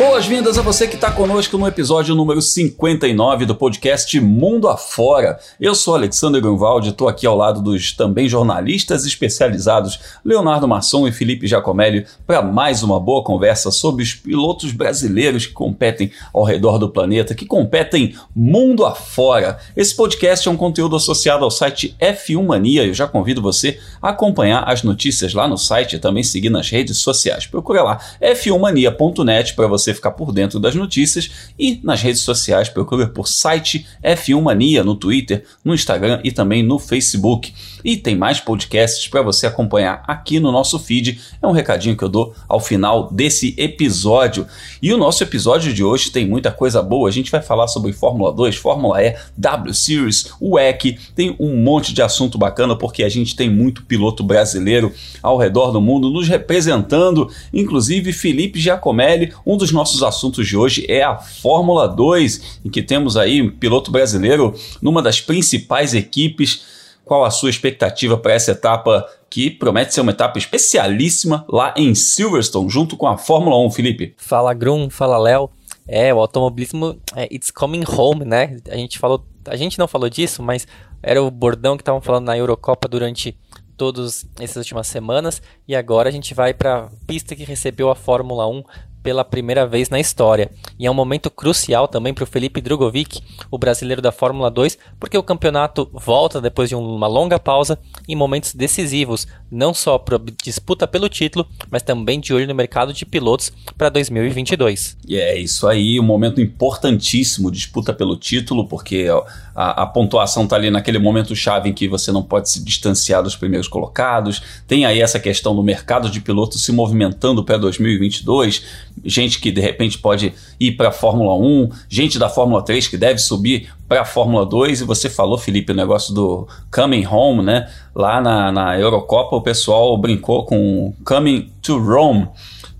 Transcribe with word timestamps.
Boas-vindas 0.00 0.56
a 0.56 0.62
você 0.62 0.88
que 0.88 0.94
está 0.94 1.10
conosco 1.10 1.58
no 1.58 1.66
episódio 1.66 2.14
número 2.14 2.40
59 2.40 3.44
do 3.44 3.54
podcast 3.54 4.18
Mundo 4.18 4.66
Afora. 4.66 5.38
Eu 5.60 5.74
sou 5.74 5.94
Alexandre 5.94 6.40
Grunwald, 6.40 6.88
estou 6.88 7.06
aqui 7.06 7.26
ao 7.26 7.36
lado 7.36 7.60
dos 7.60 7.92
também 7.92 8.26
jornalistas 8.26 9.04
especializados 9.04 10.00
Leonardo 10.24 10.66
Masson 10.66 11.06
e 11.06 11.12
Felipe 11.12 11.46
Giacomelli 11.46 12.06
para 12.26 12.40
mais 12.40 12.82
uma 12.82 12.98
boa 12.98 13.22
conversa 13.22 13.70
sobre 13.70 14.02
os 14.02 14.14
pilotos 14.14 14.72
brasileiros 14.72 15.44
que 15.44 15.52
competem 15.52 16.10
ao 16.32 16.44
redor 16.44 16.78
do 16.78 16.88
planeta, 16.88 17.34
que 17.34 17.44
competem 17.44 18.14
mundo 18.34 18.86
afora. 18.86 19.58
Esse 19.76 19.94
podcast 19.94 20.48
é 20.48 20.50
um 20.50 20.56
conteúdo 20.56 20.96
associado 20.96 21.44
ao 21.44 21.50
site 21.50 21.94
F1 22.00 22.46
Mania. 22.46 22.86
Eu 22.86 22.94
já 22.94 23.06
convido 23.06 23.42
você 23.42 23.78
a 24.00 24.08
acompanhar 24.08 24.66
as 24.66 24.82
notícias 24.82 25.34
lá 25.34 25.46
no 25.46 25.58
site 25.58 25.96
e 25.96 25.98
também 25.98 26.22
seguir 26.22 26.48
nas 26.48 26.70
redes 26.70 27.02
sociais. 27.02 27.46
Procura 27.46 27.82
lá 27.82 28.00
f1mania.net 28.18 29.54
para 29.54 29.66
você 29.66 29.89
você 29.90 29.94
ficar 29.94 30.12
por 30.12 30.32
dentro 30.32 30.58
das 30.58 30.74
notícias 30.74 31.30
e 31.58 31.80
nas 31.82 32.00
redes 32.00 32.22
sociais 32.22 32.68
procure 32.68 33.06
por 33.08 33.28
site 33.28 33.86
F1 34.02 34.40
Mania 34.40 34.84
no 34.84 34.94
Twitter, 34.94 35.44
no 35.64 35.74
Instagram 35.74 36.20
e 36.24 36.30
também 36.30 36.62
no 36.62 36.78
Facebook. 36.78 37.52
E 37.84 37.96
tem 37.96 38.14
mais 38.14 38.40
podcasts 38.40 39.08
para 39.08 39.22
você 39.22 39.46
acompanhar 39.46 40.02
aqui 40.06 40.38
no 40.38 40.52
nosso 40.52 40.78
feed. 40.78 41.20
É 41.40 41.46
um 41.46 41.52
recadinho 41.52 41.96
que 41.96 42.04
eu 42.04 42.08
dou 42.08 42.34
ao 42.48 42.60
final 42.60 43.10
desse 43.10 43.54
episódio. 43.56 44.46
E 44.82 44.92
o 44.92 44.98
nosso 44.98 45.22
episódio 45.22 45.72
de 45.72 45.82
hoje 45.82 46.10
tem 46.10 46.26
muita 46.26 46.52
coisa 46.52 46.82
boa. 46.82 47.08
A 47.08 47.12
gente 47.12 47.30
vai 47.30 47.42
falar 47.42 47.68
sobre 47.68 47.92
Fórmula 47.92 48.32
2, 48.32 48.56
Fórmula 48.56 49.02
E, 49.02 49.16
W 49.36 49.74
Series, 49.74 50.30
WEC. 50.40 50.98
Tem 51.14 51.34
um 51.40 51.56
monte 51.56 51.92
de 51.92 52.02
assunto 52.02 52.36
bacana 52.36 52.76
porque 52.76 53.02
a 53.02 53.08
gente 53.08 53.34
tem 53.34 53.50
muito 53.50 53.84
piloto 53.84 54.22
brasileiro 54.22 54.92
ao 55.22 55.38
redor 55.38 55.70
do 55.70 55.80
mundo 55.80 56.10
nos 56.10 56.28
representando, 56.28 57.30
inclusive 57.52 58.12
Felipe 58.12 58.60
Giacomelli, 58.60 59.32
um 59.46 59.56
dos 59.56 59.72
assuntos 59.82 60.46
de 60.46 60.56
hoje 60.56 60.84
é 60.88 61.02
a 61.02 61.16
Fórmula 61.16 61.88
2, 61.88 62.60
em 62.64 62.70
que 62.70 62.82
temos 62.82 63.16
aí 63.16 63.40
um 63.42 63.50
piloto 63.50 63.90
brasileiro 63.90 64.54
numa 64.80 65.02
das 65.02 65.20
principais 65.20 65.94
equipes. 65.94 66.62
Qual 67.04 67.24
a 67.24 67.30
sua 67.30 67.50
expectativa 67.50 68.16
para 68.16 68.34
essa 68.34 68.52
etapa 68.52 69.06
que 69.28 69.50
promete 69.50 69.94
ser 69.94 70.00
uma 70.00 70.12
etapa 70.12 70.38
especialíssima 70.38 71.44
lá 71.48 71.74
em 71.76 71.94
Silverstone, 71.94 72.68
junto 72.68 72.96
com 72.96 73.06
a 73.06 73.16
Fórmula 73.16 73.56
1, 73.66 73.70
Felipe? 73.70 74.14
Fala 74.16 74.54
Grum, 74.54 74.90
fala 74.90 75.18
Léo. 75.18 75.50
É, 75.88 76.14
o 76.14 76.20
automobilismo, 76.20 77.00
é, 77.16 77.26
it's 77.34 77.50
coming 77.50 77.84
home, 77.88 78.24
né? 78.24 78.58
A 78.70 78.76
gente 78.76 78.98
falou, 78.98 79.24
a 79.46 79.56
gente 79.56 79.78
não 79.78 79.88
falou 79.88 80.08
disso, 80.08 80.42
mas 80.42 80.68
era 81.02 81.20
o 81.22 81.30
bordão 81.30 81.76
que 81.76 81.82
estavam 81.82 82.00
falando 82.00 82.26
na 82.26 82.36
Eurocopa 82.36 82.86
durante 82.86 83.36
todas 83.80 84.28
essas 84.38 84.56
últimas 84.58 84.86
semanas 84.88 85.40
e 85.66 85.74
agora 85.74 86.10
a 86.10 86.12
gente 86.12 86.34
vai 86.34 86.52
para 86.52 86.80
a 86.80 86.88
pista 87.06 87.34
que 87.34 87.44
recebeu 87.44 87.88
a 87.88 87.94
Fórmula 87.94 88.46
1 88.46 88.62
pela 89.02 89.24
primeira 89.24 89.66
vez 89.66 89.88
na 89.88 89.98
história. 89.98 90.50
E 90.78 90.86
é 90.86 90.90
um 90.90 90.94
momento 90.94 91.30
crucial 91.30 91.88
também 91.88 92.12
para 92.12 92.24
o 92.24 92.26
Felipe 92.26 92.60
Drogovic, 92.60 93.22
o 93.50 93.58
brasileiro 93.58 94.02
da 94.02 94.12
Fórmula 94.12 94.50
2, 94.50 94.78
porque 94.98 95.16
o 95.16 95.22
campeonato 95.22 95.90
volta 95.92 96.40
depois 96.40 96.68
de 96.68 96.74
uma 96.74 97.06
longa 97.06 97.38
pausa 97.38 97.78
em 98.08 98.16
momentos 98.16 98.54
decisivos, 98.54 99.26
não 99.50 99.74
só 99.74 99.98
para 99.98 100.20
disputa 100.42 100.86
pelo 100.86 101.08
título, 101.08 101.46
mas 101.70 101.82
também 101.82 102.20
de 102.20 102.32
olho 102.32 102.46
no 102.46 102.54
mercado 102.54 102.92
de 102.92 103.04
pilotos 103.04 103.52
para 103.76 103.88
2022. 103.88 104.96
E 105.08 105.16
é 105.16 105.38
isso 105.38 105.66
aí, 105.66 105.98
um 105.98 106.04
momento 106.04 106.40
importantíssimo, 106.40 107.50
disputa 107.50 107.92
pelo 107.92 108.16
título, 108.16 108.66
porque 108.66 109.08
a, 109.54 109.82
a 109.82 109.86
pontuação 109.86 110.44
está 110.44 110.56
ali 110.56 110.70
naquele 110.70 110.98
momento 110.98 111.34
chave 111.34 111.68
em 111.68 111.72
que 111.72 111.88
você 111.88 112.12
não 112.12 112.22
pode 112.22 112.50
se 112.50 112.64
distanciar 112.64 113.22
dos 113.22 113.34
primeiros 113.34 113.66
colocados. 113.66 114.42
Tem 114.66 114.84
aí 114.84 115.00
essa 115.00 115.18
questão 115.18 115.54
do 115.54 115.62
mercado 115.62 116.08
de 116.08 116.20
pilotos 116.20 116.62
se 116.62 116.72
movimentando 116.72 117.44
para 117.44 117.56
2022 117.56 118.90
gente 119.04 119.40
que 119.40 119.50
de 119.50 119.60
repente 119.60 119.98
pode 119.98 120.32
ir 120.58 120.72
para 120.72 120.88
a 120.88 120.92
Fórmula 120.92 121.34
1, 121.34 121.70
gente 121.88 122.18
da 122.18 122.28
Fórmula 122.28 122.62
3 122.62 122.88
que 122.88 122.96
deve 122.96 123.18
subir 123.18 123.72
para 123.88 124.02
a 124.02 124.04
Fórmula 124.04 124.44
2. 124.46 124.82
E 124.82 124.84
você 124.84 125.08
falou, 125.08 125.38
Felipe, 125.38 125.72
o 125.72 125.74
negócio 125.74 126.14
do 126.14 126.46
coming 126.70 127.06
home, 127.06 127.42
né? 127.42 127.68
Lá 127.94 128.20
na, 128.20 128.52
na 128.52 128.78
Eurocopa 128.78 129.36
o 129.36 129.42
pessoal 129.42 129.96
brincou 129.96 130.44
com 130.44 130.94
coming 131.04 131.50
to 131.60 131.78
Rome 131.78 132.28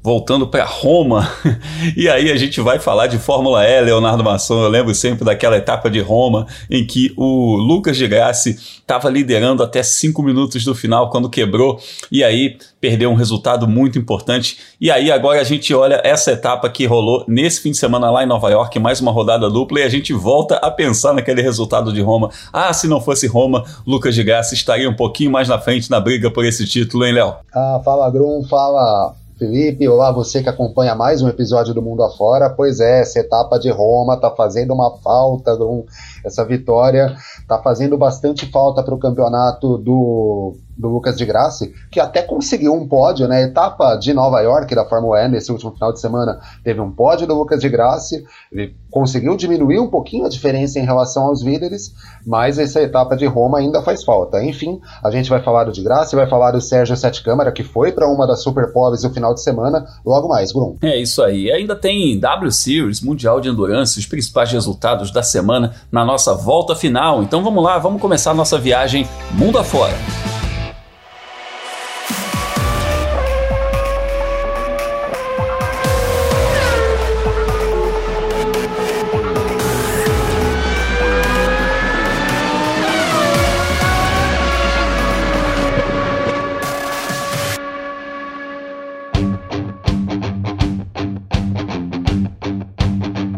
voltando 0.03 0.47
para 0.47 0.65
Roma. 0.65 1.31
e 1.97 2.09
aí 2.09 2.31
a 2.31 2.37
gente 2.37 2.61
vai 2.61 2.79
falar 2.79 3.07
de 3.07 3.19
Fórmula 3.19 3.65
E, 3.67 3.81
Leonardo 3.81 4.25
Masson. 4.25 4.63
Eu 4.63 4.69
lembro 4.69 4.95
sempre 4.95 5.25
daquela 5.25 5.57
etapa 5.57 5.91
de 5.91 6.01
Roma 6.01 6.47
em 6.71 6.87
que 6.87 7.13
o 7.17 7.57
Lucas 7.57 7.97
de 7.97 8.07
Grassi 8.09 8.51
estava 8.51 9.11
liderando 9.11 9.63
até 9.63 9.83
cinco 9.83 10.23
minutos 10.23 10.65
do 10.65 10.75
final 10.75 11.11
quando 11.11 11.29
quebrou 11.29 11.79
e 12.11 12.25
aí 12.25 12.57
perdeu 12.81 13.11
um 13.11 13.15
resultado 13.15 13.69
muito 13.69 13.99
importante. 13.99 14.59
E 14.81 14.91
aí 14.91 15.13
agora 15.13 15.41
a 15.41 15.45
gente 15.45 15.75
olha 15.75 16.01
essa 16.03 16.33
etapa 16.33 16.69
que 16.71 16.87
rolou 16.87 17.25
nesse 17.29 17.61
fim 17.61 17.71
de 17.71 17.77
semana 17.77 18.11
lá 18.11 18.25
em 18.25 18.27
Nova 18.27 18.49
York, 18.51 18.79
mais 18.79 19.01
uma 19.01 19.13
rodada 19.13 19.51
dupla 19.51 19.81
e 19.81 19.83
a 19.83 19.89
gente 19.89 20.13
volta 20.15 20.57
a 20.57 20.71
pensar 20.71 21.13
naquele 21.13 21.43
resultado 21.43 21.93
de 21.93 22.01
Roma. 22.01 22.31
Ah, 22.53 22.73
se 22.73 22.89
não 22.89 23.01
fosse 23.01 23.27
Roma, 23.27 23.65
Lucas 23.87 24.15
de 24.15 24.23
Grassi 24.23 24.55
estaria 24.55 24.89
um 24.89 24.97
pouquinho 24.97 25.31
mais 25.31 25.47
na 25.47 25.59
frente 25.59 25.91
na 25.91 26.01
briga 26.01 26.31
por 26.31 26.45
esse 26.45 26.65
título, 26.67 27.05
hein, 27.05 27.13
Léo? 27.13 27.35
Ah, 27.55 27.81
fala 27.85 28.11
Grum, 28.11 28.43
fala 28.49 29.15
Felipe, 29.41 29.89
olá 29.89 30.13
você 30.13 30.43
que 30.43 30.51
acompanha 30.51 30.95
mais 30.95 31.23
um 31.23 31.29
episódio 31.29 31.73
do 31.73 31.81
Mundo 31.81 32.03
Afora. 32.03 32.51
Pois 32.51 32.79
é, 32.79 33.01
essa 33.01 33.21
etapa 33.21 33.59
de 33.59 33.71
Roma 33.71 34.21
tá 34.21 34.31
fazendo 34.31 34.75
uma 34.75 34.99
falta, 34.99 35.57
essa 36.25 36.45
vitória 36.45 37.15
tá 37.47 37.59
fazendo 37.59 37.97
bastante 37.97 38.47
falta 38.51 38.83
para 38.83 38.95
o 38.95 38.99
campeonato 38.99 39.79
do 39.79 40.57
do 40.81 40.89
Lucas 40.89 41.17
de 41.17 41.27
Graça, 41.27 41.69
que 41.91 42.01
até 42.01 42.23
conseguiu 42.23 42.73
um 42.73 42.89
pódio, 42.89 43.29
né? 43.29 43.43
Etapa 43.43 43.97
de 43.97 44.15
Nova 44.15 44.41
York 44.41 44.75
da 44.75 44.87
Fórmula 44.87 45.23
E 45.23 45.29
nesse 45.29 45.53
último 45.53 45.73
final 45.73 45.93
de 45.93 46.01
semana 46.01 46.41
teve 46.65 46.81
um 46.81 46.91
pódio 46.91 47.27
do 47.27 47.35
Lucas 47.35 47.61
de 47.61 47.69
Graça, 47.69 48.17
ele 48.51 48.75
conseguiu 48.91 49.37
diminuir 49.37 49.79
um 49.79 49.89
pouquinho 49.89 50.25
a 50.25 50.29
diferença 50.29 50.79
em 50.79 50.85
relação 50.85 51.25
aos 51.25 51.43
líderes, 51.43 51.95
mas 52.27 52.59
essa 52.59 52.81
etapa 52.81 53.17
de 53.17 53.27
Roma 53.27 53.59
ainda 53.59 53.83
faz 53.83 54.03
falta. 54.03 54.43
Enfim, 54.43 54.81
a 55.05 55.11
gente 55.11 55.29
vai 55.29 55.43
falar 55.43 55.65
do 55.65 55.73
de 55.73 55.83
Graça, 55.83 56.17
vai 56.17 56.27
falar 56.27 56.53
do 56.53 56.61
Sérgio 56.61 56.97
Sete 56.97 57.23
Câmara, 57.23 57.53
que 57.53 57.63
foi 57.63 57.93
para 57.93 58.09
uma 58.09 58.27
das 58.27 58.43
Super 58.43 58.73
Poles 58.73 59.03
no 59.05 59.11
final 59.11 59.35
de 59.35 59.43
semana, 59.43 59.87
logo 60.05 60.29
mais, 60.29 60.51
Grum. 60.51 60.77
É 60.83 60.97
isso 60.97 61.23
aí. 61.23 61.51
Ainda 61.53 61.77
tem 61.77 62.19
W 62.19 62.51
Series, 62.51 63.01
Mundial 63.01 63.41
de 63.41 63.49
Endurance, 63.49 63.99
os 63.99 64.07
principais 64.07 64.51
resultados 64.51 65.13
da 65.13 65.23
semana 65.23 65.75
na 65.93 66.05
nossa 66.11 66.35
volta 66.35 66.75
final. 66.75 67.23
Então 67.23 67.43
vamos 67.43 67.63
lá, 67.63 67.79
vamos 67.79 68.01
começar 68.01 68.33
a 68.33 68.35
nossa 68.35 68.59
viagem 68.59 69.09
mundo 69.33 69.59
afora. 69.59 69.95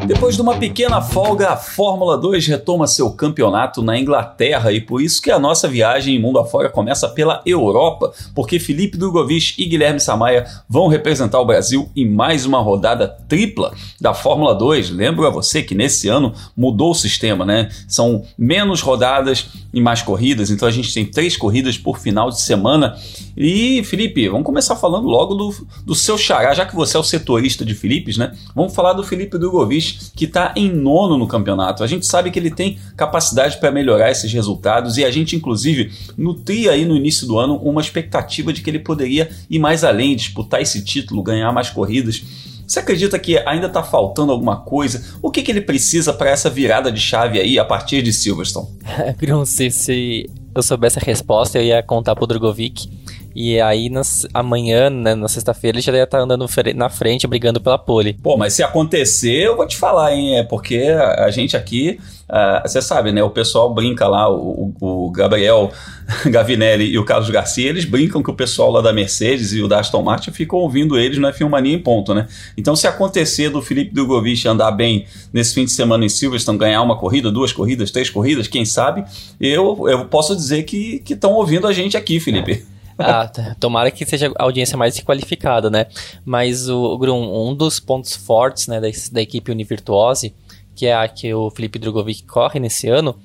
Depois 0.06 0.34
de 0.34 0.42
uma 0.42 0.56
pequena 0.56 1.00
folga, 1.00 1.50
a 1.50 1.56
Fórmula 1.56 2.18
2 2.18 2.48
retoma 2.48 2.88
seu 2.88 3.10
campeonato 3.12 3.82
na 3.82 3.96
Inglaterra 3.96 4.72
e 4.72 4.80
por 4.80 5.00
isso 5.00 5.22
que 5.22 5.30
a 5.30 5.38
nossa 5.38 5.68
viagem 5.68 6.18
mundo 6.18 6.40
afora 6.40 6.68
começa 6.68 7.08
pela 7.08 7.40
Europa, 7.46 8.12
porque 8.34 8.58
Felipe 8.58 8.98
Drogovic 8.98 9.54
e 9.58 9.64
Guilherme 9.64 10.00
Samaia 10.00 10.44
vão 10.68 10.88
representar 10.88 11.40
o 11.40 11.44
Brasil 11.44 11.88
em 11.94 12.08
mais 12.08 12.44
uma 12.44 12.58
rodada 12.58 13.06
tripla 13.28 13.72
da 14.00 14.12
Fórmula 14.12 14.54
2. 14.56 14.90
Lembro 14.90 15.24
a 15.24 15.30
você 15.30 15.62
que 15.62 15.74
nesse 15.74 16.08
ano 16.08 16.34
mudou 16.56 16.90
o 16.90 16.94
sistema, 16.94 17.44
né? 17.44 17.68
São 17.86 18.24
menos 18.36 18.80
rodadas 18.80 19.50
e 19.72 19.80
mais 19.80 20.02
corridas, 20.02 20.50
então 20.50 20.66
a 20.66 20.72
gente 20.72 20.92
tem 20.92 21.06
três 21.06 21.36
corridas 21.36 21.78
por 21.78 21.98
final 21.98 22.28
de 22.28 22.40
semana. 22.40 22.96
E 23.36 23.84
Felipe, 23.84 24.28
vamos 24.28 24.44
começar 24.44 24.74
falando 24.74 25.06
logo 25.06 25.34
do, 25.34 25.66
do 25.86 25.94
seu 25.94 26.18
xará, 26.18 26.52
já 26.54 26.66
que 26.66 26.74
você 26.74 26.96
é 26.96 27.00
o 27.00 27.04
setorista 27.04 27.64
de 27.64 27.74
Filipes, 27.74 28.16
né? 28.16 28.32
Vamos 28.54 28.74
falar 28.74 28.94
do 28.94 29.04
Felipe 29.04 29.38
Drogovic 29.38 29.92
que 30.14 30.24
está 30.24 30.52
em 30.56 30.70
nono 30.70 31.16
no 31.16 31.26
campeonato. 31.26 31.82
A 31.82 31.86
gente 31.86 32.06
sabe 32.06 32.30
que 32.30 32.38
ele 32.38 32.50
tem 32.50 32.78
capacidade 32.96 33.58
para 33.58 33.70
melhorar 33.70 34.10
esses 34.10 34.32
resultados 34.32 34.96
e 34.96 35.04
a 35.04 35.10
gente, 35.10 35.36
inclusive, 35.36 35.92
nutria 36.16 36.72
aí 36.72 36.84
no 36.84 36.96
início 36.96 37.26
do 37.26 37.38
ano 37.38 37.56
uma 37.56 37.80
expectativa 37.80 38.52
de 38.52 38.62
que 38.62 38.70
ele 38.70 38.78
poderia 38.78 39.30
ir 39.48 39.58
mais 39.58 39.84
além, 39.84 40.16
disputar 40.16 40.60
esse 40.60 40.84
título, 40.84 41.22
ganhar 41.22 41.52
mais 41.52 41.70
corridas. 41.70 42.22
Você 42.66 42.78
acredita 42.78 43.18
que 43.18 43.36
ainda 43.38 43.66
está 43.66 43.82
faltando 43.82 44.32
alguma 44.32 44.56
coisa? 44.56 45.04
O 45.20 45.30
que, 45.30 45.42
que 45.42 45.50
ele 45.50 45.60
precisa 45.60 46.12
para 46.12 46.30
essa 46.30 46.48
virada 46.48 46.90
de 46.90 47.00
chave 47.00 47.38
aí 47.38 47.58
a 47.58 47.64
partir 47.64 48.02
de 48.02 48.12
Silverstone? 48.12 48.68
se, 49.44 49.70
se 49.70 50.30
eu 50.54 50.62
soubesse 50.62 50.98
a 50.98 51.02
resposta, 51.02 51.58
eu 51.58 51.64
ia 51.64 51.82
contar 51.82 52.14
pro 52.14 52.26
Drogovic 52.26 52.88
E 53.34 53.60
aí, 53.60 53.88
nas, 53.88 54.26
amanhã, 54.32 54.90
né, 54.90 55.14
na 55.14 55.28
sexta-feira, 55.28 55.76
ele 55.76 55.82
já 55.82 55.92
deve 55.92 56.04
estar 56.04 56.18
tá 56.18 56.24
andando 56.24 56.46
na 56.74 56.88
frente, 56.88 57.26
brigando 57.26 57.60
pela 57.60 57.78
pole. 57.78 58.14
Pô, 58.22 58.36
mas 58.36 58.54
se 58.54 58.62
acontecer, 58.62 59.46
eu 59.46 59.56
vou 59.56 59.66
te 59.66 59.76
falar, 59.76 60.14
hein? 60.14 60.38
É 60.38 60.42
porque 60.42 60.78
a, 60.78 61.30
gente 61.30 61.56
aqui, 61.56 61.98
uh, 62.28 62.66
você 62.66 62.82
sabe, 62.82 63.12
né? 63.12 63.22
O 63.22 63.30
pessoal 63.30 63.72
brinca 63.72 64.06
lá, 64.06 64.30
o, 64.30 64.74
o 64.80 65.10
Gabriel 65.10 65.72
Gavinelli 66.26 66.90
e 66.90 66.98
o 66.98 67.04
Carlos 67.04 67.30
Garcia, 67.30 67.68
eles 67.68 67.84
brincam 67.84 68.22
que 68.22 68.30
o 68.30 68.34
pessoal 68.34 68.70
lá 68.70 68.80
da 68.80 68.92
Mercedes 68.92 69.52
e 69.52 69.62
o 69.62 69.68
da 69.68 69.80
Aston 69.80 70.02
Martin 70.02 70.30
ficam 70.30 70.58
ouvindo 70.58 70.98
eles 70.98 71.18
no 71.18 71.28
F1 71.28 71.48
Mania 71.48 71.74
em 71.74 71.78
ponto, 71.78 72.14
né? 72.14 72.26
Então, 72.56 72.76
se 72.76 72.86
acontecer 72.86 73.48
do 73.48 73.62
Felipe 73.62 73.94
Drogovic 73.94 74.46
andar 74.46 74.72
bem 74.72 75.06
nesse 75.32 75.54
fim 75.54 75.64
de 75.64 75.72
semana 75.72 76.04
em 76.04 76.08
Silverstone, 76.08 76.58
ganhar 76.58 76.82
uma 76.82 76.96
corrida, 76.96 77.30
duas 77.30 77.52
corridas, 77.52 77.90
três 77.90 78.10
corridas, 78.10 78.46
quem 78.46 78.64
sabe, 78.64 79.04
eu, 79.40 79.88
eu 79.88 80.04
posso 80.06 80.36
dizer 80.36 80.64
que 80.64 81.02
estão 81.08 81.32
ouvindo 81.32 81.66
a 81.66 81.72
gente 81.72 81.96
aqui, 81.96 82.20
Felipe. 82.20 82.71
Ah, 83.04 83.54
tomara 83.58 83.90
que 83.90 84.04
seja 84.06 84.32
a 84.38 84.44
audiência 84.44 84.76
mais 84.76 84.98
qualificada, 85.00 85.68
né? 85.70 85.86
Mas 86.24 86.68
o 86.68 86.96
Grum, 86.98 87.48
um 87.48 87.54
dos 87.54 87.80
pontos 87.80 88.14
fortes 88.14 88.66
né, 88.66 88.80
da, 88.80 88.88
da 89.12 89.22
equipe 89.22 89.50
Univirtuose, 89.50 90.34
que 90.74 90.86
é 90.86 90.94
a 90.94 91.06
que 91.08 91.32
o 91.34 91.50
Felipe 91.50 91.78
Drogovic 91.78 92.24
corre 92.24 92.58
nesse 92.58 92.88
ano, 92.88 93.18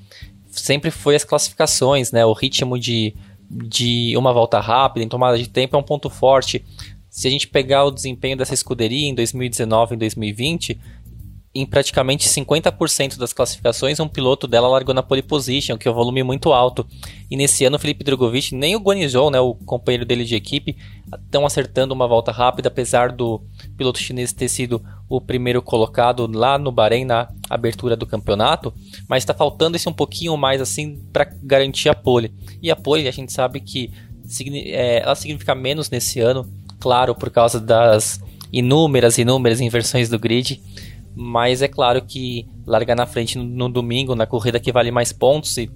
sempre 0.49 0.91
foi 0.91 1.15
as 1.15 1.23
classificações, 1.23 2.11
né? 2.11 2.25
O 2.25 2.33
ritmo 2.33 2.77
de, 2.77 3.15
de 3.49 4.15
uma 4.17 4.33
volta 4.33 4.59
rápida, 4.59 5.05
em 5.05 5.09
tomada 5.09 5.37
de 5.37 5.47
tempo, 5.47 5.75
é 5.75 5.79
um 5.79 5.83
ponto 5.83 6.09
forte. 6.09 6.63
Se 7.09 7.27
a 7.27 7.31
gente 7.31 7.47
pegar 7.47 7.85
o 7.85 7.91
desempenho 7.91 8.37
dessa 8.37 8.53
escuderia 8.53 9.07
em 9.07 9.15
2019 9.15 9.95
e 9.95 9.97
2020, 9.97 10.79
em 11.59 11.65
praticamente 11.65 12.29
50% 12.29 13.17
das 13.17 13.33
classificações, 13.33 13.99
um 13.99 14.07
piloto 14.07 14.47
dela 14.47 14.67
largou 14.67 14.93
na 14.93 15.01
pole 15.01 15.23
position, 15.23 15.75
que 15.75 15.87
é 15.87 15.91
um 15.91 15.93
volume 15.93 16.21
muito 16.21 16.53
alto. 16.53 16.85
E 17.31 17.35
nesse 17.35 17.65
ano, 17.65 17.79
Felipe 17.79 18.03
Drogovic, 18.03 18.53
nem 18.53 18.75
o 18.75 18.79
Guanizhou, 18.79 19.31
né, 19.31 19.39
o 19.39 19.55
companheiro 19.55 20.05
dele 20.05 20.23
de 20.23 20.35
equipe, 20.35 20.77
estão 21.25 21.47
acertando 21.47 21.95
uma 21.95 22.07
volta 22.07 22.31
rápida, 22.31 22.67
apesar 22.67 23.11
do 23.11 23.41
piloto 23.75 23.97
chinês 23.97 24.31
ter 24.31 24.47
sido 24.47 24.83
o 25.09 25.19
primeiro 25.19 25.59
colocado 25.61 26.29
lá 26.31 26.59
no 26.59 26.71
Bahrein 26.71 27.05
na 27.05 27.27
abertura 27.49 27.95
do 27.95 28.05
campeonato, 28.05 28.71
mas 29.07 29.23
está 29.23 29.33
faltando 29.33 29.77
esse 29.77 29.89
um 29.89 29.93
pouquinho 29.93 30.37
mais 30.37 30.61
assim 30.61 31.01
para 31.11 31.25
garantir 31.41 31.89
a 31.89 31.95
pole. 31.95 32.31
E 32.61 32.69
a 32.69 32.75
pole, 32.75 33.07
a 33.07 33.11
gente 33.11 33.33
sabe 33.33 33.61
que 33.61 33.91
é, 34.67 34.99
ela 34.99 35.15
significa 35.15 35.55
menos 35.55 35.89
nesse 35.89 36.19
ano, 36.19 36.47
claro, 36.79 37.15
por 37.15 37.31
causa 37.31 37.59
das 37.59 38.21
inúmeras, 38.53 39.17
inúmeras 39.17 39.59
inversões 39.59 40.07
do 40.07 40.19
grid 40.19 40.61
mas 41.17 41.63
é 41.63 41.67
claro 41.67 42.05
que 42.05 42.47
largar 42.63 42.95
na 42.95 43.07
frente 43.07 43.39
no, 43.39 43.67
domingo, 43.67 44.13
na 44.13 44.27
corrida 44.27 44.59
que 44.59 44.71
vale 44.71 44.91
mais 44.91 45.11
pontos 45.11 45.57
e 45.57 45.67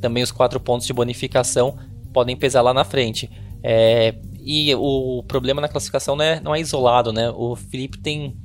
também 0.00 0.22
os 0.22 0.30
quatro 0.30 0.60
pontos 0.60 0.86
de 0.86 0.92
bonificação 0.92 1.76
podem 2.12 2.36
pesar 2.36 2.62
lá 2.62 2.72
na 2.72 2.84
frente. 2.84 3.28
É, 3.64 4.14
e 4.40 4.72
o 4.76 5.24
problema 5.26 5.60
na 5.60 5.68
classificação 5.68 6.14
não 6.14 6.24
é, 6.24 6.40
não 6.40 6.54
é 6.54 6.60
isolado, 6.60 7.12
né? 7.12 7.30
O 7.30 7.56
Felipe 7.56 7.98
tem 7.98 8.36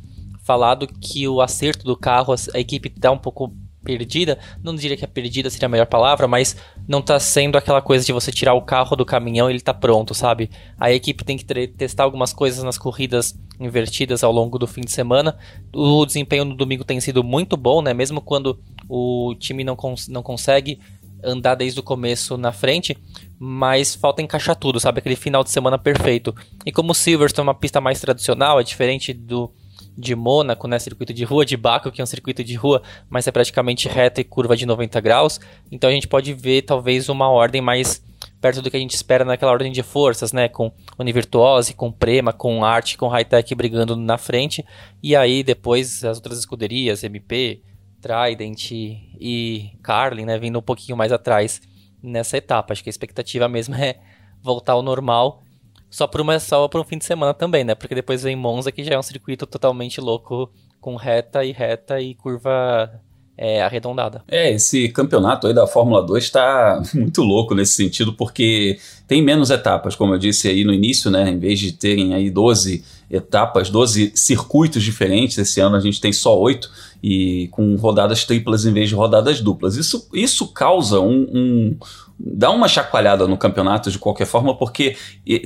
falado 0.43 0.87
que 0.87 1.27
o 1.27 1.41
acerto 1.41 1.85
do 1.85 1.95
carro, 1.95 2.33
a 2.53 2.59
equipe 2.59 2.89
está 2.89 3.11
um 3.11 3.17
pouco 3.17 3.55
perdida, 3.85 4.39
não 4.63 4.75
diria 4.75 4.97
que 4.97 5.05
a 5.05 5.07
perdida 5.07 5.49
seria 5.49 5.67
a 5.67 5.69
melhor 5.69 5.85
palavra, 5.85 6.27
mas 6.27 6.57
não 6.87 7.01
tá 7.01 7.19
sendo 7.19 7.57
aquela 7.57 7.81
coisa 7.81 8.03
de 8.03 8.11
você 8.11 8.31
tirar 8.31 8.55
o 8.55 8.61
carro 8.61 8.95
do 8.95 9.05
caminhão 9.05 9.49
e 9.49 9.53
ele 9.53 9.61
tá 9.61 9.73
pronto, 9.73 10.13
sabe? 10.15 10.49
A 10.79 10.91
equipe 10.91 11.23
tem 11.23 11.37
que 11.37 11.45
testar 11.67 12.03
algumas 12.03 12.33
coisas 12.33 12.63
nas 12.63 12.77
corridas 12.77 13.37
invertidas 13.59 14.23
ao 14.23 14.31
longo 14.31 14.57
do 14.57 14.67
fim 14.67 14.81
de 14.81 14.91
semana. 14.91 15.37
O 15.73 16.05
desempenho 16.05 16.43
no 16.43 16.55
domingo 16.55 16.83
tem 16.83 16.99
sido 16.99 17.23
muito 17.23 17.55
bom, 17.55 17.81
né? 17.81 17.93
Mesmo 17.93 18.19
quando 18.19 18.59
o 18.89 19.35
time 19.39 19.63
não, 19.63 19.75
cons 19.75 20.07
não 20.07 20.23
consegue 20.23 20.79
andar 21.23 21.55
desde 21.55 21.79
o 21.79 21.83
começo 21.83 22.37
na 22.37 22.51
frente, 22.51 22.97
mas 23.39 23.95
falta 23.95 24.21
encaixar 24.21 24.55
tudo, 24.55 24.79
sabe? 24.79 24.99
Aquele 24.99 25.15
final 25.15 25.43
de 25.43 25.51
semana 25.51 25.77
perfeito. 25.77 26.35
E 26.65 26.71
como 26.71 26.91
o 26.91 26.95
Silverstone 26.95 27.47
é 27.47 27.49
uma 27.49 27.59
pista 27.59 27.79
mais 27.79 27.99
tradicional, 28.01 28.59
é 28.59 28.63
diferente 28.63 29.13
do 29.13 29.51
de 29.97 30.15
Mônaco, 30.15 30.67
né, 30.67 30.77
circuito 30.77 31.13
de 31.13 31.23
rua, 31.23 31.45
de 31.45 31.55
Baco, 31.55 31.91
que 31.91 32.01
é 32.01 32.03
um 32.03 32.07
circuito 32.07 32.43
de 32.43 32.55
rua, 32.55 32.81
mas 33.09 33.27
é 33.27 33.31
praticamente 33.31 33.87
reta 33.87 34.21
e 34.21 34.23
curva 34.23 34.55
de 34.55 34.65
90 34.65 34.99
graus. 34.99 35.39
Então 35.71 35.89
a 35.89 35.93
gente 35.93 36.07
pode 36.07 36.33
ver 36.33 36.63
talvez 36.63 37.09
uma 37.09 37.29
ordem 37.29 37.61
mais 37.61 38.03
perto 38.41 38.61
do 38.61 38.69
que 38.69 38.77
a 38.77 38.79
gente 38.79 38.93
espera 38.93 39.23
naquela 39.23 39.51
ordem 39.51 39.71
de 39.71 39.81
forças, 39.81 40.31
né, 40.31 40.47
com 40.47 40.71
Univirtuose, 40.99 41.73
com 41.73 41.91
Prema, 41.91 42.33
com 42.33 42.63
Arte, 42.63 42.97
com 42.97 43.07
Hightech 43.07 43.55
brigando 43.55 43.95
na 43.95 44.17
frente, 44.17 44.65
e 45.01 45.15
aí 45.15 45.43
depois 45.43 46.03
as 46.03 46.17
outras 46.17 46.39
escuderias, 46.39 47.03
MP, 47.03 47.61
Trident 48.01 48.71
e 48.71 49.71
Carlin, 49.81 50.25
né, 50.25 50.37
vindo 50.37 50.59
um 50.59 50.61
pouquinho 50.61 50.97
mais 50.97 51.11
atrás 51.11 51.61
nessa 52.03 52.37
etapa. 52.37 52.73
Acho 52.73 52.83
que 52.83 52.89
a 52.89 52.91
expectativa 52.91 53.47
mesmo 53.47 53.73
é 53.75 53.95
voltar 54.41 54.73
ao 54.73 54.83
normal 54.83 55.41
só 55.89 56.07
por 56.07 56.21
uma 56.21 56.39
só 56.39 56.67
por 56.67 56.81
um 56.81 56.83
fim 56.83 56.97
de 56.97 57.05
semana 57.05 57.33
também, 57.33 57.63
né? 57.63 57.75
Porque 57.75 57.95
depois 57.95 58.23
vem 58.23 58.35
Monza, 58.35 58.71
que 58.71 58.83
já 58.83 58.95
é 58.95 58.99
um 58.99 59.03
circuito 59.03 59.45
totalmente 59.45 60.01
louco, 60.01 60.51
com 60.79 60.95
reta 60.95 61.43
e 61.43 61.51
reta 61.51 61.99
e 61.99 62.13
curva 62.15 62.91
é, 63.37 63.61
arredondada. 63.61 64.23
É, 64.27 64.51
esse 64.51 64.89
campeonato 64.89 65.47
aí 65.47 65.53
da 65.53 65.67
Fórmula 65.67 66.05
2 66.05 66.23
está 66.23 66.81
muito 66.93 67.21
louco 67.21 67.53
nesse 67.53 67.73
sentido, 67.73 68.13
porque 68.13 68.79
tem 69.07 69.21
menos 69.21 69.49
etapas, 69.49 69.95
como 69.95 70.13
eu 70.13 70.17
disse 70.17 70.47
aí 70.47 70.63
no 70.63 70.73
início, 70.73 71.11
né? 71.11 71.29
Em 71.29 71.37
vez 71.37 71.59
de 71.59 71.71
terem 71.71 72.13
aí 72.13 72.29
12 72.29 72.83
etapas, 73.09 73.69
12 73.69 74.13
circuitos 74.15 74.83
diferentes, 74.83 75.37
esse 75.37 75.59
ano 75.59 75.75
a 75.75 75.79
gente 75.79 76.01
tem 76.01 76.11
só 76.11 76.37
8 76.37 76.69
e 77.03 77.47
com 77.51 77.75
rodadas 77.75 78.23
triplas 78.25 78.65
em 78.65 78.73
vez 78.73 78.89
de 78.89 78.95
rodadas 78.95 79.39
duplas. 79.41 79.75
Isso, 79.75 80.09
isso 80.11 80.47
causa 80.47 80.99
um, 80.99 81.27
um 81.31 81.77
dá 82.17 82.49
uma 82.49 82.67
chacoalhada 82.67 83.27
no 83.27 83.37
campeonato 83.37 83.91
de 83.91 83.99
qualquer 83.99 84.25
forma, 84.25 84.55
porque 84.55 84.95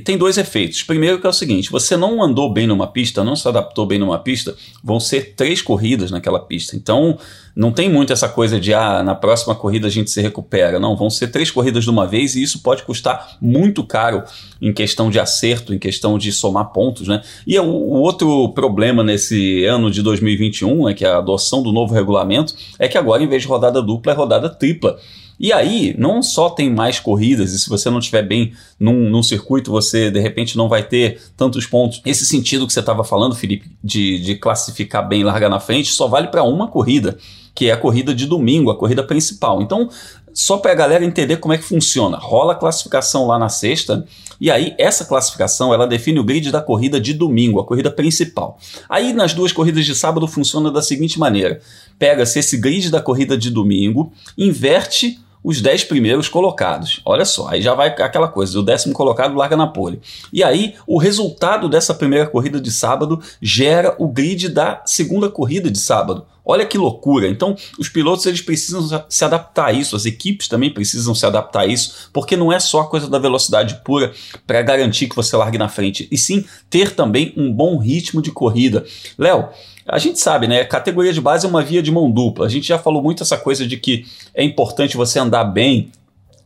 tem 0.04 0.16
dois 0.16 0.38
efeitos. 0.38 0.82
Primeiro 0.82 1.20
que 1.20 1.26
é 1.26 1.30
o 1.30 1.32
seguinte, 1.32 1.70
você 1.70 1.96
não 1.96 2.22
andou 2.22 2.52
bem 2.52 2.66
numa 2.66 2.86
pista, 2.86 3.24
não 3.24 3.34
se 3.34 3.46
adaptou 3.46 3.86
bem 3.86 3.98
numa 3.98 4.18
pista, 4.18 4.54
vão 4.82 5.00
ser 5.00 5.34
três 5.34 5.60
corridas 5.60 6.10
naquela 6.10 6.38
pista. 6.38 6.76
Então, 6.76 7.18
não 7.54 7.72
tem 7.72 7.90
muito 7.90 8.12
essa 8.12 8.28
coisa 8.28 8.60
de, 8.60 8.72
ah, 8.72 9.02
na 9.02 9.14
próxima 9.14 9.54
corrida 9.54 9.88
a 9.88 9.90
gente 9.90 10.10
se 10.10 10.20
recupera. 10.20 10.78
Não, 10.78 10.96
vão 10.96 11.10
ser 11.10 11.28
três 11.28 11.50
corridas 11.50 11.84
de 11.84 11.90
uma 11.90 12.06
vez 12.06 12.36
e 12.36 12.42
isso 12.42 12.62
pode 12.62 12.84
custar 12.84 13.36
muito 13.50 13.84
caro 13.84 14.22
em 14.60 14.72
questão 14.72 15.10
de 15.10 15.18
acerto, 15.18 15.74
em 15.74 15.78
questão 15.78 16.18
de 16.18 16.30
somar 16.32 16.66
pontos, 16.72 17.08
né? 17.08 17.22
E 17.46 17.58
o, 17.58 17.64
o 17.64 18.00
outro 18.00 18.50
problema 18.50 19.02
nesse 19.02 19.64
ano 19.64 19.90
de 19.90 20.02
2021, 20.02 20.88
é 20.88 20.94
que 20.94 21.04
a 21.04 21.18
adoção 21.18 21.62
do 21.62 21.72
novo 21.72 21.94
regulamento, 21.94 22.54
é 22.78 22.86
que 22.88 22.96
agora, 22.96 23.22
em 23.22 23.28
vez 23.28 23.42
de 23.42 23.48
rodada 23.48 23.82
dupla, 23.82 24.12
é 24.12 24.14
rodada 24.14 24.48
tripla. 24.48 24.98
E 25.42 25.54
aí, 25.54 25.94
não 25.96 26.22
só 26.22 26.50
tem 26.50 26.70
mais 26.70 27.00
corridas, 27.00 27.52
e 27.52 27.58
se 27.58 27.66
você 27.66 27.88
não 27.88 27.98
estiver 27.98 28.22
bem 28.22 28.52
num, 28.78 29.08
num 29.08 29.22
circuito, 29.22 29.70
você 29.70 30.10
de 30.10 30.20
repente 30.20 30.54
não 30.54 30.68
vai 30.68 30.82
ter 30.82 31.18
tantos 31.34 31.64
pontos. 31.64 32.02
Esse 32.04 32.26
sentido 32.26 32.66
que 32.66 32.74
você 32.74 32.80
estava 32.80 33.02
falando, 33.02 33.34
Felipe, 33.34 33.70
de, 33.82 34.18
de 34.20 34.34
classificar 34.34 35.08
bem 35.08 35.22
e 35.22 35.24
largar 35.24 35.48
na 35.48 35.58
frente, 35.58 35.92
só 35.92 36.06
vale 36.06 36.28
para 36.28 36.42
uma 36.42 36.68
corrida, 36.68 37.16
que 37.54 37.70
é 37.70 37.72
a 37.72 37.76
corrida 37.78 38.14
de 38.14 38.26
domingo, 38.26 38.70
a 38.70 38.76
corrida 38.76 39.02
principal. 39.02 39.62
Então, 39.62 39.88
só 40.32 40.58
para 40.58 40.72
a 40.72 40.74
galera 40.74 41.04
entender 41.04 41.36
como 41.38 41.54
é 41.54 41.58
que 41.58 41.64
funciona. 41.64 42.16
Rola 42.16 42.52
a 42.52 42.56
classificação 42.56 43.26
lá 43.26 43.38
na 43.38 43.48
sexta, 43.48 44.04
e 44.40 44.50
aí 44.50 44.74
essa 44.78 45.04
classificação 45.04 45.74
ela 45.74 45.86
define 45.86 46.18
o 46.18 46.24
grid 46.24 46.50
da 46.50 46.62
corrida 46.62 47.00
de 47.00 47.12
domingo, 47.12 47.60
a 47.60 47.64
corrida 47.64 47.90
principal. 47.90 48.58
Aí 48.88 49.12
nas 49.12 49.34
duas 49.34 49.52
corridas 49.52 49.84
de 49.84 49.94
sábado 49.94 50.26
funciona 50.26 50.70
da 50.70 50.80
seguinte 50.80 51.18
maneira: 51.18 51.60
pega-se 51.98 52.38
esse 52.38 52.56
grid 52.56 52.90
da 52.90 53.02
corrida 53.02 53.36
de 53.36 53.50
domingo, 53.50 54.12
inverte 54.36 55.18
os 55.42 55.60
10 55.60 55.84
primeiros 55.84 56.28
colocados. 56.28 57.00
Olha 57.04 57.24
só, 57.24 57.48
aí 57.48 57.62
já 57.62 57.74
vai 57.74 57.88
aquela 57.88 58.28
coisa, 58.28 58.58
o 58.58 58.62
décimo 58.62 58.92
colocado 58.92 59.34
larga 59.34 59.56
na 59.56 59.66
pole. 59.66 60.00
E 60.32 60.42
aí, 60.44 60.74
o 60.86 60.98
resultado 60.98 61.68
dessa 61.68 61.94
primeira 61.94 62.26
corrida 62.26 62.60
de 62.60 62.70
sábado 62.70 63.20
gera 63.40 63.94
o 63.98 64.08
grid 64.08 64.48
da 64.48 64.82
segunda 64.84 65.30
corrida 65.30 65.70
de 65.70 65.78
sábado. 65.78 66.26
Olha 66.44 66.66
que 66.66 66.78
loucura. 66.78 67.28
Então, 67.28 67.56
os 67.78 67.88
pilotos 67.88 68.26
eles 68.26 68.40
precisam 68.40 69.04
se 69.08 69.24
adaptar 69.24 69.66
a 69.66 69.72
isso, 69.72 69.94
as 69.94 70.06
equipes 70.06 70.48
também 70.48 70.70
precisam 70.72 71.14
se 71.14 71.24
adaptar 71.24 71.60
a 71.60 71.66
isso, 71.66 72.10
porque 72.12 72.36
não 72.36 72.52
é 72.52 72.58
só 72.58 72.80
a 72.80 72.86
coisa 72.86 73.08
da 73.08 73.18
velocidade 73.18 73.80
pura 73.84 74.12
para 74.46 74.62
garantir 74.62 75.08
que 75.08 75.16
você 75.16 75.36
largue 75.36 75.58
na 75.58 75.68
frente, 75.68 76.08
e 76.10 76.18
sim 76.18 76.44
ter 76.68 76.94
também 76.94 77.32
um 77.36 77.52
bom 77.52 77.78
ritmo 77.78 78.22
de 78.22 78.30
corrida. 78.30 78.84
Léo, 79.18 79.48
a 79.86 79.98
gente 79.98 80.18
sabe, 80.20 80.46
né? 80.46 80.64
Categoria 80.64 81.12
de 81.12 81.20
base 81.20 81.44
é 81.44 81.48
uma 81.48 81.62
via 81.62 81.82
de 81.82 81.90
mão 81.90 82.10
dupla. 82.10 82.46
A 82.46 82.48
gente 82.48 82.66
já 82.66 82.78
falou 82.78 83.02
muito 83.02 83.22
essa 83.22 83.36
coisa 83.36 83.66
de 83.66 83.76
que 83.76 84.06
é 84.34 84.44
importante 84.44 84.96
você 84.96 85.18
andar 85.18 85.44
bem 85.44 85.90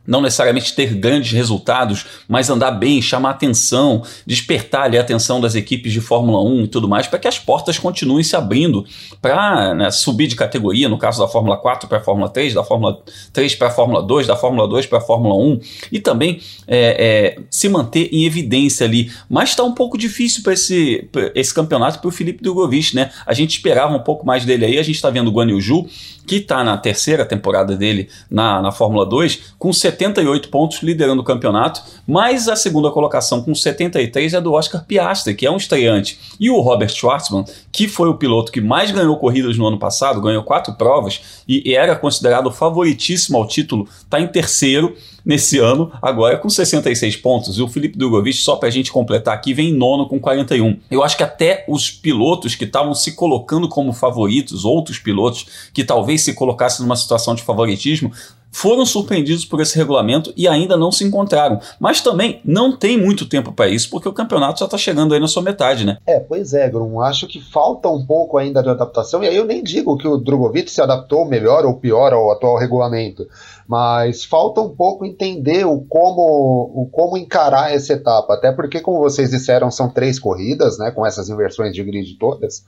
não 0.05 0.21
necessariamente 0.21 0.73
ter 0.75 0.93
grandes 0.93 1.31
resultados, 1.31 2.05
mas 2.27 2.49
andar 2.49 2.71
bem, 2.71 3.01
chamar 3.01 3.31
atenção, 3.31 4.03
despertar 4.25 4.83
ali 4.83 4.97
a 4.97 5.01
atenção 5.01 5.41
das 5.41 5.55
equipes 5.55 5.91
de 5.91 6.01
Fórmula 6.01 6.41
1 6.43 6.63
e 6.63 6.67
tudo 6.67 6.87
mais, 6.87 7.07
para 7.07 7.19
que 7.19 7.27
as 7.27 7.39
portas 7.39 7.77
continuem 7.77 8.23
se 8.23 8.35
abrindo 8.35 8.85
para 9.21 9.73
né, 9.73 9.91
subir 9.91 10.27
de 10.27 10.35
categoria, 10.35 10.87
no 10.87 10.97
caso 10.97 11.19
da 11.19 11.27
Fórmula 11.27 11.57
4 11.57 11.87
para 11.87 11.97
a 11.97 12.01
Fórmula 12.01 12.29
3, 12.29 12.53
da 12.53 12.63
Fórmula 12.63 13.01
3 13.33 13.55
para 13.55 13.67
a 13.67 13.71
Fórmula 13.71 14.01
2, 14.01 14.27
da 14.27 14.35
Fórmula 14.35 14.67
2 14.67 14.85
para 14.85 14.97
a 14.99 15.01
Fórmula 15.01 15.35
1, 15.35 15.59
e 15.91 15.99
também 15.99 16.39
é, 16.67 17.35
é, 17.37 17.41
se 17.49 17.69
manter 17.69 18.09
em 18.11 18.25
evidência 18.25 18.85
ali. 18.85 19.11
Mas 19.29 19.49
está 19.49 19.63
um 19.63 19.73
pouco 19.73 19.97
difícil 19.97 20.43
para 20.43 20.53
esse, 20.53 21.09
esse 21.33 21.53
campeonato 21.53 21.99
para 21.99 22.07
o 22.07 22.11
Felipe 22.11 22.43
Drogovic, 22.43 22.95
né? 22.95 23.11
A 23.25 23.33
gente 23.33 23.51
esperava 23.51 23.95
um 23.95 23.99
pouco 23.99 24.25
mais 24.25 24.45
dele 24.45 24.65
aí, 24.65 24.77
a 24.77 24.83
gente 24.83 24.95
está 24.95 25.09
vendo 25.09 25.29
o 25.29 25.31
Guan 25.31 25.49
Yu 25.49 25.87
que 26.25 26.37
está 26.37 26.63
na 26.63 26.77
terceira 26.77 27.25
temporada 27.25 27.75
dele 27.75 28.09
na, 28.29 28.61
na 28.61 28.71
Fórmula 28.71 29.05
2, 29.05 29.53
com 29.57 29.71
70 29.71 29.94
78 29.95 30.49
pontos, 30.49 30.81
liderando 30.81 31.21
o 31.21 31.25
campeonato, 31.25 31.81
mas 32.07 32.47
a 32.47 32.55
segunda 32.55 32.91
colocação 32.91 33.41
com 33.41 33.55
73 33.55 34.33
é 34.33 34.41
do 34.41 34.53
Oscar 34.53 34.83
Piastri, 34.85 35.33
que 35.33 35.45
é 35.45 35.51
um 35.51 35.57
estreante. 35.57 36.19
E 36.39 36.49
o 36.49 36.59
Robert 36.59 36.89
Schwartzman, 36.89 37.45
que 37.71 37.87
foi 37.87 38.09
o 38.09 38.15
piloto 38.15 38.51
que 38.51 38.61
mais 38.61 38.91
ganhou 38.91 39.17
corridas 39.17 39.57
no 39.57 39.67
ano 39.67 39.79
passado, 39.79 40.21
ganhou 40.21 40.43
quatro 40.43 40.73
provas 40.73 41.43
e 41.47 41.73
era 41.73 41.95
considerado 41.95 42.51
favoritíssimo 42.51 43.37
ao 43.37 43.47
título, 43.47 43.87
está 44.03 44.19
em 44.19 44.27
terceiro 44.27 44.95
nesse 45.25 45.57
ano, 45.57 45.91
agora 46.01 46.37
com 46.37 46.47
66 46.47 47.17
pontos. 47.17 47.57
E 47.57 47.61
o 47.61 47.67
Felipe 47.67 47.97
Drogovic, 47.97 48.37
só 48.37 48.55
para 48.55 48.67
a 48.67 48.71
gente 48.71 48.91
completar 48.91 49.33
aqui, 49.33 49.53
vem 49.53 49.69
em 49.69 49.73
nono 49.73 50.07
com 50.07 50.19
41. 50.19 50.79
Eu 50.91 51.03
acho 51.03 51.17
que 51.17 51.23
até 51.23 51.65
os 51.67 51.89
pilotos 51.89 52.53
que 52.53 52.63
estavam 52.63 52.93
se 52.93 53.15
colocando 53.15 53.67
como 53.67 53.91
favoritos, 53.91 54.63
outros 54.63 54.99
pilotos 54.99 55.69
que 55.73 55.83
talvez 55.83 56.21
se 56.21 56.33
colocassem 56.33 56.85
numa 56.85 56.95
situação 56.95 57.33
de 57.33 57.41
favoritismo, 57.41 58.11
foram 58.55 58.85
surpreendidos 58.85 59.43
por 59.43 59.59
esse 59.59 59.77
regulamento 59.77 60.31
e 60.33 60.47
ainda 60.47 60.77
não 60.77 60.89
se 60.89 61.03
encontraram. 61.03 61.59
Mas 61.77 61.99
também 61.99 62.39
não 62.45 62.77
tem 62.77 62.97
muito 62.97 63.27
tempo 63.27 63.51
para 63.51 63.67
isso, 63.67 63.89
porque 63.89 64.07
o 64.07 64.13
campeonato 64.13 64.59
já 64.59 64.65
está 64.65 64.77
chegando 64.77 65.13
aí 65.13 65.19
na 65.19 65.27
sua 65.27 65.43
metade, 65.43 65.85
né? 65.85 65.97
É, 66.07 66.21
pois 66.21 66.53
é, 66.53 66.69
Grum. 66.69 67.01
Acho 67.01 67.27
que 67.27 67.41
falta 67.41 67.89
um 67.89 68.05
pouco 68.05 68.37
ainda 68.37 68.63
de 68.63 68.69
adaptação, 68.69 69.21
e 69.21 69.27
aí 69.27 69.35
eu 69.35 69.43
nem 69.43 69.61
digo 69.61 69.97
que 69.97 70.07
o 70.07 70.15
Drogovic 70.15 70.71
se 70.71 70.81
adaptou 70.81 71.25
melhor 71.25 71.65
ou 71.65 71.75
pior 71.75 72.13
ao 72.13 72.31
atual 72.31 72.57
regulamento, 72.57 73.27
mas 73.67 74.23
falta 74.23 74.61
um 74.61 74.69
pouco 74.69 75.03
entender 75.03 75.65
o 75.65 75.81
como, 75.81 76.71
o 76.73 76.89
como 76.89 77.17
encarar 77.17 77.73
essa 77.73 77.91
etapa, 77.91 78.35
até 78.35 78.53
porque, 78.53 78.79
como 78.79 78.99
vocês 78.99 79.31
disseram, 79.31 79.69
são 79.69 79.89
três 79.89 80.17
corridas, 80.17 80.77
né, 80.77 80.91
com 80.91 81.05
essas 81.05 81.27
inversões 81.27 81.75
de 81.75 81.83
grid 81.83 82.17
todas, 82.17 82.63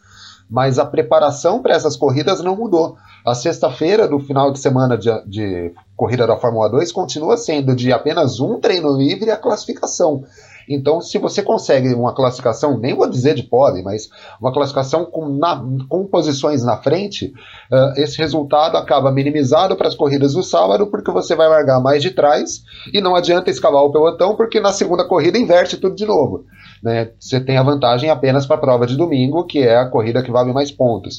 mas 0.49 0.79
a 0.79 0.85
preparação 0.85 1.61
para 1.61 1.75
essas 1.75 1.95
corridas 1.95 2.41
não 2.41 2.55
mudou. 2.55 2.95
A 3.25 3.35
sexta-feira 3.35 4.07
do 4.07 4.19
final 4.19 4.51
de 4.51 4.59
semana 4.59 4.97
de, 4.97 5.09
de, 5.25 5.73
corrida 5.95 6.25
da 6.25 6.37
Fórmula 6.37 6.69
2 6.69 6.91
continua 6.91 7.35
sendo 7.35 7.75
de 7.75 7.91
apenas 7.91 8.39
um 8.39 8.59
treino 8.59 8.95
livre 8.95 9.27
e 9.27 9.31
a 9.31 9.37
classificação. 9.37 10.23
Então, 10.69 10.99
se 10.99 11.17
você 11.17 11.41
consegue 11.41 11.93
uma 11.93 12.13
classificação, 12.13 12.77
nem 12.77 12.93
vou 12.93 13.09
dizer 13.09 13.33
de 13.33 13.43
pole, 13.43 13.81
mas 13.81 14.09
uma 14.39 14.51
classificação 14.51 15.05
com, 15.05 15.29
na, 15.29 15.63
com 15.87 16.05
posições 16.05 16.63
na 16.63 16.77
frente, 16.77 17.33
uh, 17.71 17.99
esse 17.99 18.17
resultado 18.17 18.75
acaba 18.75 19.11
minimizado 19.11 19.77
para 19.77 19.87
as 19.87 19.95
corridas 19.95 20.33
do 20.33 20.43
sábado, 20.43 20.87
porque 20.87 21.09
você 21.09 21.35
vai 21.35 21.47
largar 21.47 21.79
mais 21.79 22.03
de 22.03 22.11
trás 22.11 22.63
e 22.93 22.99
não 22.99 23.15
adianta 23.15 23.49
escalar 23.49 23.81
o 23.81 23.91
pelotão, 23.91 24.35
porque 24.35 24.59
na 24.59 24.73
segunda 24.73 25.07
corrida 25.07 25.37
inverte 25.37 25.77
tudo 25.77 25.95
de 25.95 26.05
novo. 26.05 26.45
Né? 26.87 27.09
Você 27.19 27.41
tem 27.41 27.57
a 27.57 27.63
vantagem 27.63 28.09
apenas 28.09 28.45
para 28.45 28.55
a 28.55 28.59
prova 28.59 28.87
de 28.87 28.95
domingo, 28.95 29.43
que 29.43 29.59
é 29.59 29.75
a 29.75 29.89
corrida 29.89 30.23
que 30.23 30.31
vale 30.31 30.53
mais 30.53 30.71
pontos. 30.71 31.17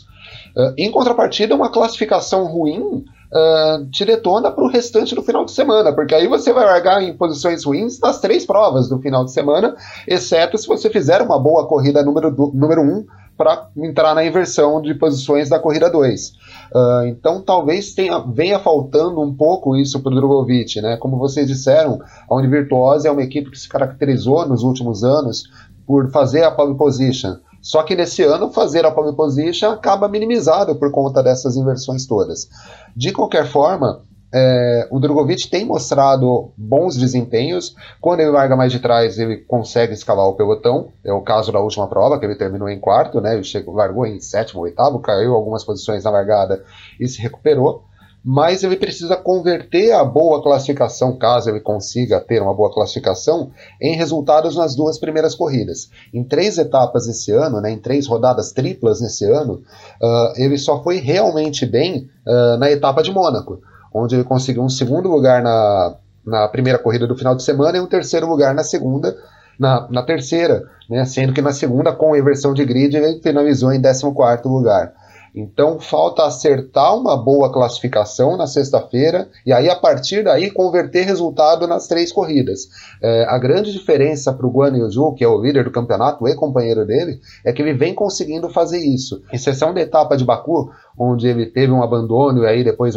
Uh, 0.56 0.72
em 0.78 0.90
contrapartida, 0.90 1.54
uma 1.54 1.68
classificação 1.68 2.46
ruim 2.46 2.80
uh, 2.80 3.84
te 3.90 4.02
detona 4.02 4.50
para 4.50 4.64
o 4.64 4.68
restante 4.68 5.14
do 5.14 5.22
final 5.22 5.44
de 5.44 5.52
semana, 5.52 5.92
porque 5.92 6.14
aí 6.14 6.26
você 6.26 6.54
vai 6.54 6.64
largar 6.64 7.02
em 7.02 7.14
posições 7.14 7.64
ruins 7.64 8.00
nas 8.00 8.18
três 8.18 8.46
provas 8.46 8.88
do 8.88 8.98
final 8.98 9.26
de 9.26 9.30
semana, 9.30 9.76
exceto 10.06 10.56
se 10.56 10.66
você 10.66 10.88
fizer 10.88 11.20
uma 11.20 11.38
boa 11.38 11.66
corrida 11.66 12.02
número 12.02 12.28
1 12.30 12.50
número 12.54 12.80
um, 12.80 13.04
para 13.36 13.68
entrar 13.76 14.14
na 14.14 14.24
inversão 14.24 14.80
de 14.80 14.94
posições 14.94 15.50
da 15.50 15.58
corrida 15.58 15.90
2. 15.90 16.32
Ah, 16.74 17.02
então 17.06 17.40
talvez 17.42 17.94
tenha, 17.94 18.18
venha 18.18 18.58
faltando 18.58 19.20
um 19.20 19.34
pouco 19.34 19.76
isso 19.76 20.00
para 20.00 20.12
o 20.12 20.14
Drogovic, 20.14 20.80
né? 20.80 20.96
Como 20.96 21.18
vocês 21.18 21.46
disseram, 21.46 22.00
a 22.28 22.34
Univirtuose 22.34 23.06
é 23.06 23.10
uma 23.10 23.22
equipe 23.22 23.50
que 23.50 23.58
se 23.58 23.68
caracterizou 23.68 24.46
nos 24.46 24.62
últimos 24.62 25.02
anos 25.02 25.44
por 25.86 26.10
fazer 26.10 26.44
a 26.44 26.50
pole 26.50 26.76
position. 26.76 27.36
Só 27.60 27.82
que 27.82 27.96
nesse 27.96 28.22
ano, 28.22 28.50
fazer 28.50 28.84
a 28.84 28.90
pole 28.90 29.14
position 29.14 29.70
acaba 29.70 30.08
minimizado 30.08 30.76
por 30.76 30.90
conta 30.90 31.22
dessas 31.22 31.56
inversões 31.56 32.06
todas. 32.06 32.48
De 32.94 33.12
qualquer 33.12 33.46
forma, 33.46 34.02
é, 34.32 34.88
o 34.90 35.00
Drogovic 35.00 35.48
tem 35.48 35.64
mostrado 35.64 36.52
bons 36.56 36.96
desempenhos. 36.96 37.74
Quando 38.00 38.20
ele 38.20 38.30
larga 38.30 38.56
mais 38.56 38.72
de 38.72 38.78
trás, 38.78 39.18
ele 39.18 39.38
consegue 39.38 39.92
escalar 39.92 40.26
o 40.26 40.34
pelotão. 40.34 40.92
É 41.04 41.12
o 41.12 41.22
caso 41.22 41.50
da 41.50 41.60
última 41.60 41.88
prova, 41.88 42.18
que 42.18 42.26
ele 42.26 42.36
terminou 42.36 42.68
em 42.68 42.78
quarto, 42.78 43.20
né? 43.20 43.34
Ele 43.34 43.44
chegou, 43.44 43.74
largou 43.74 44.06
em 44.06 44.20
sétimo, 44.20 44.62
oitavo, 44.62 45.00
caiu 45.00 45.34
algumas 45.34 45.64
posições 45.64 46.04
na 46.04 46.10
largada 46.10 46.62
e 47.00 47.08
se 47.08 47.20
recuperou 47.20 47.88
mas 48.24 48.62
ele 48.62 48.76
precisa 48.76 49.16
converter 49.16 49.92
a 49.92 50.04
boa 50.04 50.42
classificação, 50.42 51.16
caso 51.16 51.48
ele 51.48 51.60
consiga 51.60 52.20
ter 52.20 52.42
uma 52.42 52.52
boa 52.52 52.70
classificação, 52.72 53.50
em 53.80 53.96
resultados 53.96 54.56
nas 54.56 54.74
duas 54.74 54.98
primeiras 54.98 55.34
corridas. 55.34 55.88
Em 56.12 56.24
três 56.24 56.58
etapas 56.58 57.06
esse 57.06 57.32
ano, 57.32 57.60
né, 57.60 57.70
em 57.70 57.78
três 57.78 58.06
rodadas 58.06 58.52
triplas 58.52 59.00
nesse 59.00 59.24
ano, 59.24 59.62
uh, 60.02 60.32
ele 60.36 60.58
só 60.58 60.82
foi 60.82 60.98
realmente 60.98 61.64
bem 61.64 62.10
uh, 62.26 62.58
na 62.58 62.70
etapa 62.70 63.02
de 63.02 63.12
Mônaco, 63.12 63.60
onde 63.92 64.14
ele 64.14 64.24
conseguiu 64.24 64.62
um 64.62 64.68
segundo 64.68 65.08
lugar 65.08 65.42
na, 65.42 65.94
na 66.24 66.48
primeira 66.48 66.78
corrida 66.78 67.06
do 67.06 67.16
final 67.16 67.34
de 67.34 67.42
semana 67.42 67.78
e 67.78 67.80
um 67.80 67.86
terceiro 67.86 68.28
lugar 68.28 68.54
na 68.54 68.62
segunda, 68.62 69.16
na, 69.58 69.86
na 69.90 70.02
terceira, 70.02 70.64
né, 70.88 71.04
sendo 71.04 71.32
que 71.32 71.42
na 71.42 71.52
segunda, 71.52 71.92
com 71.92 72.16
inversão 72.16 72.54
de 72.54 72.64
grid, 72.64 72.96
ele 72.96 73.20
finalizou 73.20 73.72
em 73.72 73.82
14 73.82 74.42
lugar. 74.46 74.92
Então 75.38 75.78
falta 75.78 76.24
acertar 76.24 76.96
uma 76.96 77.16
boa 77.16 77.52
classificação 77.52 78.36
na 78.36 78.48
sexta-feira 78.48 79.28
e 79.46 79.52
aí 79.52 79.70
a 79.70 79.76
partir 79.76 80.24
daí 80.24 80.50
converter 80.50 81.04
resultado 81.04 81.64
nas 81.68 81.86
três 81.86 82.10
corridas. 82.10 82.68
É, 83.00 83.24
a 83.28 83.38
grande 83.38 83.72
diferença 83.72 84.32
para 84.32 84.46
o 84.46 84.50
Guan 84.50 84.76
Yu 84.76 85.14
que 85.14 85.22
é 85.22 85.28
o 85.28 85.40
líder 85.40 85.62
do 85.62 85.70
campeonato 85.70 86.26
e 86.26 86.34
companheiro 86.34 86.84
dele, 86.84 87.20
é 87.44 87.52
que 87.52 87.62
ele 87.62 87.72
vem 87.72 87.94
conseguindo 87.94 88.48
fazer 88.48 88.78
isso. 88.78 89.22
Exceção 89.32 89.72
da 89.72 89.80
etapa 89.80 90.16
de 90.16 90.24
Baku, 90.24 90.70
onde 90.98 91.28
ele 91.28 91.46
teve 91.46 91.72
um 91.72 91.82
abandono 91.82 92.42
e 92.42 92.46
aí 92.46 92.64
depois 92.64 92.96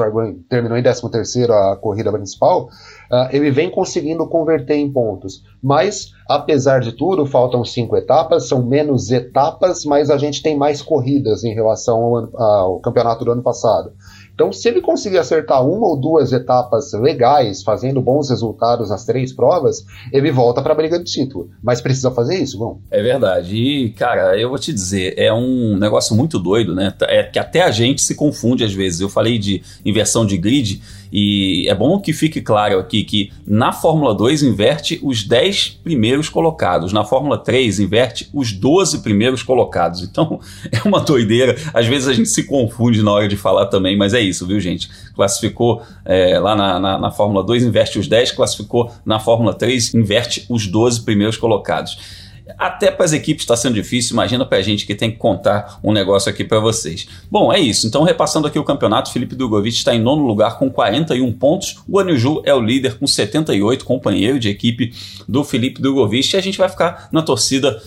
terminou 0.50 0.77
em 0.77 0.83
13 0.83 1.12
terceiro 1.12 1.53
a 1.53 1.77
corrida 1.77 2.12
principal, 2.12 2.65
uh, 3.12 3.27
ele 3.31 3.51
vem 3.51 3.69
conseguindo 3.69 4.27
converter 4.27 4.75
em 4.75 4.91
pontos. 4.91 5.43
Mas, 5.62 6.12
apesar 6.35 6.79
de 6.79 6.91
tudo, 6.91 7.25
faltam 7.25 7.63
cinco 7.63 7.95
etapas, 7.95 8.47
são 8.47 8.63
menos 8.63 9.11
etapas, 9.11 9.85
mas 9.85 10.09
a 10.09 10.17
gente 10.17 10.41
tem 10.41 10.57
mais 10.57 10.81
corridas 10.81 11.43
em 11.43 11.53
relação 11.53 12.01
ao, 12.01 12.15
ano, 12.15 12.38
ao 12.38 12.79
campeonato 12.79 13.23
do 13.25 13.31
ano 13.31 13.41
passado. 13.41 13.91
Então, 14.33 14.51
se 14.51 14.67
ele 14.67 14.81
conseguir 14.81 15.19
acertar 15.19 15.63
uma 15.63 15.88
ou 15.88 15.95
duas 15.95 16.31
etapas 16.31 16.93
legais, 16.93 17.61
fazendo 17.61 18.01
bons 18.01 18.29
resultados 18.29 18.89
nas 18.89 19.05
três 19.05 19.31
provas, 19.31 19.85
ele 20.11 20.31
volta 20.31 20.61
para 20.63 20.73
a 20.73 20.75
briga 20.75 20.97
de 20.97 21.05
título. 21.05 21.50
Mas 21.61 21.79
precisa 21.79 22.09
fazer 22.09 22.41
isso, 22.41 22.57
vão? 22.57 22.79
É 22.89 23.03
verdade. 23.03 23.55
E, 23.55 23.89
cara, 23.91 24.35
eu 24.39 24.50
vou 24.50 24.57
te 24.57 24.73
dizer, 24.73 25.13
é 25.17 25.31
um 25.31 25.77
negócio 25.77 26.15
muito 26.15 26.39
doido, 26.39 26.73
né? 26.73 26.91
É 27.01 27.23
que 27.23 27.38
até 27.38 27.61
a 27.61 27.69
gente 27.69 28.01
se 28.01 28.15
confunde 28.15 28.63
às 28.63 28.73
vezes. 28.73 29.00
Eu 29.00 29.09
falei 29.09 29.38
de 29.38 29.61
inversão 29.85 30.25
de 30.25 30.38
grid 30.38 30.81
e 31.12 31.68
é 31.68 31.75
bom 31.75 32.00
que 32.00 32.13
fique 32.13 32.39
claro 32.41 32.80
aqui 32.80 33.03
que 33.03 33.32
na 33.46 33.74
Fórmula 33.74 34.15
2 34.15 34.44
inverte 34.44 35.00
os 35.03 35.24
10 35.24 35.80
primeiros 35.84 36.30
colocados, 36.30 36.94
na 36.94 37.03
Fórmula 37.03 37.38
3 37.38 37.80
inverte 37.80 38.30
os 38.34 38.53
12 38.53 39.00
primeiros 39.00 39.44
colocados. 39.44 40.03
Então 40.03 40.39
é 40.72 40.88
uma 40.88 41.01
doideira. 41.01 41.56
Às 41.74 41.86
vezes 41.86 42.08
a 42.08 42.13
gente 42.13 42.30
se 42.30 42.44
confunde 42.44 43.03
na 43.03 43.12
hora 43.12 43.27
de 43.27 43.36
falar 43.36 43.65
também, 43.65 43.98
mas 43.98 44.13
é 44.13 44.22
isso, 44.22 44.48
viu, 44.48 44.60
gente? 44.60 44.89
Classificou 45.13 45.82
é, 46.06 46.39
lá 46.39 46.56
na, 46.56 46.80
na, 46.80 46.98
na 46.98 47.12
Fórmula 47.12 47.44
2, 47.44 47.63
inverte 47.63 48.00
os 48.00 48.08
10, 48.08 48.32
classificou 48.32 48.91
na 49.06 49.20
Fórmula 49.20 49.53
3, 49.53 49.94
inverte 49.94 50.46
os 50.50 50.65
12 50.68 51.03
primeiros 51.03 51.36
colocados. 51.36 52.20
Até 52.57 52.91
para 52.91 53.05
as 53.05 53.13
equipes 53.13 53.43
está 53.43 53.55
sendo 53.55 53.75
difícil, 53.75 54.13
imagina 54.13 54.45
para 54.45 54.57
a 54.57 54.62
gente 54.62 54.86
que 54.86 54.95
tem 54.95 55.12
que 55.12 55.17
contar 55.17 55.79
um 55.83 55.91
negócio 55.91 56.29
aqui 56.29 56.43
para 56.43 56.60
vocês. 56.60 57.07
Bom, 57.29 57.51
é 57.51 57.60
isso. 57.60 57.88
Então, 57.88 58.03
repassando 58.03 58.48
aqui 58.48 58.60
o 58.60 58.63
campeonato, 58.63 59.12
Felipe 59.12 59.36
Drogovic 59.36 59.75
está 59.75 59.95
em 59.95 60.01
nono 60.01 60.25
lugar 60.25 60.57
com 60.57 60.69
41 60.69 61.31
pontos. 61.33 61.79
O 61.88 61.93
Guanaju 61.93 62.41
é 62.45 62.53
o 62.53 62.62
líder 62.62 62.98
com 62.98 63.07
78, 63.07 63.86
companheiro 63.86 64.39
de 64.39 64.50
equipe 64.50 64.93
do 65.27 65.43
Felipe 65.43 65.81
Drogovic. 65.81 66.33
E 66.33 66.38
a 66.38 66.41
gente 66.41 66.57
vai 66.57 66.69
ficar 66.69 67.10
na 67.12 67.21
torcida 67.21 67.81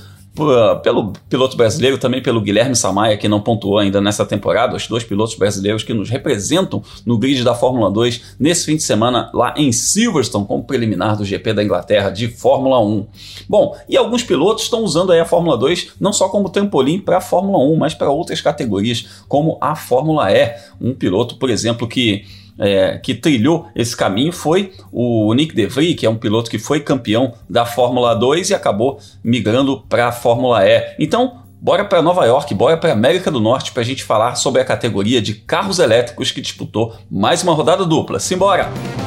pelo 0.82 1.12
piloto 1.28 1.56
brasileiro, 1.56 1.96
também 1.96 2.20
pelo 2.20 2.40
Guilherme 2.40 2.74
Samaia, 2.74 3.16
que 3.16 3.28
não 3.28 3.40
pontuou 3.40 3.78
ainda 3.78 4.00
nessa 4.00 4.26
temporada, 4.26 4.74
os 4.74 4.88
dois 4.88 5.04
pilotos 5.04 5.36
brasileiros 5.36 5.84
que 5.84 5.94
nos 5.94 6.10
representam 6.10 6.82
no 7.06 7.16
grid 7.16 7.44
da 7.44 7.54
Fórmula 7.54 7.90
2 7.90 8.36
nesse 8.38 8.66
fim 8.66 8.76
de 8.76 8.82
semana 8.82 9.30
lá 9.32 9.54
em 9.56 9.70
Silverstone, 9.70 10.44
como 10.44 10.64
preliminar 10.64 11.16
do 11.16 11.24
GP 11.24 11.52
da 11.52 11.62
Inglaterra 11.62 12.10
de 12.10 12.26
Fórmula 12.28 12.80
1. 12.80 13.06
Bom, 13.48 13.76
e 13.88 13.96
alguns 13.96 14.24
pilotos 14.24 14.64
estão 14.64 14.82
usando 14.82 15.12
aí 15.12 15.20
a 15.20 15.24
Fórmula 15.24 15.56
2 15.56 15.92
não 16.00 16.12
só 16.12 16.28
como 16.28 16.48
trampolim 16.48 16.98
para 16.98 17.18
a 17.18 17.20
Fórmula 17.20 17.58
1, 17.58 17.76
mas 17.76 17.94
para 17.94 18.10
outras 18.10 18.40
categorias, 18.40 19.06
como 19.28 19.56
a 19.60 19.76
Fórmula 19.76 20.32
E. 20.32 20.54
Um 20.80 20.94
piloto, 20.94 21.36
por 21.36 21.48
exemplo, 21.48 21.86
que 21.86 22.24
é, 22.58 22.98
que 22.98 23.14
trilhou 23.14 23.68
esse 23.74 23.96
caminho 23.96 24.32
foi 24.32 24.72
o 24.92 25.32
Nick 25.34 25.54
DeVries, 25.54 25.96
que 25.96 26.06
é 26.06 26.10
um 26.10 26.16
piloto 26.16 26.50
que 26.50 26.58
foi 26.58 26.80
campeão 26.80 27.34
da 27.48 27.66
Fórmula 27.66 28.14
2 28.14 28.50
e 28.50 28.54
acabou 28.54 28.98
migrando 29.22 29.80
para 29.88 30.08
a 30.08 30.12
Fórmula 30.12 30.66
E. 30.66 30.94
Então, 30.98 31.42
bora 31.60 31.84
para 31.84 32.02
Nova 32.02 32.24
York, 32.24 32.54
bora 32.54 32.76
para 32.76 32.92
América 32.92 33.30
do 33.30 33.40
Norte 33.40 33.72
para 33.72 33.82
a 33.82 33.86
gente 33.86 34.04
falar 34.04 34.34
sobre 34.36 34.60
a 34.60 34.64
categoria 34.64 35.20
de 35.20 35.34
carros 35.34 35.78
elétricos 35.78 36.30
que 36.30 36.40
disputou 36.40 36.94
mais 37.10 37.42
uma 37.42 37.54
rodada 37.54 37.84
dupla. 37.84 38.20
Simbora! 38.20 39.03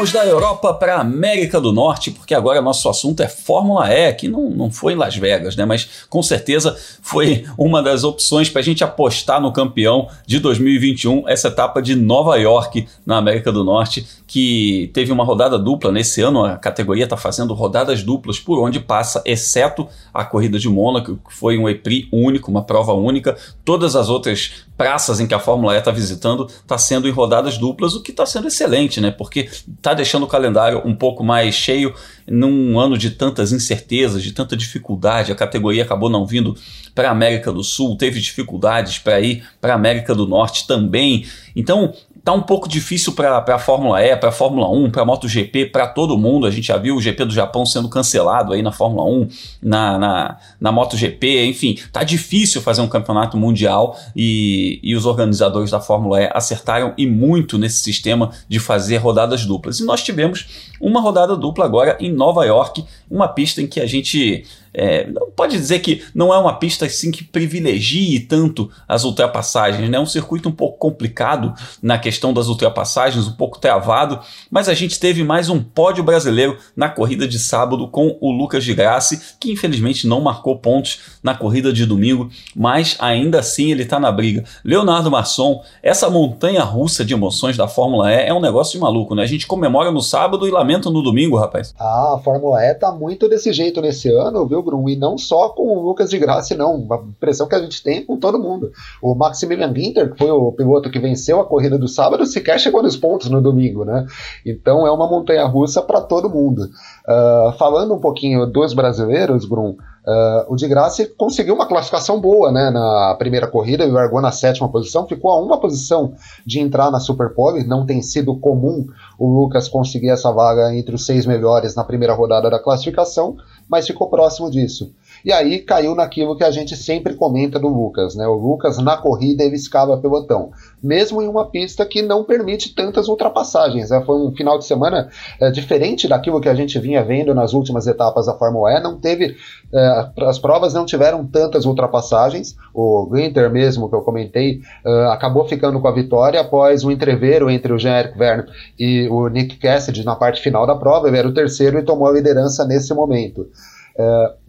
Saímos 0.00 0.12
da 0.12 0.24
Europa 0.24 0.72
para 0.72 0.96
a 0.96 1.00
América 1.00 1.60
do 1.60 1.72
Norte, 1.72 2.10
porque 2.10 2.34
agora 2.34 2.62
nosso 2.62 2.88
assunto 2.88 3.22
é 3.22 3.28
Fórmula 3.28 3.92
E, 3.92 4.12
que 4.14 4.28
não, 4.28 4.48
não 4.48 4.70
foi 4.70 4.94
em 4.94 4.96
Las 4.96 5.16
Vegas, 5.16 5.56
né? 5.56 5.64
Mas 5.64 6.06
com 6.08 6.22
certeza 6.22 6.76
foi 7.02 7.44
uma 7.58 7.82
das 7.82 8.02
opções 8.02 8.48
para 8.48 8.60
a 8.60 8.64
gente 8.64 8.82
apostar 8.82 9.40
no 9.40 9.52
campeão 9.52 10.08
de 10.26 10.38
2021, 10.38 11.28
essa 11.28 11.48
etapa 11.48 11.82
de 11.82 11.94
Nova 11.94 12.36
York, 12.36 12.86
na 13.04 13.18
América 13.18 13.52
do 13.52 13.62
Norte, 13.62 14.06
que 14.26 14.90
teve 14.94 15.12
uma 15.12 15.24
rodada 15.24 15.58
dupla. 15.58 15.92
Nesse 15.92 16.22
ano 16.22 16.44
a 16.44 16.56
categoria 16.56 17.04
está 17.04 17.16
fazendo 17.16 17.52
rodadas 17.52 18.02
duplas 18.02 18.38
por 18.38 18.58
onde 18.60 18.80
passa, 18.80 19.22
exceto 19.26 19.86
a 20.14 20.24
corrida 20.24 20.58
de 20.58 20.68
Mônaco, 20.68 21.18
que 21.28 21.34
foi 21.34 21.58
um 21.58 21.68
EPRI 21.68 22.08
único, 22.12 22.50
uma 22.50 22.62
prova 22.62 22.94
única. 22.94 23.36
Todas 23.64 23.94
as 23.96 24.08
outras 24.08 24.52
praças 24.80 25.20
em 25.20 25.26
que 25.26 25.34
a 25.34 25.38
Fórmula 25.38 25.74
E 25.74 25.78
está 25.78 25.90
visitando 25.90 26.46
está 26.46 26.78
sendo 26.78 27.06
em 27.06 27.10
rodadas 27.10 27.58
duplas, 27.58 27.94
o 27.94 28.02
que 28.02 28.12
está 28.12 28.24
sendo 28.24 28.48
excelente, 28.48 28.98
né? 28.98 29.10
Porque 29.10 29.40
está 29.76 29.92
deixando 29.92 30.22
o 30.22 30.26
calendário 30.26 30.80
um 30.86 30.94
pouco 30.94 31.22
mais 31.22 31.54
cheio 31.54 31.94
num 32.26 32.80
ano 32.80 32.96
de 32.96 33.10
tantas 33.10 33.52
incertezas, 33.52 34.22
de 34.22 34.32
tanta 34.32 34.56
dificuldade. 34.56 35.30
A 35.30 35.34
categoria 35.34 35.82
acabou 35.82 36.08
não 36.08 36.24
vindo 36.24 36.56
para 36.94 37.08
a 37.08 37.12
América 37.12 37.52
do 37.52 37.62
Sul, 37.62 37.94
teve 37.94 38.18
dificuldades 38.20 38.98
para 38.98 39.20
ir 39.20 39.44
para 39.60 39.74
a 39.74 39.76
América 39.76 40.14
do 40.14 40.26
Norte 40.26 40.66
também. 40.66 41.26
Então, 41.54 41.92
tá 42.24 42.32
um 42.32 42.42
pouco 42.42 42.68
difícil 42.68 43.12
para 43.12 43.38
a 43.38 43.58
Fórmula 43.58 44.02
E, 44.02 44.16
para 44.16 44.28
a 44.28 44.32
Fórmula 44.32 44.68
1, 44.70 44.90
para 44.90 45.02
a 45.02 45.04
MotoGP, 45.04 45.66
para 45.66 45.86
todo 45.86 46.18
mundo. 46.18 46.46
A 46.46 46.50
gente 46.50 46.66
já 46.66 46.76
viu 46.76 46.96
o 46.96 47.00
GP 47.00 47.24
do 47.24 47.32
Japão 47.32 47.64
sendo 47.64 47.88
cancelado 47.88 48.52
aí 48.52 48.62
na 48.62 48.72
Fórmula 48.72 49.04
1, 49.04 49.28
na, 49.62 49.98
na, 49.98 50.36
na 50.60 50.72
MotoGP, 50.72 51.46
enfim, 51.46 51.78
tá 51.92 52.02
difícil 52.02 52.60
fazer 52.60 52.80
um 52.82 52.88
campeonato 52.88 53.36
mundial 53.36 53.96
e, 54.14 54.78
e 54.82 54.94
os 54.94 55.06
organizadores 55.06 55.70
da 55.70 55.80
Fórmula 55.80 56.22
E 56.22 56.30
acertaram 56.32 56.92
e 56.96 57.06
muito 57.06 57.58
nesse 57.58 57.80
sistema 57.80 58.30
de 58.48 58.58
fazer 58.58 58.98
rodadas 58.98 59.44
duplas. 59.44 59.80
E 59.80 59.84
nós 59.84 60.02
tivemos 60.02 60.70
uma 60.80 61.00
rodada 61.00 61.36
dupla 61.36 61.64
agora 61.64 61.96
em 62.00 62.12
Nova 62.12 62.44
York, 62.44 62.84
uma 63.10 63.28
pista 63.28 63.60
em 63.60 63.66
que 63.66 63.80
a 63.80 63.86
gente 63.86 64.44
é, 64.72 65.06
não 65.10 65.30
pode 65.30 65.56
dizer 65.56 65.80
que 65.80 66.02
não 66.14 66.32
é 66.32 66.38
uma 66.38 66.54
pista 66.54 66.86
assim 66.86 67.10
que 67.10 67.24
privilegie 67.24 68.20
tanto 68.20 68.70
as 68.86 69.04
ultrapassagens, 69.04 69.88
né? 69.88 69.96
É 69.96 70.00
um 70.00 70.06
circuito 70.06 70.48
um 70.48 70.52
pouco 70.52 70.78
complicado 70.78 71.52
na 71.82 71.98
questão 71.98 72.32
das 72.32 72.46
ultrapassagens, 72.46 73.26
um 73.26 73.32
pouco 73.32 73.58
travado, 73.58 74.20
mas 74.50 74.68
a 74.68 74.74
gente 74.74 74.98
teve 75.00 75.24
mais 75.24 75.48
um 75.48 75.62
pódio 75.62 76.04
brasileiro 76.04 76.56
na 76.76 76.88
corrida 76.88 77.26
de 77.26 77.38
sábado 77.38 77.88
com 77.88 78.16
o 78.20 78.30
Lucas 78.30 78.64
de 78.64 78.74
Grassi, 78.74 79.20
que 79.40 79.50
infelizmente 79.50 80.06
não 80.06 80.20
marcou 80.20 80.58
pontos 80.58 81.00
na 81.22 81.34
corrida 81.34 81.72
de 81.72 81.84
domingo, 81.84 82.30
mas 82.54 82.96
ainda 83.00 83.40
assim 83.40 83.70
ele 83.70 83.82
está 83.82 83.98
na 83.98 84.12
briga. 84.12 84.44
Leonardo 84.64 85.10
Masson, 85.10 85.62
essa 85.82 86.08
montanha 86.08 86.62
russa 86.62 87.04
de 87.04 87.12
emoções 87.12 87.56
da 87.56 87.66
Fórmula 87.66 88.12
E 88.12 88.28
é 88.28 88.34
um 88.34 88.40
negócio 88.40 88.74
de 88.74 88.78
maluco, 88.78 89.14
né? 89.14 89.22
A 89.22 89.26
gente 89.26 89.46
comemora 89.46 89.90
no 89.90 90.00
sábado 90.00 90.46
e 90.46 90.50
lamenta 90.50 90.90
no 90.90 91.02
domingo, 91.02 91.36
rapaz. 91.36 91.74
Ah, 91.78 92.14
a 92.14 92.18
Fórmula 92.18 92.62
E 92.62 92.74
tá 92.74 92.92
muito 92.92 93.28
desse 93.28 93.52
jeito 93.52 93.80
nesse 93.80 94.10
ano, 94.10 94.46
viu? 94.46 94.59
Brum, 94.62 94.88
e 94.88 94.96
não 94.96 95.16
só 95.18 95.48
com 95.50 95.76
o 95.76 95.82
Lucas 95.82 96.10
de 96.10 96.18
Graça, 96.18 96.56
não. 96.56 96.86
A 96.90 96.96
impressão 96.96 97.48
que 97.48 97.54
a 97.54 97.60
gente 97.60 97.82
tem 97.82 98.04
com 98.04 98.16
todo 98.16 98.38
mundo. 98.38 98.70
O 99.02 99.14
Maximilian 99.14 99.72
Winter, 99.72 100.12
que 100.12 100.18
foi 100.18 100.30
o 100.30 100.52
piloto 100.52 100.90
que 100.90 100.98
venceu 100.98 101.40
a 101.40 101.44
corrida 101.44 101.78
do 101.78 101.88
sábado, 101.88 102.26
sequer 102.26 102.58
chegou 102.58 102.82
nos 102.82 102.96
pontos 102.96 103.30
no 103.30 103.40
domingo, 103.40 103.84
né? 103.84 104.06
Então 104.44 104.86
é 104.86 104.90
uma 104.90 105.08
montanha 105.08 105.44
russa 105.46 105.82
para 105.82 106.00
todo 106.00 106.30
mundo. 106.30 106.62
Uh, 106.62 107.52
falando 107.58 107.94
um 107.94 108.00
pouquinho 108.00 108.46
dos 108.46 108.72
brasileiros, 108.72 109.44
Brum, 109.44 109.76
Uh, 110.00 110.52
o 110.52 110.56
de 110.56 110.66
Graça 110.66 111.06
conseguiu 111.16 111.54
uma 111.54 111.66
classificação 111.66 112.18
boa 112.18 112.50
né, 112.50 112.70
na 112.70 113.14
primeira 113.18 113.46
corrida, 113.46 113.84
ele 113.84 113.92
largou 113.92 114.20
na 114.20 114.32
sétima 114.32 114.66
posição, 114.66 115.06
ficou 115.06 115.30
a 115.30 115.38
uma 115.38 115.60
posição 115.60 116.14
de 116.44 116.58
entrar 116.58 116.90
na 116.90 116.98
Super 116.98 117.34
Pole. 117.34 117.64
Não 117.64 117.84
tem 117.84 118.00
sido 118.00 118.34
comum 118.38 118.86
o 119.18 119.28
Lucas 119.28 119.68
conseguir 119.68 120.08
essa 120.08 120.32
vaga 120.32 120.74
entre 120.74 120.94
os 120.94 121.04
seis 121.04 121.26
melhores 121.26 121.74
na 121.74 121.84
primeira 121.84 122.14
rodada 122.14 122.48
da 122.48 122.58
classificação, 122.58 123.36
mas 123.70 123.86
ficou 123.86 124.10
próximo 124.10 124.50
disso. 124.50 124.92
E 125.24 125.32
aí 125.32 125.58
caiu 125.58 125.94
naquilo 125.94 126.36
que 126.36 126.44
a 126.44 126.50
gente 126.50 126.76
sempre 126.76 127.14
comenta 127.14 127.58
do 127.58 127.68
Lucas, 127.68 128.14
né? 128.14 128.26
O 128.26 128.34
Lucas 128.34 128.78
na 128.78 128.96
corrida 128.96 129.44
ele 129.44 129.56
escava 129.56 129.96
pelotão, 129.98 130.50
mesmo 130.82 131.20
em 131.22 131.28
uma 131.28 131.50
pista 131.50 131.84
que 131.84 132.02
não 132.02 132.24
permite 132.24 132.74
tantas 132.74 133.08
ultrapassagens. 133.08 133.90
Né? 133.90 134.02
Foi 134.04 134.16
um 134.16 134.32
final 134.32 134.58
de 134.58 134.64
semana 134.64 135.08
é, 135.40 135.50
diferente 135.50 136.08
daquilo 136.08 136.40
que 136.40 136.48
a 136.48 136.54
gente 136.54 136.78
vinha 136.78 137.02
vendo 137.04 137.34
nas 137.34 137.52
últimas 137.52 137.86
etapas 137.86 138.26
da 138.26 138.34
Fórmula 138.34 138.72
E. 138.72 138.80
Não 138.80 138.98
teve, 138.98 139.36
é, 139.72 140.10
as 140.22 140.38
provas 140.38 140.72
não 140.72 140.84
tiveram 140.86 141.26
tantas 141.26 141.64
ultrapassagens. 141.64 142.56
O 142.74 143.08
Winter 143.10 143.50
mesmo 143.50 143.88
que 143.88 143.94
eu 143.94 144.02
comentei 144.02 144.60
é, 144.84 145.04
acabou 145.06 145.46
ficando 145.46 145.80
com 145.80 145.88
a 145.88 145.92
vitória 145.92 146.40
após 146.40 146.84
um 146.84 146.90
entreveiro 146.90 147.50
entre 147.50 147.72
o 147.72 147.78
Jean-Eric 147.78 148.16
Verne 148.16 148.44
e 148.78 149.08
o 149.08 149.28
Nick 149.28 149.56
Cassidy 149.56 150.04
na 150.04 150.16
parte 150.16 150.40
final 150.40 150.66
da 150.66 150.74
prova. 150.74 151.08
Ele 151.08 151.18
era 151.18 151.28
o 151.28 151.34
terceiro 151.34 151.78
e 151.78 151.82
tomou 151.82 152.08
a 152.08 152.12
liderança 152.12 152.64
nesse 152.64 152.94
momento. 152.94 153.46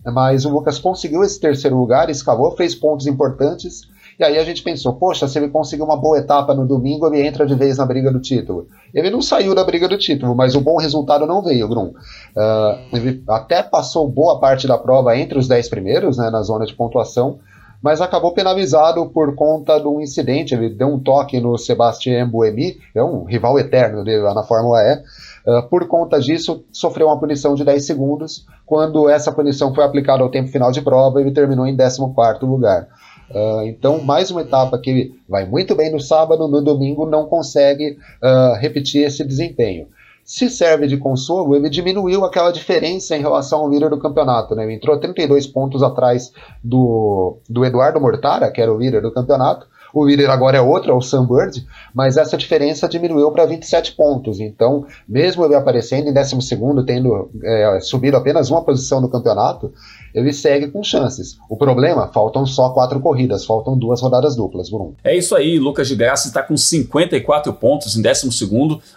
Mas 0.05 0.45
o 0.45 0.49
Lucas 0.49 0.79
conseguiu 0.79 1.23
esse 1.23 1.39
terceiro 1.39 1.77
lugar, 1.77 2.09
escalou, 2.09 2.55
fez 2.55 2.73
pontos 2.73 3.07
importantes. 3.07 3.89
E 4.19 4.23
aí 4.23 4.37
a 4.37 4.43
gente 4.43 4.61
pensou, 4.61 4.93
poxa, 4.93 5.27
se 5.27 5.39
ele 5.39 5.49
conseguir 5.49 5.81
uma 5.81 5.97
boa 5.97 6.19
etapa 6.19 6.53
no 6.53 6.67
domingo, 6.67 7.07
ele 7.07 7.25
entra 7.25 7.45
de 7.45 7.55
vez 7.55 7.77
na 7.77 7.85
briga 7.85 8.11
do 8.11 8.19
título. 8.19 8.67
Ele 8.93 9.09
não 9.09 9.21
saiu 9.21 9.55
da 9.55 9.63
briga 9.63 9.87
do 9.87 9.97
título, 9.97 10.35
mas 10.35 10.53
o 10.55 10.61
bom 10.61 10.77
resultado 10.77 11.25
não 11.25 11.41
veio, 11.41 11.67
Grum. 11.67 11.87
Uh, 12.35 12.95
ele 12.95 13.23
até 13.27 13.63
passou 13.63 14.07
boa 14.07 14.39
parte 14.39 14.67
da 14.67 14.77
prova 14.77 15.17
entre 15.17 15.39
os 15.39 15.47
10 15.47 15.69
primeiros, 15.69 16.17
né, 16.17 16.29
na 16.29 16.43
zona 16.43 16.65
de 16.65 16.75
pontuação, 16.75 17.39
mas 17.81 17.99
acabou 17.99 18.31
penalizado 18.31 19.03
por 19.07 19.33
conta 19.33 19.79
de 19.79 19.87
um 19.87 19.99
incidente. 19.99 20.53
Ele 20.53 20.69
deu 20.69 20.87
um 20.87 20.99
toque 20.99 21.39
no 21.39 21.57
Sebastien 21.57 22.27
Buemi, 22.27 22.77
é 22.93 23.03
um 23.03 23.23
rival 23.23 23.57
eterno 23.57 24.03
dele 24.03 24.21
lá 24.21 24.35
na 24.35 24.43
Fórmula 24.43 24.83
E. 24.83 25.01
Uh, 25.45 25.67
por 25.69 25.87
conta 25.87 26.19
disso, 26.19 26.63
sofreu 26.71 27.07
uma 27.07 27.19
punição 27.19 27.55
de 27.55 27.63
10 27.63 27.85
segundos. 27.85 28.45
Quando 28.65 29.09
essa 29.09 29.31
punição 29.31 29.73
foi 29.73 29.83
aplicada 29.83 30.23
ao 30.23 30.29
tempo 30.29 30.49
final 30.49 30.71
de 30.71 30.81
prova, 30.81 31.19
ele 31.19 31.31
terminou 31.31 31.65
em 31.65 31.75
14 31.75 32.45
lugar. 32.45 32.87
Uh, 33.29 33.63
então, 33.63 34.01
mais 34.01 34.29
uma 34.29 34.41
etapa 34.41 34.77
que 34.77 35.13
vai 35.27 35.45
muito 35.45 35.75
bem 35.75 35.91
no 35.91 35.99
sábado, 35.99 36.47
no 36.47 36.61
domingo 36.61 37.09
não 37.09 37.25
consegue 37.25 37.97
uh, 38.21 38.55
repetir 38.59 39.05
esse 39.05 39.23
desempenho. 39.23 39.87
Se 40.23 40.49
serve 40.49 40.85
de 40.85 40.97
consolo, 40.97 41.55
ele 41.55 41.69
diminuiu 41.69 42.23
aquela 42.23 42.51
diferença 42.51 43.15
em 43.15 43.21
relação 43.21 43.61
ao 43.61 43.69
líder 43.69 43.89
do 43.89 43.99
campeonato. 43.99 44.55
Né? 44.55 44.63
Ele 44.63 44.75
entrou 44.75 44.99
32 44.99 45.47
pontos 45.47 45.81
atrás 45.81 46.31
do, 46.63 47.37
do 47.49 47.65
Eduardo 47.65 47.99
Mortara, 47.99 48.51
que 48.51 48.61
era 48.61 48.73
o 48.73 48.77
líder 48.77 49.01
do 49.01 49.11
campeonato, 49.11 49.65
o 49.93 50.05
líder 50.05 50.29
agora 50.29 50.57
é 50.57 50.61
outro, 50.61 50.91
é 50.91 50.93
o 50.93 51.01
Sunbird, 51.01 51.65
mas 51.93 52.17
essa 52.17 52.37
diferença 52.37 52.87
diminuiu 52.87 53.31
para 53.31 53.45
27 53.45 53.93
pontos. 53.93 54.39
Então, 54.39 54.85
mesmo 55.07 55.45
ele 55.45 55.55
aparecendo 55.55 56.07
em 56.07 56.13
12, 56.13 56.85
tendo 56.85 57.29
é, 57.43 57.79
subido 57.81 58.17
apenas 58.17 58.49
uma 58.49 58.63
posição 58.63 59.01
no 59.01 59.09
campeonato, 59.09 59.73
ele 60.13 60.33
segue 60.33 60.67
com 60.67 60.83
chances. 60.83 61.37
O 61.49 61.57
problema, 61.57 62.11
faltam 62.13 62.45
só 62.45 62.69
quatro 62.69 62.99
corridas, 62.99 63.45
faltam 63.45 63.77
duas 63.77 64.01
rodadas 64.01 64.35
duplas, 64.35 64.69
Bruno. 64.69 64.95
É 65.03 65.15
isso 65.15 65.35
aí, 65.35 65.59
Lucas 65.59 65.87
de 65.87 65.95
Graça 65.95 66.27
está 66.27 66.43
com 66.43 66.55
54 66.55 67.53
pontos 67.53 67.95
em 67.95 68.01
12 68.01 68.29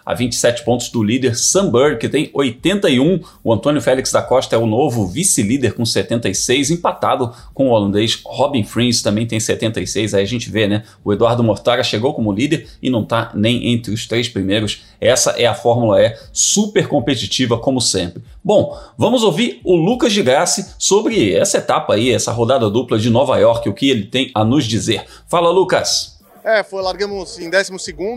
a 0.04 0.14
27 0.14 0.64
pontos 0.64 0.88
do 0.88 1.02
líder 1.02 1.36
Sunbird, 1.36 1.98
que 1.98 2.08
tem 2.08 2.30
81. 2.32 3.20
O 3.42 3.52
Antônio 3.52 3.80
Félix 3.80 4.12
da 4.12 4.22
Costa 4.22 4.56
é 4.56 4.58
o 4.58 4.66
novo 4.66 5.06
vice-líder 5.06 5.74
com 5.74 5.84
76, 5.84 6.70
empatado 6.70 7.32
com 7.52 7.68
o 7.68 7.70
holandês 7.70 8.20
Robin 8.24 8.64
Frins, 8.64 9.02
também 9.02 9.26
tem 9.26 9.38
76. 9.40 10.14
Aí 10.14 10.22
a 10.22 10.26
gente 10.26 10.50
vê, 10.50 10.66
né? 10.66 10.82
O 11.04 11.12
Eduardo 11.12 11.42
Mortara 11.42 11.82
chegou 11.82 12.14
como 12.14 12.32
líder 12.32 12.66
e 12.82 12.90
não 12.90 13.02
está 13.02 13.30
nem 13.34 13.72
entre 13.72 13.92
os 13.92 14.06
três 14.06 14.28
primeiros. 14.28 14.82
Essa 15.00 15.32
é 15.32 15.46
a 15.46 15.54
Fórmula 15.54 16.00
E, 16.00 16.16
super 16.32 16.88
competitiva 16.88 17.58
como 17.58 17.80
sempre. 17.80 18.22
Bom, 18.44 18.78
vamos 18.98 19.22
ouvir 19.22 19.60
o 19.64 19.74
Lucas 19.74 20.12
de 20.12 20.22
Graça 20.22 20.74
sobre 20.78 21.34
essa 21.34 21.58
etapa 21.58 21.94
aí, 21.94 22.12
essa 22.12 22.30
rodada 22.30 22.68
dupla 22.68 22.98
de 22.98 23.08
Nova 23.08 23.38
York, 23.38 23.68
o 23.68 23.72
que 23.72 23.88
ele 23.88 24.06
tem 24.06 24.30
a 24.34 24.44
nos 24.44 24.66
dizer. 24.66 25.06
Fala, 25.26 25.50
Lucas! 25.50 26.20
É, 26.44 26.62
foi, 26.62 26.82
largamos 26.82 27.38
em 27.38 27.48
12 27.48 27.72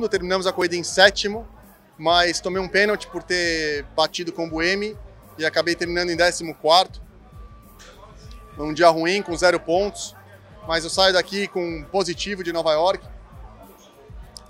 terminamos 0.10 0.46
a 0.46 0.52
corrida 0.52 0.76
em 0.76 0.84
sétimo, 0.84 1.48
mas 1.98 2.42
tomei 2.42 2.62
um 2.62 2.68
pênalti 2.68 3.08
por 3.08 3.24
ter 3.24 3.86
batido 3.96 4.34
com 4.34 4.48
o 4.48 4.50
Buemi 4.50 4.98
e 5.38 5.46
acabei 5.46 5.76
terminando 5.76 6.10
em 6.10 6.18
14. 6.18 6.44
Um 8.60 8.74
dia 8.74 8.90
ruim, 8.90 9.22
com 9.22 9.36
zero 9.38 9.60
pontos 9.60 10.18
mas 10.68 10.84
eu 10.84 10.90
saio 10.90 11.14
daqui 11.14 11.48
com 11.48 11.84
positivo 11.86 12.44
de 12.44 12.52
Nova 12.52 12.74
York, 12.74 13.04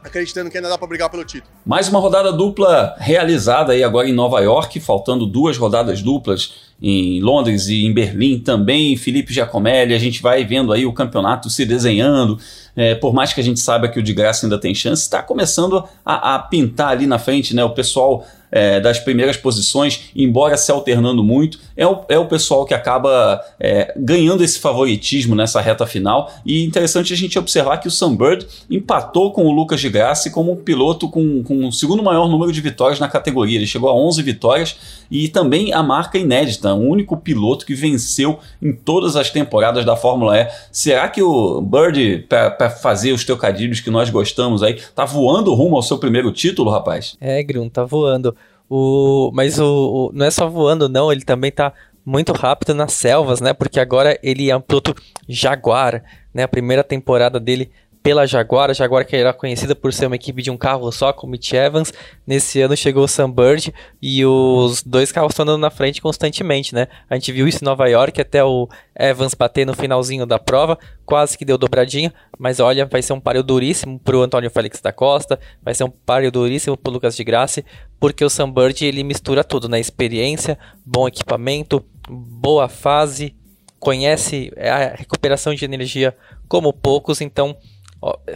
acreditando 0.08 0.50
que 0.50 0.58
ainda 0.58 0.70
dá 0.70 0.78
para 0.78 0.88
brigar 0.88 1.10
pelo 1.10 1.24
título. 1.24 1.52
Mais 1.66 1.88
uma 1.88 2.00
rodada 2.00 2.32
dupla 2.32 2.96
realizada 2.98 3.74
aí 3.74 3.84
agora 3.84 4.10
em 4.10 4.14
Nova 4.14 4.40
York, 4.40 4.80
faltando 4.80 5.26
duas 5.26 5.58
rodadas 5.58 6.02
duplas 6.02 6.68
em 6.82 7.20
Londres 7.22 7.68
e 7.68 7.86
em 7.86 7.94
Berlim 7.94 8.40
também. 8.40 8.96
Felipe 8.96 9.34
Giacomelli, 9.34 9.94
a 9.94 10.00
gente 10.00 10.22
vai 10.22 10.46
vendo 10.46 10.72
aí 10.72 10.86
o 10.86 10.94
campeonato 10.94 11.50
se 11.50 11.66
desenhando. 11.66 12.40
É, 12.76 12.94
por 12.94 13.14
mais 13.14 13.34
que 13.34 13.42
a 13.42 13.44
gente 13.44 13.60
saiba 13.60 13.88
que 13.88 14.00
o 14.00 14.04
de 14.04 14.14
graça 14.14 14.46
ainda 14.46 14.60
tem 14.60 14.74
chance, 14.76 15.02
está 15.02 15.24
começando 15.24 15.84
a, 16.06 16.36
a, 16.36 16.40
pintar 16.40 16.90
ali 16.90 17.08
na 17.08 17.18
frente, 17.18 17.56
né? 17.56 17.64
O 17.64 17.72
pessoal 17.72 18.24
é, 18.52 18.80
das 18.80 19.00
primeiras 19.00 19.38
posições, 19.38 20.12
embora 20.16 20.58
se 20.58 20.72
alternando 20.72 21.24
muito, 21.24 21.60
é 21.76 21.86
o, 21.86 22.02
é 22.10 22.18
o 22.18 22.26
pessoal 22.26 22.66
que 22.66 22.74
acaba 22.74 23.42
é, 23.60 23.94
ganhando 23.98 24.44
esse 24.44 24.60
favoritismo 24.60 25.36
nessa 25.36 25.62
reta 25.62 25.86
final. 25.86 26.32
E 26.46 26.66
interessante 26.66 27.14
a 27.14 27.18
gente 27.18 27.38
observar 27.38 27.78
que 27.78 27.88
o 27.88 27.92
Sunbird 27.92 28.46
empatou 28.70 29.32
com 29.32 29.46
o 29.46 29.52
Lucas 29.52 29.80
de 29.80 29.90
Graça 29.90 30.30
como 30.30 30.52
um 30.52 30.56
piloto 30.56 31.10
com, 31.10 31.44
com 31.44 31.68
o 31.68 31.72
segundo 31.72 32.04
maior 32.04 32.28
número 32.30 32.52
de 32.52 32.62
vitórias 32.62 33.00
na 33.00 33.08
categoria. 33.08 33.58
Ele 33.58 33.68
chegou 33.68 33.90
a 33.90 33.94
11 33.94 34.22
vitórias 34.24 34.78
e 35.10 35.28
também 35.28 35.74
a 35.74 35.82
marca 35.82 36.18
inédita, 36.18 36.74
o 36.74 36.80
único 36.80 37.18
piloto 37.18 37.66
que 37.66 37.74
venceu 37.74 38.40
em 38.62 38.74
todas 38.74 39.16
as 39.16 39.30
temporadas 39.30 39.86
da 39.86 39.96
Fórmula 39.96 40.40
E. 40.40 40.48
Será 40.72 41.08
que 41.08 41.22
o 41.22 41.62
Bird, 41.62 42.26
para 42.28 42.70
fazer 42.70 43.12
os 43.12 43.24
trocadilhos 43.24 43.80
que 43.80 43.90
nós 43.90 44.10
gostamos 44.10 44.64
aí, 44.64 44.80
tá 44.96 45.06
voando 45.06 45.54
rumo 45.54 45.76
ao 45.76 45.82
seu 45.82 45.98
primeiro 45.98 46.32
título, 46.32 46.72
rapaz? 46.72 47.16
É, 47.20 47.42
Grum, 47.44 47.70
tá 47.70 47.84
voando. 47.84 48.36
O, 48.70 49.32
mas 49.34 49.60
o, 49.60 49.66
o, 49.66 50.12
não 50.14 50.26
é 50.26 50.32
só 50.32 50.50
voando, 50.50 50.90
não, 50.90 51.12
ele 51.12 51.24
também 51.24 51.52
tá 51.52 51.74
muito 52.06 52.32
rápido 52.34 52.74
nas 52.74 52.94
selvas, 52.94 53.42
né? 53.42 53.54
Porque 53.54 53.80
agora 53.80 54.18
ele 54.24 54.50
é 54.50 54.56
um 54.56 54.62
piloto 54.62 54.96
Jaguar, 55.28 56.04
né? 56.34 56.44
A 56.44 56.48
primeira 56.48 56.84
temporada 56.84 57.40
dele 57.40 57.72
pela 58.08 58.26
Jaguar, 58.26 58.70
a 58.70 58.74
Jaguar 58.74 59.06
que 59.06 59.18
era 59.18 59.34
conhecida 59.34 59.76
por 59.76 59.92
ser 59.92 60.06
uma 60.06 60.16
equipe 60.16 60.42
de 60.42 60.50
um 60.50 60.56
carro 60.56 60.90
só, 60.94 61.12
com 61.12 61.28
Mitch 61.28 61.52
Evans. 61.52 61.92
Nesse 62.26 62.62
ano 62.62 62.74
chegou 62.74 63.04
o 63.04 63.08
Sunbird 63.08 63.74
e 64.02 64.26
os 64.26 64.82
dois 64.82 65.12
carros 65.12 65.34
estão 65.34 65.44
andando 65.44 65.60
na 65.60 65.70
frente 65.70 66.02
constantemente, 66.02 66.74
né? 66.74 66.88
A 67.10 67.16
gente 67.16 67.34
viu 67.34 67.46
isso 67.50 67.62
em 67.62 67.66
Nova 67.66 67.86
York, 67.90 68.22
até 68.22 68.42
o 68.42 68.70
Evans 68.98 69.34
bater 69.34 69.68
no 69.68 69.74
finalzinho 69.74 70.26
da 70.26 70.40
prova, 70.40 70.80
quase 71.06 71.38
que 71.38 71.44
deu 71.44 71.58
dobradinha, 71.58 72.14
mas 72.40 72.62
olha, 72.62 72.86
vai 72.86 73.02
ser 73.02 73.12
um 73.12 73.20
páreo 73.20 73.44
duríssimo 73.44 74.00
pro 74.00 74.22
Antônio 74.22 74.50
Félix 74.50 74.80
da 74.80 74.94
Costa, 74.94 75.38
vai 75.62 75.76
ser 75.76 75.84
um 75.84 75.90
páreo 75.90 76.32
duríssimo 76.32 76.78
pro 76.78 76.94
Lucas 76.94 77.14
de 77.14 77.26
Graça, 77.26 77.62
porque 78.00 78.24
o 78.24 78.30
Sunbird 78.30 78.86
ele 78.86 79.04
mistura 79.04 79.44
tudo, 79.44 79.68
né? 79.68 79.82
Experiência, 79.82 80.58
bom 80.86 81.10
equipamento, 81.10 81.84
boa 82.08 82.70
fase, 82.70 83.36
conhece 83.80 84.50
a 84.58 84.96
recuperação 84.96 85.54
de 85.54 85.66
energia 85.66 86.16
como 86.48 86.72
poucos, 86.72 87.22
então 87.22 87.58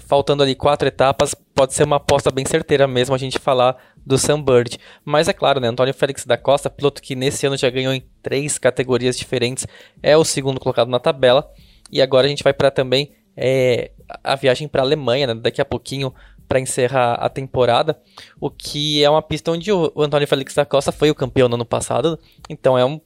faltando 0.01 0.43
ali 0.43 0.55
quatro 0.55 0.87
etapas, 0.87 1.35
pode 1.53 1.73
ser 1.73 1.83
uma 1.83 1.97
aposta 1.97 2.31
bem 2.31 2.45
certeira 2.45 2.87
mesmo 2.87 3.13
a 3.13 3.17
gente 3.17 3.39
falar 3.39 3.77
do 4.05 4.17
Sunbird. 4.17 4.77
Mas 5.03 5.27
é 5.27 5.33
claro, 5.33 5.59
né, 5.59 5.67
Antônio 5.67 5.93
Félix 5.93 6.25
da 6.25 6.37
Costa, 6.37 6.69
piloto 6.69 7.01
que 7.01 7.15
nesse 7.15 7.45
ano 7.45 7.57
já 7.57 7.69
ganhou 7.69 7.93
em 7.93 8.03
três 8.21 8.57
categorias 8.57 9.17
diferentes, 9.17 9.67
é 10.01 10.15
o 10.17 10.23
segundo 10.23 10.59
colocado 10.59 10.89
na 10.89 10.99
tabela. 10.99 11.51
E 11.91 12.01
agora 12.01 12.25
a 12.25 12.29
gente 12.29 12.43
vai 12.43 12.53
para 12.53 12.71
também 12.71 13.11
é, 13.35 13.91
a 14.23 14.35
viagem 14.35 14.67
para 14.67 14.81
a 14.81 14.85
Alemanha, 14.85 15.27
né, 15.27 15.35
daqui 15.35 15.61
a 15.61 15.65
pouquinho 15.65 16.13
para 16.47 16.59
encerrar 16.59 17.13
a 17.13 17.29
temporada, 17.29 17.97
o 18.37 18.49
que 18.49 19.01
é 19.01 19.09
uma 19.09 19.21
pista 19.21 19.51
onde 19.51 19.71
o 19.71 19.89
Antônio 19.95 20.27
Félix 20.27 20.53
da 20.53 20.65
Costa 20.65 20.91
foi 20.91 21.09
o 21.09 21.15
campeão 21.15 21.47
no 21.47 21.55
ano 21.55 21.65
passado, 21.65 22.19
então 22.49 22.77
é 22.77 22.83
um 22.83 22.99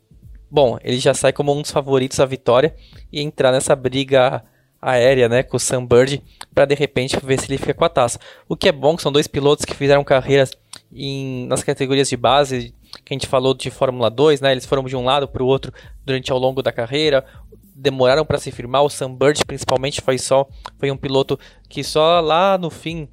bom, 0.50 0.80
ele 0.84 0.98
já 0.98 1.14
sai 1.14 1.32
como 1.32 1.54
um 1.54 1.62
dos 1.62 1.70
favoritos 1.70 2.20
à 2.20 2.26
vitória 2.26 2.76
e 3.12 3.22
entrar 3.22 3.52
nessa 3.52 3.76
briga 3.76 4.44
aérea, 4.86 5.28
né, 5.28 5.42
com 5.42 5.58
o 5.58 5.60
Sunbird, 5.60 6.22
para 6.54 6.66
de 6.66 6.76
repente 6.76 7.18
ver 7.24 7.40
se 7.40 7.48
ele 7.48 7.58
fica 7.58 7.74
com 7.74 7.84
a 7.84 7.90
taça. 7.90 8.20
O 8.48 8.56
que 8.56 8.70
é 8.70 8.72
bom 8.72 8.96
que 8.96 9.02
são 9.02 9.12
dois 9.12 9.28
pilotos 9.28 9.66
que 9.66 9.74
fizeram 9.74 10.04
carreiras 10.04 10.52
em, 10.94 11.48
nas 11.48 11.64
categorias 11.64 12.08
de 12.08 12.16
base, 12.16 12.74
que 13.04 13.12
a 13.12 13.16
gente 13.16 13.26
falou 13.26 13.56
de 13.56 13.72
Fórmula 13.72 14.12
2, 14.12 14.42
né, 14.42 14.52
eles 14.52 14.66
foram 14.66 14.84
de 14.84 14.96
um 14.96 15.04
lado 15.04 15.28
para 15.28 15.42
o 15.42 15.48
outro 15.48 15.74
durante 16.06 16.32
ao 16.32 16.38
longo 16.38 16.62
da 16.62 16.72
carreira, 16.72 17.26
demoraram 17.76 18.24
para 18.24 18.38
se 18.38 18.52
firmar, 18.52 18.84
o 18.84 18.90
Sunbird 18.90 19.44
principalmente 19.46 20.02
foi 20.02 20.20
só 20.20 20.48
foi 20.78 20.92
um 20.92 20.98
piloto 20.98 21.38
que 21.68 21.84
só 21.84 22.22
lá 22.22 22.58
no 22.58 22.70
fim 22.70 23.10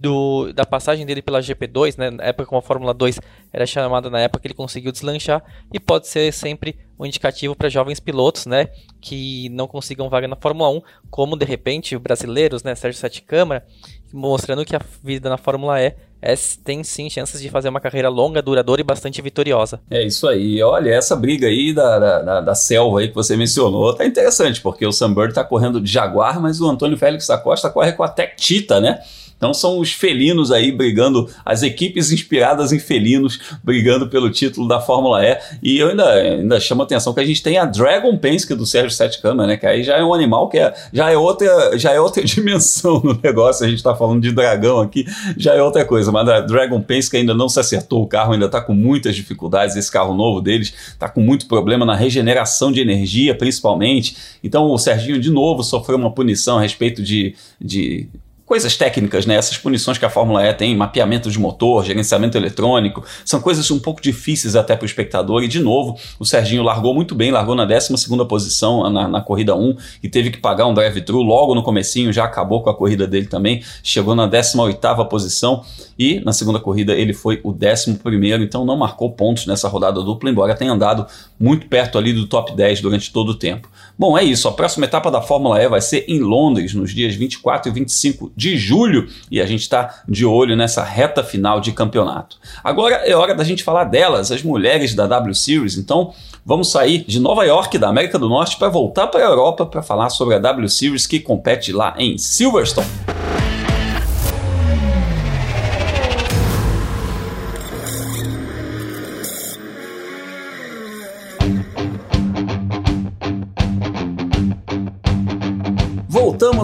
do, 0.00 0.50
da 0.54 0.64
passagem 0.64 1.04
dele 1.04 1.20
pela 1.20 1.40
GP2, 1.40 1.98
né, 1.98 2.10
na 2.10 2.24
época 2.24 2.46
como 2.46 2.58
a 2.58 2.62
Fórmula 2.62 2.94
2 2.94 3.20
era 3.52 3.66
chamada 3.66 4.08
na 4.08 4.18
época, 4.18 4.46
ele 4.46 4.54
conseguiu 4.54 4.90
deslanchar 4.90 5.44
e 5.70 5.78
pode 5.78 6.08
ser 6.08 6.32
sempre 6.32 6.78
um 6.98 7.04
indicativo 7.04 7.54
para 7.54 7.68
jovens 7.68 8.00
pilotos, 8.00 8.46
né, 8.46 8.68
que 8.98 9.50
não 9.50 9.68
consigam 9.68 10.08
vaga 10.08 10.26
na 10.26 10.36
Fórmula 10.36 10.70
1, 10.70 10.82
como 11.10 11.36
de 11.36 11.44
repente 11.44 11.98
brasileiros, 11.98 12.62
né, 12.62 12.74
Sérgio 12.74 12.98
Sete 12.98 13.20
Câmara, 13.20 13.66
mostrando 14.10 14.64
que 14.64 14.74
a 14.74 14.80
vida 15.04 15.28
na 15.28 15.36
Fórmula 15.36 15.78
E 15.82 15.94
é, 16.22 16.34
tem 16.64 16.82
sim 16.82 17.08
chances 17.08 17.40
de 17.40 17.50
fazer 17.50 17.68
uma 17.68 17.80
carreira 17.80 18.08
longa, 18.08 18.42
duradoura 18.42 18.80
e 18.80 18.84
bastante 18.84 19.22
vitoriosa. 19.22 19.80
É 19.90 20.02
isso 20.02 20.28
aí. 20.28 20.62
Olha, 20.62 20.90
essa 20.90 21.16
briga 21.16 21.46
aí 21.46 21.72
da, 21.72 21.98
da, 21.98 22.40
da 22.40 22.54
selva 22.54 23.00
aí 23.00 23.08
que 23.08 23.14
você 23.14 23.36
mencionou 23.36 23.94
tá 23.94 24.04
interessante, 24.04 24.60
porque 24.60 24.84
o 24.84 24.92
Sunbird 24.92 25.32
tá 25.32 25.44
correndo 25.44 25.80
de 25.80 25.90
Jaguar, 25.90 26.40
mas 26.40 26.60
o 26.60 26.68
Antônio 26.68 26.98
Félix 26.98 27.26
da 27.26 27.38
Costa 27.38 27.70
corre 27.70 27.92
com 27.92 28.02
a 28.02 28.08
Tech 28.08 28.34
Tita, 28.36 28.80
né? 28.80 29.00
Então 29.40 29.54
são 29.54 29.78
os 29.78 29.90
felinos 29.90 30.52
aí 30.52 30.70
brigando, 30.70 31.26
as 31.42 31.62
equipes 31.62 32.12
inspiradas 32.12 32.72
em 32.72 32.78
felinos 32.78 33.40
brigando 33.64 34.06
pelo 34.06 34.28
título 34.28 34.68
da 34.68 34.82
Fórmula 34.82 35.24
E. 35.24 35.38
E 35.62 35.78
eu 35.78 35.88
ainda, 35.88 36.06
ainda 36.10 36.60
chamo 36.60 36.82
a 36.82 36.84
atenção 36.84 37.14
que 37.14 37.20
a 37.20 37.24
gente 37.24 37.42
tem 37.42 37.56
a 37.56 37.64
Dragon 37.64 38.14
Penske 38.18 38.54
do 38.54 38.66
Sérgio 38.66 38.90
Sete 38.90 39.18
Câmara, 39.22 39.48
né? 39.48 39.56
Que 39.56 39.66
aí 39.66 39.82
já 39.82 39.96
é 39.96 40.04
um 40.04 40.12
animal 40.12 40.46
que 40.50 40.58
é, 40.58 40.74
já, 40.92 41.10
é 41.10 41.16
outra, 41.16 41.78
já 41.78 41.90
é 41.90 41.98
outra 41.98 42.20
dimensão 42.22 43.00
no 43.02 43.18
negócio. 43.22 43.64
A 43.64 43.68
gente 43.68 43.78
está 43.78 43.96
falando 43.96 44.20
de 44.20 44.30
dragão 44.30 44.78
aqui, 44.78 45.06
já 45.38 45.54
é 45.54 45.62
outra 45.62 45.86
coisa. 45.86 46.12
Mas 46.12 46.28
a 46.28 46.40
Dragon 46.40 46.82
Penske 46.82 47.16
ainda 47.16 47.32
não 47.32 47.48
se 47.48 47.58
acertou 47.58 48.02
o 48.02 48.06
carro, 48.06 48.34
ainda 48.34 48.44
está 48.44 48.60
com 48.60 48.74
muitas 48.74 49.16
dificuldades. 49.16 49.74
Esse 49.74 49.90
carro 49.90 50.12
novo 50.12 50.42
deles 50.42 50.74
está 50.88 51.08
com 51.08 51.22
muito 51.22 51.46
problema 51.46 51.86
na 51.86 51.96
regeneração 51.96 52.70
de 52.70 52.82
energia, 52.82 53.34
principalmente. 53.34 54.16
Então 54.44 54.70
o 54.70 54.76
Serginho 54.76 55.18
de 55.18 55.30
novo 55.30 55.62
sofreu 55.62 55.96
uma 55.96 56.10
punição 56.10 56.58
a 56.58 56.60
respeito 56.60 57.02
de, 57.02 57.34
de 57.58 58.06
coisas 58.50 58.76
técnicas, 58.76 59.26
né? 59.26 59.36
Essas 59.36 59.56
punições 59.56 59.96
que 59.96 60.04
a 60.04 60.10
Fórmula 60.10 60.44
E 60.44 60.52
tem, 60.52 60.76
mapeamento 60.76 61.30
de 61.30 61.38
motor, 61.38 61.84
gerenciamento 61.84 62.36
eletrônico, 62.36 63.04
são 63.24 63.40
coisas 63.40 63.70
um 63.70 63.78
pouco 63.78 64.02
difíceis 64.02 64.56
até 64.56 64.74
para 64.74 64.82
o 64.82 64.86
espectador. 64.86 65.44
E, 65.44 65.46
de 65.46 65.60
novo, 65.60 65.96
o 66.18 66.26
Serginho 66.26 66.64
largou 66.64 66.92
muito 66.92 67.14
bem, 67.14 67.30
largou 67.30 67.54
na 67.54 67.64
12 67.64 67.94
posição 68.28 68.90
na, 68.90 69.06
na, 69.06 69.20
corrida 69.20 69.54
1 69.54 69.76
e 70.02 70.08
teve 70.08 70.32
que 70.32 70.38
pagar 70.38 70.66
um 70.66 70.74
drive-thru 70.74 71.22
logo 71.22 71.54
no 71.54 71.62
comecinho, 71.62 72.12
já 72.12 72.24
acabou 72.24 72.60
com 72.60 72.68
a 72.68 72.74
corrida 72.74 73.06
dele 73.06 73.26
também, 73.26 73.62
chegou 73.84 74.16
na 74.16 74.26
18 74.26 74.80
posição 75.08 75.62
e 75.96 76.18
na 76.24 76.32
segunda 76.32 76.58
corrida 76.58 76.92
ele 76.92 77.12
foi 77.12 77.40
o 77.44 77.50
11 77.50 78.00
então 78.42 78.64
não 78.64 78.76
marcou 78.76 79.12
pontos 79.12 79.46
nessa 79.46 79.68
rodada 79.68 80.02
dupla, 80.02 80.28
embora 80.28 80.56
tenha 80.56 80.72
andado 80.72 81.06
muito 81.38 81.68
perto 81.68 81.96
ali 81.96 82.12
do 82.12 82.26
top 82.26 82.52
10 82.56 82.80
durante 82.80 83.12
todo 83.12 83.28
o 83.28 83.34
tempo. 83.34 83.68
Bom, 84.00 84.16
é 84.16 84.24
isso. 84.24 84.48
A 84.48 84.52
próxima 84.52 84.86
etapa 84.86 85.10
da 85.10 85.20
Fórmula 85.20 85.62
E 85.62 85.68
vai 85.68 85.82
ser 85.82 86.06
em 86.08 86.20
Londres, 86.20 86.72
nos 86.72 86.94
dias 86.94 87.14
24 87.14 87.70
e 87.70 87.74
25 87.74 88.32
de 88.34 88.56
julho, 88.56 89.06
e 89.30 89.38
a 89.42 89.44
gente 89.44 89.60
está 89.60 90.02
de 90.08 90.24
olho 90.24 90.56
nessa 90.56 90.82
reta 90.82 91.22
final 91.22 91.60
de 91.60 91.70
campeonato. 91.72 92.38
Agora 92.64 92.94
é 92.94 93.14
hora 93.14 93.34
da 93.34 93.44
gente 93.44 93.62
falar 93.62 93.84
delas, 93.84 94.32
as 94.32 94.42
mulheres 94.42 94.94
da 94.94 95.06
W 95.06 95.34
Series. 95.34 95.76
Então, 95.76 96.14
vamos 96.46 96.70
sair 96.70 97.04
de 97.06 97.20
Nova 97.20 97.44
York, 97.44 97.76
da 97.76 97.90
América 97.90 98.18
do 98.18 98.26
Norte, 98.26 98.56
para 98.56 98.70
voltar 98.70 99.06
para 99.08 99.20
a 99.20 99.28
Europa 99.28 99.66
para 99.66 99.82
falar 99.82 100.08
sobre 100.08 100.34
a 100.34 100.38
W 100.38 100.66
Series 100.70 101.06
que 101.06 101.20
compete 101.20 101.70
lá 101.70 101.94
em 101.98 102.16
Silverstone. 102.16 103.19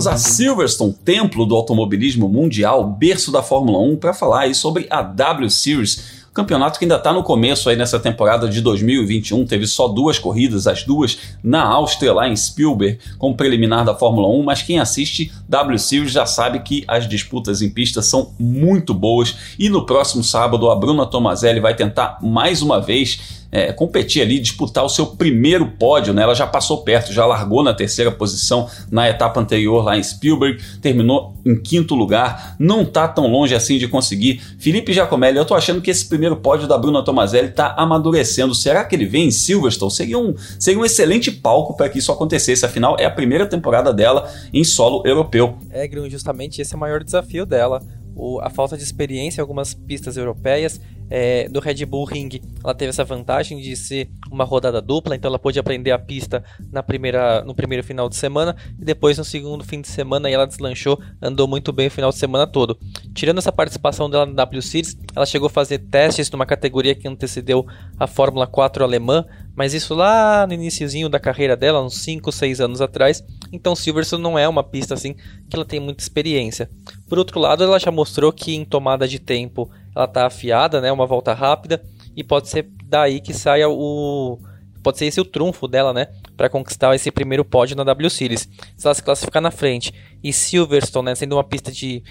A 0.06 0.16
Silverstone, 0.16 0.94
templo 1.04 1.44
do 1.44 1.56
automobilismo 1.56 2.28
mundial, 2.28 2.84
berço 2.88 3.32
da 3.32 3.42
Fórmula 3.42 3.78
1, 3.78 3.96
para 3.96 4.14
falar 4.14 4.42
aí 4.42 4.54
sobre 4.54 4.86
a 4.88 5.02
W 5.02 5.50
Series, 5.50 6.26
campeonato 6.32 6.78
que 6.78 6.84
ainda 6.84 6.96
está 6.96 7.12
no 7.12 7.22
começo 7.22 7.68
aí 7.68 7.76
nessa 7.76 7.98
temporada 7.98 8.46
de 8.48 8.60
2021, 8.60 9.46
teve 9.46 9.66
só 9.66 9.88
duas 9.88 10.18
corridas, 10.18 10.66
as 10.66 10.84
duas 10.84 11.18
na 11.42 11.64
Áustria, 11.64 12.12
lá 12.12 12.28
em 12.28 12.36
Spielberg, 12.36 12.98
como 13.18 13.34
preliminar 13.34 13.84
da 13.84 13.94
Fórmula 13.94 14.28
1, 14.28 14.42
mas 14.42 14.62
quem 14.62 14.78
assiste 14.78 15.32
W 15.48 15.78
Series 15.78 16.12
já 16.12 16.26
sabe 16.26 16.60
que 16.60 16.84
as 16.86 17.08
disputas 17.08 17.62
em 17.62 17.70
pista 17.70 18.02
são 18.02 18.32
muito 18.38 18.92
boas. 18.92 19.34
E 19.58 19.70
no 19.70 19.86
próximo 19.86 20.22
sábado 20.22 20.70
a 20.70 20.76
Bruna 20.76 21.06
Tomazelli 21.06 21.58
vai 21.58 21.74
tentar 21.74 22.18
mais 22.22 22.60
uma 22.60 22.80
vez 22.80 23.45
é, 23.50 23.72
competir 23.72 24.22
ali, 24.22 24.38
disputar 24.38 24.85
o 24.85 24.88
seu 24.88 25.06
primeiro 25.06 25.66
pódio, 25.72 26.12
né? 26.12 26.22
Ela 26.22 26.35
já 26.35 26.46
passou 26.46 26.82
perto, 26.82 27.12
já 27.12 27.24
largou 27.24 27.62
na 27.62 27.72
terceira 27.72 28.11
posição 28.11 28.68
na 28.90 29.09
etapa 29.09 29.40
anterior 29.40 29.85
lá 29.85 29.96
em 29.96 30.02
Spielberg, 30.02 30.62
terminou 30.80 31.35
em 31.44 31.56
quinto 31.56 31.94
lugar, 31.94 32.56
não 32.59 32.85
tá 32.85 33.06
tão 33.06 33.26
longe 33.26 33.54
assim 33.54 33.78
de 33.78 33.88
conseguir. 33.88 34.40
Felipe 34.59 34.92
Giacomelli, 34.92 35.38
eu 35.38 35.44
tô 35.44 35.54
achando 35.54 35.80
que 35.80 35.90
esse 35.90 36.09
primeiro 36.09 36.37
pódio 36.37 36.66
da 36.66 36.76
Bruna 36.76 37.04
Tomazelli 37.04 37.50
tá 37.50 37.74
amadurecendo. 37.76 38.54
Será 38.54 38.85
que 38.85 38.94
ele 38.94 39.06
vem 39.06 39.28
em 39.28 39.30
Silverstone? 39.30 39.92
Seria 39.92 40.18
um, 40.18 40.35
seria 40.59 40.80
um 40.80 40.85
excelente 40.85 41.30
palco 41.30 41.76
para 41.76 41.88
que 41.88 41.98
isso 41.98 42.11
acontecesse. 42.12 42.64
Afinal, 42.64 42.96
é 42.98 43.04
a 43.04 43.11
primeira 43.11 43.46
temporada 43.46 43.92
dela 43.92 44.30
em 44.52 44.64
solo 44.64 45.02
europeu. 45.06 45.56
É, 45.70 45.87
Grun, 45.87 46.09
justamente 46.09 46.61
esse 46.61 46.74
é 46.74 46.76
o 46.76 46.80
maior 46.80 47.02
desafio 47.02 47.46
dela. 47.46 47.82
O, 48.14 48.40
a 48.40 48.48
falta 48.48 48.76
de 48.76 48.82
experiência 48.82 49.40
em 49.40 49.42
algumas 49.42 49.74
pistas 49.74 50.16
europeias 50.16 50.80
é, 51.10 51.48
do 51.48 51.60
Red 51.60 51.84
Bull 51.86 52.04
Ring, 52.04 52.40
ela 52.62 52.74
teve 52.74 52.90
essa 52.90 53.04
vantagem 53.04 53.60
de 53.60 53.76
ser 53.76 54.10
uma 54.30 54.44
rodada 54.44 54.80
dupla, 54.80 55.14
então 55.14 55.28
ela 55.28 55.38
pôde 55.38 55.58
aprender 55.58 55.90
a 55.90 55.98
pista 55.98 56.42
na 56.72 56.82
primeira, 56.82 57.42
no 57.44 57.54
primeiro 57.54 57.84
final 57.84 58.08
de 58.08 58.16
semana 58.16 58.56
e 58.78 58.84
depois 58.84 59.16
no 59.18 59.24
segundo 59.24 59.64
fim 59.64 59.80
de 59.80 59.88
semana 59.88 60.28
ela 60.28 60.46
deslanchou, 60.46 61.00
andou 61.22 61.46
muito 61.46 61.72
bem 61.72 61.88
o 61.88 61.90
final 61.90 62.10
de 62.10 62.16
semana 62.16 62.46
todo. 62.46 62.78
Tirando 63.14 63.38
essa 63.38 63.52
participação 63.52 64.10
dela 64.10 64.26
no 64.26 64.34
W 64.34 64.62
Series, 64.62 64.96
ela 65.14 65.26
chegou 65.26 65.46
a 65.46 65.50
fazer 65.50 65.78
testes 65.78 66.30
numa 66.30 66.46
categoria 66.46 66.94
que 66.94 67.08
antecedeu 67.08 67.66
a 67.98 68.06
Fórmula 68.06 68.46
4 68.46 68.82
alemã, 68.84 69.24
mas 69.54 69.72
isso 69.72 69.94
lá 69.94 70.46
no 70.46 70.52
iníciozinho 70.52 71.08
da 71.08 71.18
carreira 71.18 71.56
dela, 71.56 71.82
uns 71.82 71.98
5, 72.02 72.30
6 72.30 72.60
anos 72.60 72.80
atrás. 72.80 73.24
Então 73.52 73.74
Silverstone 73.74 74.22
não 74.22 74.38
é 74.38 74.48
uma 74.48 74.62
pista 74.62 74.94
assim 74.94 75.14
que 75.48 75.54
ela 75.54 75.64
tem 75.64 75.80
muita 75.80 76.02
experiência. 76.02 76.68
Por 77.08 77.18
outro 77.18 77.40
lado, 77.40 77.64
ela 77.64 77.78
já 77.78 77.90
mostrou 77.90 78.32
que 78.32 78.54
em 78.54 78.64
tomada 78.64 79.06
de 79.06 79.18
tempo 79.18 79.70
ela 79.96 80.04
está 80.04 80.26
afiada, 80.26 80.80
né, 80.80 80.92
uma 80.92 81.06
volta 81.06 81.32
rápida 81.32 81.82
e 82.14 82.22
pode 82.22 82.48
ser 82.48 82.68
daí 82.85 83.20
que 83.20 83.32
saia 83.32 83.68
o 83.68 84.38
pode 84.82 84.98
ser 84.98 85.06
esse 85.06 85.20
o 85.20 85.24
trunfo 85.24 85.66
dela, 85.66 85.92
né, 85.92 86.06
para 86.37 86.48
conquistar 86.48 86.94
esse 86.94 87.11
primeiro 87.11 87.44
pódio 87.44 87.74
na 87.74 87.82
W 87.82 88.09
Series. 88.09 88.48
Se 88.76 88.87
ela 88.87 88.94
se 88.94 89.02
classificar 89.02 89.42
na 89.42 89.50
frente 89.50 89.92
e 90.22 90.32
Silverstone, 90.32 91.06
né, 91.06 91.14
sendo 91.16 91.35
uma 91.35 91.42
pista 91.42 91.72
de 91.72 92.04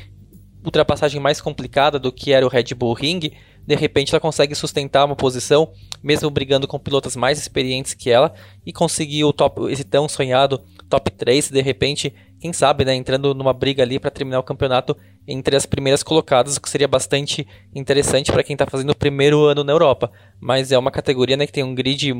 ultrapassagem 0.66 1.22
mais 1.22 1.40
complicada 1.40 1.98
do 1.98 2.12
que 2.12 2.34
era 2.34 2.46
o 2.46 2.50
Red 2.50 2.74
Bull 2.76 2.94
Ring, 2.94 3.32
de 3.66 3.76
repente 3.76 4.14
ela 4.14 4.20
consegue 4.20 4.54
sustentar 4.56 5.06
uma 5.06 5.16
posição, 5.16 5.72
mesmo 6.04 6.30
brigando 6.30 6.68
com 6.68 6.78
pilotos 6.78 7.16
mais 7.16 7.40
experientes 7.40 7.94
que 7.94 8.10
ela, 8.10 8.34
e 8.66 8.74
conseguir 8.74 9.24
o 9.24 9.32
top, 9.32 9.72
esse 9.72 9.84
tão 9.84 10.10
sonhado 10.10 10.62
top 10.90 11.12
3, 11.12 11.50
de 11.52 11.62
repente, 11.62 12.14
quem 12.46 12.54
sabe, 12.54 12.86
né, 12.86 12.94
entrando 12.94 13.34
numa 13.34 13.54
briga 13.54 13.82
ali 13.82 14.00
para 14.00 14.12
terminar 14.12 14.38
o 14.38 14.44
campeonato 14.44 14.96
entre 15.28 15.56
as 15.56 15.66
primeiras 15.66 16.04
colocadas, 16.04 16.58
o 16.58 16.62
que 16.62 16.70
seria 16.70 16.88
bastante 16.88 17.48
interessante 17.74 18.32
para 18.32 18.44
quem 18.44 18.54
está 18.54 18.68
fazendo 18.68 18.92
o 18.92 18.96
primeiro 18.96 19.46
ano 19.46 19.64
na 19.64 19.74
Europa. 19.74 20.12
Mas 20.40 20.72
é 20.72 20.78
uma 20.78 20.92
categoria 20.92 21.36
né, 21.36 21.48
que 21.48 21.52
tem 21.52 21.64
um 21.64 21.74
grid 21.74 22.14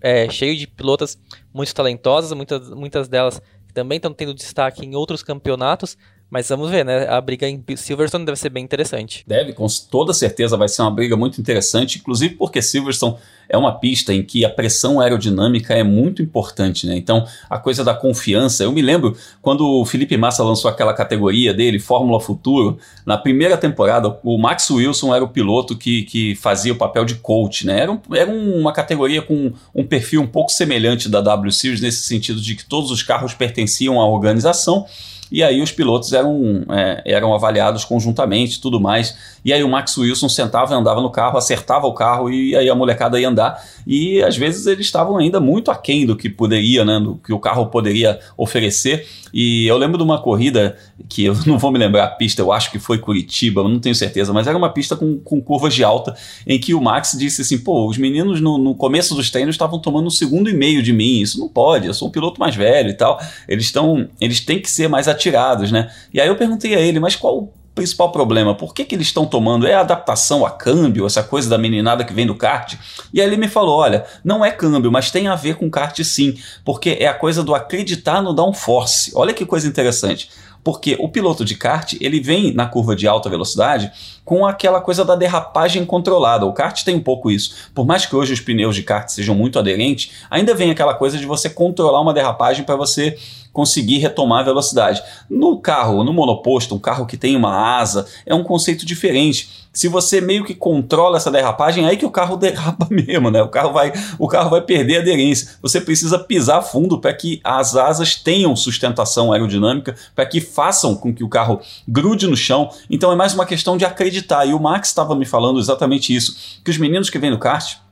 é, 0.00 0.30
cheio 0.30 0.56
de 0.56 0.68
pilotas 0.68 1.18
muito 1.52 1.74
talentosas, 1.74 2.32
muitas, 2.32 2.70
muitas 2.70 3.08
delas 3.08 3.42
também 3.72 3.96
estão 3.96 4.14
tendo 4.14 4.32
destaque 4.32 4.86
em 4.86 4.94
outros 4.94 5.24
campeonatos, 5.24 5.98
mas 6.30 6.48
vamos 6.48 6.70
ver, 6.70 6.84
né? 6.84 7.06
A 7.08 7.20
briga 7.20 7.48
em 7.48 7.62
Silverstone 7.76 8.24
deve 8.24 8.38
ser 8.38 8.48
bem 8.48 8.64
interessante. 8.64 9.24
Deve, 9.26 9.52
com 9.52 9.66
toda 9.90 10.12
certeza 10.12 10.56
vai 10.56 10.68
ser 10.68 10.82
uma 10.82 10.90
briga 10.90 11.16
muito 11.16 11.40
interessante, 11.40 11.98
inclusive 11.98 12.34
porque 12.34 12.60
Silverstone 12.60 13.16
é 13.48 13.56
uma 13.56 13.78
pista 13.78 14.12
em 14.12 14.22
que 14.22 14.44
a 14.44 14.48
pressão 14.48 15.00
aerodinâmica 15.00 15.74
é 15.74 15.82
muito 15.82 16.22
importante, 16.22 16.86
né? 16.86 16.96
Então, 16.96 17.26
a 17.48 17.58
coisa 17.58 17.84
da 17.84 17.94
confiança. 17.94 18.64
Eu 18.64 18.72
me 18.72 18.82
lembro 18.82 19.16
quando 19.42 19.66
o 19.66 19.84
Felipe 19.84 20.16
Massa 20.16 20.42
lançou 20.42 20.70
aquela 20.70 20.94
categoria 20.94 21.52
dele, 21.52 21.78
Fórmula 21.78 22.20
Futuro, 22.20 22.78
na 23.04 23.16
primeira 23.16 23.56
temporada, 23.56 24.18
o 24.22 24.38
Max 24.38 24.70
Wilson 24.70 25.14
era 25.14 25.24
o 25.24 25.28
piloto 25.28 25.76
que, 25.76 26.02
que 26.04 26.34
fazia 26.34 26.72
o 26.72 26.76
papel 26.76 27.04
de 27.04 27.16
coach, 27.16 27.66
né? 27.66 27.80
Era, 27.80 27.92
um, 27.92 28.00
era 28.14 28.30
uma 28.30 28.72
categoria 28.72 29.22
com 29.22 29.52
um 29.74 29.84
perfil 29.84 30.22
um 30.22 30.26
pouco 30.26 30.50
semelhante 30.50 31.08
da 31.08 31.20
W 31.20 31.52
Series, 31.52 31.80
nesse 31.80 32.02
sentido 32.02 32.40
de 32.40 32.54
que 32.54 32.64
todos 32.64 32.90
os 32.90 33.02
carros 33.02 33.34
pertenciam 33.34 34.00
à 34.00 34.08
organização 34.08 34.86
e 35.34 35.42
aí 35.42 35.60
os 35.60 35.72
pilotos 35.72 36.12
eram, 36.12 36.64
é, 36.70 37.02
eram 37.04 37.34
avaliados 37.34 37.84
conjuntamente 37.84 38.60
tudo 38.60 38.80
mais. 38.80 39.18
E 39.44 39.52
aí 39.52 39.64
o 39.64 39.68
Max 39.68 39.98
Wilson 39.98 40.28
sentava 40.28 40.72
e 40.72 40.76
andava 40.76 41.00
no 41.00 41.10
carro, 41.10 41.36
acertava 41.36 41.88
o 41.88 41.92
carro 41.92 42.30
e 42.30 42.54
aí 42.54 42.70
a 42.70 42.74
molecada 42.76 43.18
ia 43.18 43.28
andar. 43.28 43.60
E 43.86 44.22
às 44.22 44.36
vezes 44.36 44.66
eles 44.66 44.86
estavam 44.86 45.16
ainda 45.16 45.40
muito 45.40 45.70
aquém 45.70 46.06
do 46.06 46.16
que 46.16 46.28
poderia, 46.28 46.84
né, 46.84 46.98
do 47.00 47.16
que 47.16 47.32
o 47.32 47.38
carro 47.38 47.66
poderia 47.66 48.18
oferecer. 48.36 49.06
E 49.32 49.66
eu 49.66 49.76
lembro 49.76 49.98
de 49.98 50.04
uma 50.04 50.20
corrida 50.20 50.76
que 51.08 51.24
eu 51.24 51.34
não 51.46 51.58
vou 51.58 51.72
me 51.72 51.78
lembrar 51.78 52.04
a 52.04 52.08
pista, 52.08 52.40
eu 52.40 52.52
acho 52.52 52.70
que 52.70 52.78
foi 52.78 52.98
Curitiba, 52.98 53.62
não 53.62 53.78
tenho 53.78 53.94
certeza, 53.94 54.32
mas 54.32 54.46
era 54.46 54.56
uma 54.56 54.72
pista 54.72 54.96
com, 54.96 55.18
com 55.18 55.40
curvas 55.40 55.74
de 55.74 55.82
alta, 55.82 56.14
em 56.46 56.58
que 56.58 56.74
o 56.74 56.80
Max 56.80 57.16
disse 57.18 57.42
assim: 57.42 57.58
pô, 57.58 57.88
os 57.88 57.98
meninos 57.98 58.40
no, 58.40 58.58
no 58.58 58.74
começo 58.74 59.14
dos 59.14 59.30
treinos 59.30 59.54
estavam 59.54 59.78
tomando 59.78 60.06
um 60.06 60.10
segundo 60.10 60.48
e 60.48 60.54
meio 60.54 60.82
de 60.82 60.92
mim, 60.92 61.20
isso 61.20 61.40
não 61.40 61.48
pode, 61.48 61.86
eu 61.86 61.94
sou 61.94 62.08
um 62.08 62.10
piloto 62.10 62.40
mais 62.40 62.54
velho 62.54 62.90
e 62.90 62.94
tal. 62.94 63.20
Eles 63.48 63.64
estão, 63.64 64.08
eles 64.20 64.40
têm 64.40 64.60
que 64.60 64.70
ser 64.70 64.88
mais 64.88 65.08
atirados, 65.08 65.72
né? 65.72 65.90
E 66.12 66.20
aí 66.20 66.28
eu 66.28 66.36
perguntei 66.36 66.74
a 66.74 66.80
ele, 66.80 67.00
mas 67.00 67.16
qual 67.16 67.52
principal 67.74 68.12
problema. 68.12 68.54
Por 68.54 68.72
que, 68.72 68.84
que 68.84 68.94
eles 68.94 69.08
estão 69.08 69.26
tomando? 69.26 69.66
É 69.66 69.74
a 69.74 69.80
adaptação 69.80 70.46
a 70.46 70.50
câmbio, 70.50 71.06
essa 71.06 71.22
coisa 71.22 71.48
da 71.48 71.58
meninada 71.58 72.04
que 72.04 72.12
vem 72.12 72.26
do 72.26 72.34
kart? 72.34 72.74
E 73.12 73.20
aí 73.20 73.26
ele 73.26 73.36
me 73.36 73.48
falou: 73.48 73.78
olha, 73.78 74.04
não 74.24 74.44
é 74.44 74.50
câmbio, 74.50 74.92
mas 74.92 75.10
tem 75.10 75.26
a 75.26 75.34
ver 75.34 75.56
com 75.56 75.70
kart 75.70 75.98
sim, 76.02 76.36
porque 76.64 76.96
é 77.00 77.06
a 77.06 77.14
coisa 77.14 77.42
do 77.42 77.54
acreditar 77.54 78.22
no 78.22 78.32
downforce. 78.32 79.12
Olha 79.14 79.34
que 79.34 79.44
coisa 79.44 79.66
interessante. 79.66 80.30
Porque 80.62 80.96
o 80.98 81.10
piloto 81.10 81.44
de 81.44 81.54
kart, 81.54 81.92
ele 82.00 82.20
vem 82.20 82.54
na 82.54 82.66
curva 82.66 82.96
de 82.96 83.06
alta 83.06 83.28
velocidade 83.28 83.92
com 84.24 84.46
aquela 84.46 84.80
coisa 84.80 85.04
da 85.04 85.14
derrapagem 85.14 85.84
controlada. 85.84 86.46
O 86.46 86.54
kart 86.54 86.82
tem 86.82 86.96
um 86.96 87.02
pouco 87.02 87.30
isso. 87.30 87.68
Por 87.74 87.84
mais 87.84 88.06
que 88.06 88.16
hoje 88.16 88.32
os 88.32 88.40
pneus 88.40 88.74
de 88.74 88.82
kart 88.82 89.06
sejam 89.10 89.34
muito 89.34 89.58
aderentes, 89.58 90.12
ainda 90.30 90.54
vem 90.54 90.70
aquela 90.70 90.94
coisa 90.94 91.18
de 91.18 91.26
você 91.26 91.50
controlar 91.50 92.00
uma 92.00 92.14
derrapagem 92.14 92.64
para 92.64 92.76
você 92.76 93.18
conseguir 93.54 93.98
retomar 93.98 94.40
a 94.40 94.44
velocidade. 94.44 95.00
No 95.30 95.58
carro, 95.58 96.02
no 96.02 96.12
monoposto, 96.12 96.74
um 96.74 96.78
carro 96.78 97.06
que 97.06 97.16
tem 97.16 97.36
uma 97.36 97.78
asa, 97.78 98.04
é 98.26 98.34
um 98.34 98.42
conceito 98.42 98.84
diferente. 98.84 99.64
Se 99.72 99.88
você 99.88 100.20
meio 100.20 100.44
que 100.44 100.54
controla 100.54 101.16
essa 101.16 101.30
derrapagem, 101.30 101.84
é 101.84 101.88
aí 101.88 101.96
que 101.96 102.04
o 102.04 102.10
carro 102.10 102.36
derrapa 102.38 102.86
mesmo, 102.90 103.30
né? 103.30 103.42
O 103.42 103.48
carro 103.48 103.72
vai, 103.72 103.92
o 104.18 104.28
carro 104.28 104.50
vai 104.50 104.60
perder 104.60 104.98
aderência. 104.98 105.56
Você 105.62 105.80
precisa 105.80 106.18
pisar 106.18 106.62
fundo 106.62 106.98
para 106.98 107.14
que 107.14 107.40
as 107.44 107.76
asas 107.76 108.16
tenham 108.16 108.54
sustentação 108.56 109.32
aerodinâmica, 109.32 109.94
para 110.14 110.26
que 110.26 110.40
façam 110.40 110.96
com 110.96 111.14
que 111.14 111.24
o 111.24 111.28
carro 111.28 111.60
grude 111.86 112.26
no 112.26 112.36
chão. 112.36 112.70
Então 112.90 113.12
é 113.12 113.16
mais 113.16 113.34
uma 113.34 113.46
questão 113.46 113.76
de 113.76 113.84
acreditar. 113.84 114.44
E 114.46 114.52
o 114.52 114.60
Max 114.60 114.88
estava 114.88 115.14
me 115.14 115.24
falando 115.24 115.60
exatamente 115.60 116.14
isso, 116.14 116.60
que 116.64 116.70
os 116.70 116.78
meninos 116.78 117.08
que 117.08 117.18
vêm 117.18 117.30
no 117.30 117.38
kart 117.38 117.83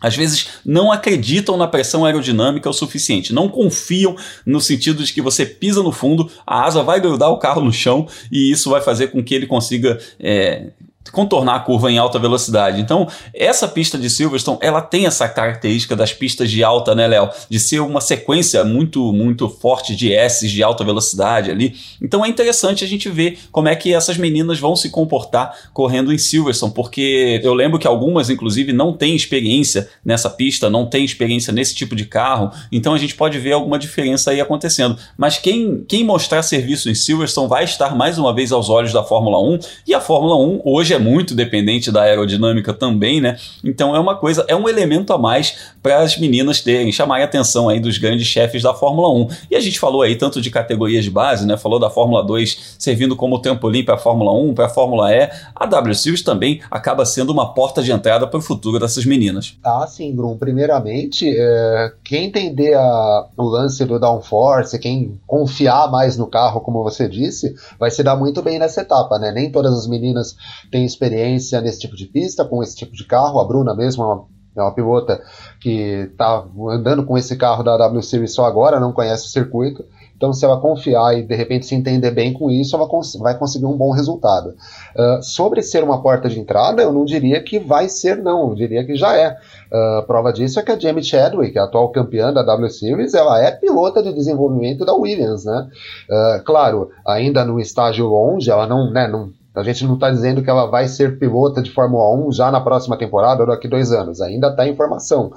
às 0.00 0.14
vezes 0.14 0.48
não 0.64 0.92
acreditam 0.92 1.56
na 1.56 1.66
pressão 1.66 2.04
aerodinâmica 2.04 2.68
o 2.68 2.72
suficiente, 2.72 3.32
não 3.32 3.48
confiam 3.48 4.16
no 4.44 4.60
sentido 4.60 5.02
de 5.02 5.12
que 5.12 5.22
você 5.22 5.46
pisa 5.46 5.82
no 5.82 5.92
fundo, 5.92 6.30
a 6.46 6.64
asa 6.64 6.82
vai 6.82 7.00
grudar 7.00 7.30
o 7.30 7.38
carro 7.38 7.62
no 7.62 7.72
chão 7.72 8.06
e 8.30 8.50
isso 8.50 8.70
vai 8.70 8.80
fazer 8.80 9.08
com 9.08 9.22
que 9.22 9.34
ele 9.34 9.46
consiga 9.46 9.98
é, 10.20 10.70
contornar 11.12 11.56
a 11.56 11.60
curva 11.60 11.90
em 11.90 11.98
alta 11.98 12.18
velocidade. 12.18 12.80
Então, 12.80 13.08
essa 13.34 13.68
pista 13.68 13.98
de 13.98 14.08
Silverstone, 14.10 14.58
ela 14.60 14.80
tem 14.80 15.06
essa 15.06 15.28
característica 15.28 15.94
das 15.94 16.12
pistas 16.12 16.50
de 16.50 16.62
alta, 16.62 16.94
né, 16.94 17.06
Léo? 17.06 17.30
De 17.48 17.58
ser 17.60 17.80
uma 17.80 18.00
sequência 18.00 18.64
muito, 18.64 19.12
muito 19.12 19.48
forte 19.48 19.94
de 19.94 20.12
S 20.12 20.48
de 20.48 20.62
alta 20.62 20.84
velocidade 20.84 21.50
ali. 21.50 21.74
Então 22.00 22.24
é 22.24 22.28
interessante 22.28 22.84
a 22.84 22.88
gente 22.88 23.08
ver 23.08 23.38
como 23.50 23.68
é 23.68 23.76
que 23.76 23.92
essas 23.92 24.16
meninas 24.16 24.58
vão 24.58 24.76
se 24.76 24.90
comportar 24.90 25.54
correndo 25.72 26.12
em 26.12 26.18
Silverstone, 26.18 26.72
porque 26.72 27.40
eu 27.42 27.54
lembro 27.54 27.78
que 27.78 27.86
algumas, 27.86 28.30
inclusive, 28.30 28.72
não 28.72 28.92
têm 28.92 29.14
experiência 29.14 29.88
nessa 30.04 30.30
pista, 30.30 30.70
não 30.70 30.86
têm 30.86 31.04
experiência 31.04 31.52
nesse 31.52 31.74
tipo 31.74 31.94
de 31.94 32.04
carro, 32.04 32.50
então 32.70 32.94
a 32.94 32.98
gente 32.98 33.14
pode 33.14 33.38
ver 33.38 33.52
alguma 33.52 33.78
diferença 33.78 34.30
aí 34.30 34.40
acontecendo. 34.40 34.96
Mas 35.16 35.38
quem, 35.38 35.84
quem 35.88 36.04
mostrar 36.04 36.42
serviço 36.42 36.90
em 36.90 36.94
Silverstone 36.94 37.48
vai 37.48 37.64
estar 37.64 37.94
mais 37.94 38.18
uma 38.18 38.34
vez 38.34 38.52
aos 38.52 38.68
olhos 38.68 38.92
da 38.92 39.02
Fórmula 39.02 39.40
1, 39.40 39.58
e 39.86 39.94
a 39.94 40.00
Fórmula 40.00 40.36
1 40.36 40.62
hoje 40.64 40.94
é 40.96 40.98
muito 40.98 41.34
dependente 41.34 41.90
da 41.90 42.02
aerodinâmica 42.02 42.72
também, 42.72 43.20
né? 43.20 43.36
Então 43.62 43.94
é 43.94 44.00
uma 44.00 44.16
coisa, 44.16 44.44
é 44.48 44.56
um 44.56 44.68
elemento 44.68 45.12
a 45.12 45.18
mais 45.18 45.56
para 45.82 45.98
as 46.00 46.18
meninas 46.18 46.60
terem, 46.60 46.90
chamarem 46.90 47.24
a 47.24 47.26
atenção 47.26 47.68
aí 47.68 47.78
dos 47.78 47.98
grandes 47.98 48.26
chefes 48.26 48.62
da 48.62 48.74
Fórmula 48.74 49.12
1. 49.12 49.28
E 49.50 49.56
a 49.56 49.60
gente 49.60 49.78
falou 49.78 50.02
aí 50.02 50.16
tanto 50.16 50.40
de 50.40 50.50
categorias 50.50 51.04
de 51.04 51.10
base, 51.10 51.46
né? 51.46 51.56
Falou 51.56 51.78
da 51.78 51.90
Fórmula 51.90 52.24
2 52.24 52.76
servindo 52.78 53.14
como 53.14 53.38
trampolim 53.38 53.84
para 53.84 53.94
a 53.94 53.98
Fórmula 53.98 54.32
1, 54.32 54.54
para 54.54 54.66
a 54.66 54.68
Fórmula 54.68 55.12
E. 55.12 55.30
A 55.54 55.66
W 55.66 55.94
Series 55.94 56.22
também 56.22 56.60
acaba 56.70 57.04
sendo 57.04 57.32
uma 57.32 57.52
porta 57.54 57.82
de 57.82 57.92
entrada 57.92 58.26
para 58.26 58.38
o 58.38 58.42
futuro 58.42 58.78
dessas 58.78 59.04
meninas. 59.04 59.56
Ah, 59.64 59.86
sim, 59.86 60.14
Bruno. 60.14 60.36
Primeiramente, 60.36 61.32
é, 61.36 61.92
quem 62.02 62.26
entender 62.26 62.74
a, 62.74 63.26
o 63.36 63.44
lance 63.44 63.84
do 63.84 63.98
downforce, 63.98 64.78
quem 64.78 65.20
confiar 65.26 65.90
mais 65.90 66.16
no 66.16 66.26
carro, 66.26 66.60
como 66.60 66.82
você 66.82 67.08
disse, 67.08 67.54
vai 67.78 67.90
se 67.90 68.02
dar 68.02 68.16
muito 68.16 68.42
bem 68.42 68.58
nessa 68.58 68.80
etapa, 68.80 69.18
né? 69.18 69.32
Nem 69.32 69.50
todas 69.50 69.72
as 69.72 69.86
meninas 69.86 70.36
têm 70.70 70.85
experiência 70.86 71.60
nesse 71.60 71.80
tipo 71.80 71.96
de 71.96 72.06
pista, 72.06 72.44
com 72.44 72.62
esse 72.62 72.76
tipo 72.76 72.92
de 72.92 73.04
carro. 73.04 73.40
A 73.40 73.44
Bruna 73.44 73.74
mesmo 73.74 74.02
é 74.02 74.06
uma, 74.06 74.24
é 74.56 74.62
uma 74.62 74.74
pilota 74.74 75.20
que 75.60 76.08
está 76.10 76.44
andando 76.70 77.04
com 77.04 77.18
esse 77.18 77.36
carro 77.36 77.62
da 77.62 77.76
W 77.76 78.02
Series 78.02 78.32
só 78.32 78.44
agora, 78.44 78.80
não 78.80 78.92
conhece 78.92 79.26
o 79.26 79.30
circuito. 79.30 79.84
Então, 80.16 80.32
se 80.32 80.44
ela 80.44 80.58
confiar 80.58 81.18
e 81.18 81.22
de 81.22 81.34
repente 81.34 81.66
se 81.66 81.74
entender 81.74 82.10
bem 82.10 82.32
com 82.32 82.50
isso, 82.50 82.74
ela 82.74 82.88
cons 82.88 83.16
vai 83.16 83.36
conseguir 83.38 83.66
um 83.66 83.76
bom 83.76 83.90
resultado. 83.90 84.54
Uh, 84.96 85.22
sobre 85.22 85.62
ser 85.62 85.84
uma 85.84 86.00
porta 86.00 86.28
de 86.28 86.40
entrada, 86.40 86.82
eu 86.82 86.90
não 86.90 87.04
diria 87.04 87.42
que 87.42 87.58
vai 87.58 87.86
ser, 87.88 88.16
não, 88.16 88.48
eu 88.48 88.54
diria 88.54 88.84
que 88.84 88.96
já 88.96 89.14
é. 89.14 89.36
Uh, 89.66 90.06
prova 90.06 90.32
disso 90.32 90.58
é 90.58 90.62
que 90.62 90.72
a 90.72 90.78
Jamie 90.78 91.04
Chadwick, 91.04 91.58
a 91.58 91.64
atual 91.64 91.90
campeã 91.90 92.32
da 92.32 92.42
W 92.42 92.70
Series, 92.70 93.12
ela 93.12 93.42
é 93.42 93.50
pilota 93.50 94.02
de 94.02 94.12
desenvolvimento 94.12 94.86
da 94.86 94.94
Williams, 94.94 95.44
né? 95.44 95.68
Uh, 96.08 96.44
claro, 96.44 96.90
ainda 97.06 97.44
no 97.44 97.60
estágio 97.60 98.06
longe, 98.06 98.50
ela 98.50 98.66
não, 98.66 98.90
né, 98.90 99.06
não 99.06 99.30
a 99.56 99.62
gente 99.62 99.84
não 99.84 99.94
está 99.94 100.10
dizendo 100.10 100.42
que 100.42 100.50
ela 100.50 100.66
vai 100.66 100.86
ser 100.86 101.18
pilota 101.18 101.62
de 101.62 101.70
Fórmula 101.70 102.14
1 102.28 102.32
já 102.32 102.50
na 102.50 102.60
próxima 102.60 102.96
temporada 102.96 103.42
ou 103.42 103.48
daqui 103.48 103.66
dois 103.66 103.90
anos. 103.90 104.20
Ainda 104.20 104.48
está 104.48 104.68
em 104.68 104.76
formação. 104.76 105.32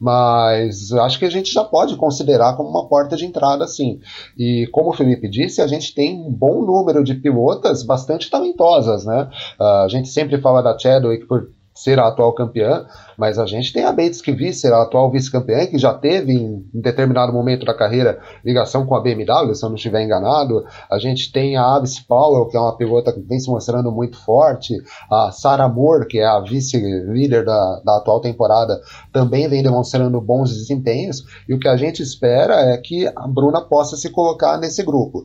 Mas 0.00 0.92
acho 0.92 1.18
que 1.18 1.24
a 1.24 1.30
gente 1.30 1.52
já 1.52 1.64
pode 1.64 1.96
considerar 1.96 2.56
como 2.56 2.68
uma 2.68 2.88
porta 2.88 3.16
de 3.16 3.24
entrada, 3.24 3.66
sim. 3.66 4.00
E 4.36 4.68
como 4.72 4.90
o 4.90 4.92
Felipe 4.92 5.28
disse, 5.28 5.62
a 5.62 5.66
gente 5.66 5.94
tem 5.94 6.20
um 6.20 6.30
bom 6.30 6.62
número 6.62 7.02
de 7.02 7.14
pilotas 7.14 7.82
bastante 7.82 8.30
talentosas, 8.30 9.04
né? 9.04 9.28
Uh, 9.58 9.84
a 9.84 9.88
gente 9.88 10.08
sempre 10.08 10.40
fala 10.40 10.62
da 10.62 10.78
Chadwick 10.78 11.26
por 11.26 11.48
ser 11.74 11.98
a 11.98 12.06
atual 12.06 12.32
campeã, 12.32 12.86
mas 13.18 13.38
a 13.38 13.46
gente 13.46 13.72
tem 13.72 13.84
a 13.84 13.92
Bates 13.92 14.22
que 14.22 14.52
ser 14.52 14.72
a 14.72 14.82
atual 14.82 15.10
vice-campeã, 15.10 15.66
que 15.66 15.76
já 15.76 15.92
teve 15.92 16.32
em, 16.32 16.64
em, 16.72 16.80
determinado 16.80 17.32
momento 17.32 17.66
da 17.66 17.74
carreira 17.74 18.20
ligação 18.44 18.86
com 18.86 18.94
a 18.94 19.00
BMW, 19.00 19.54
se 19.54 19.64
eu 19.64 19.68
não 19.68 19.76
estiver 19.76 20.02
enganado. 20.02 20.64
A 20.90 20.98
gente 20.98 21.32
tem 21.32 21.56
a 21.56 21.74
Avis 21.74 21.98
Powell, 21.98 22.46
que 22.46 22.56
é 22.56 22.60
uma 22.60 22.76
pilota 22.76 23.12
que 23.12 23.20
vem 23.20 23.40
se 23.40 23.50
mostrando 23.50 23.90
muito 23.90 24.16
forte. 24.16 24.74
A 25.10 25.32
Sarah 25.32 25.68
Moore, 25.68 26.06
que 26.06 26.18
é 26.18 26.26
a 26.26 26.40
vice-líder 26.40 27.44
da, 27.44 27.80
da 27.84 27.96
atual 27.96 28.20
temporada, 28.20 28.80
também 29.12 29.48
vem 29.48 29.62
demonstrando 29.62 30.20
bons 30.20 30.50
desempenhos. 30.50 31.24
E 31.48 31.54
o 31.54 31.58
que 31.58 31.68
a 31.68 31.76
gente 31.76 32.02
espera 32.02 32.54
é 32.72 32.76
que 32.78 33.06
a 33.08 33.26
Bruna 33.26 33.60
possa 33.60 33.96
se 33.96 34.10
colocar 34.10 34.58
nesse 34.58 34.82
grupo. 34.84 35.24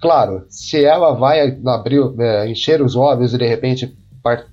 Claro, 0.00 0.44
se 0.48 0.84
ela 0.84 1.12
vai 1.12 1.58
abrir, 1.66 2.00
é, 2.20 2.48
encher 2.48 2.80
os 2.80 2.94
olhos 2.94 3.34
e 3.34 3.38
de 3.38 3.46
repente 3.46 3.98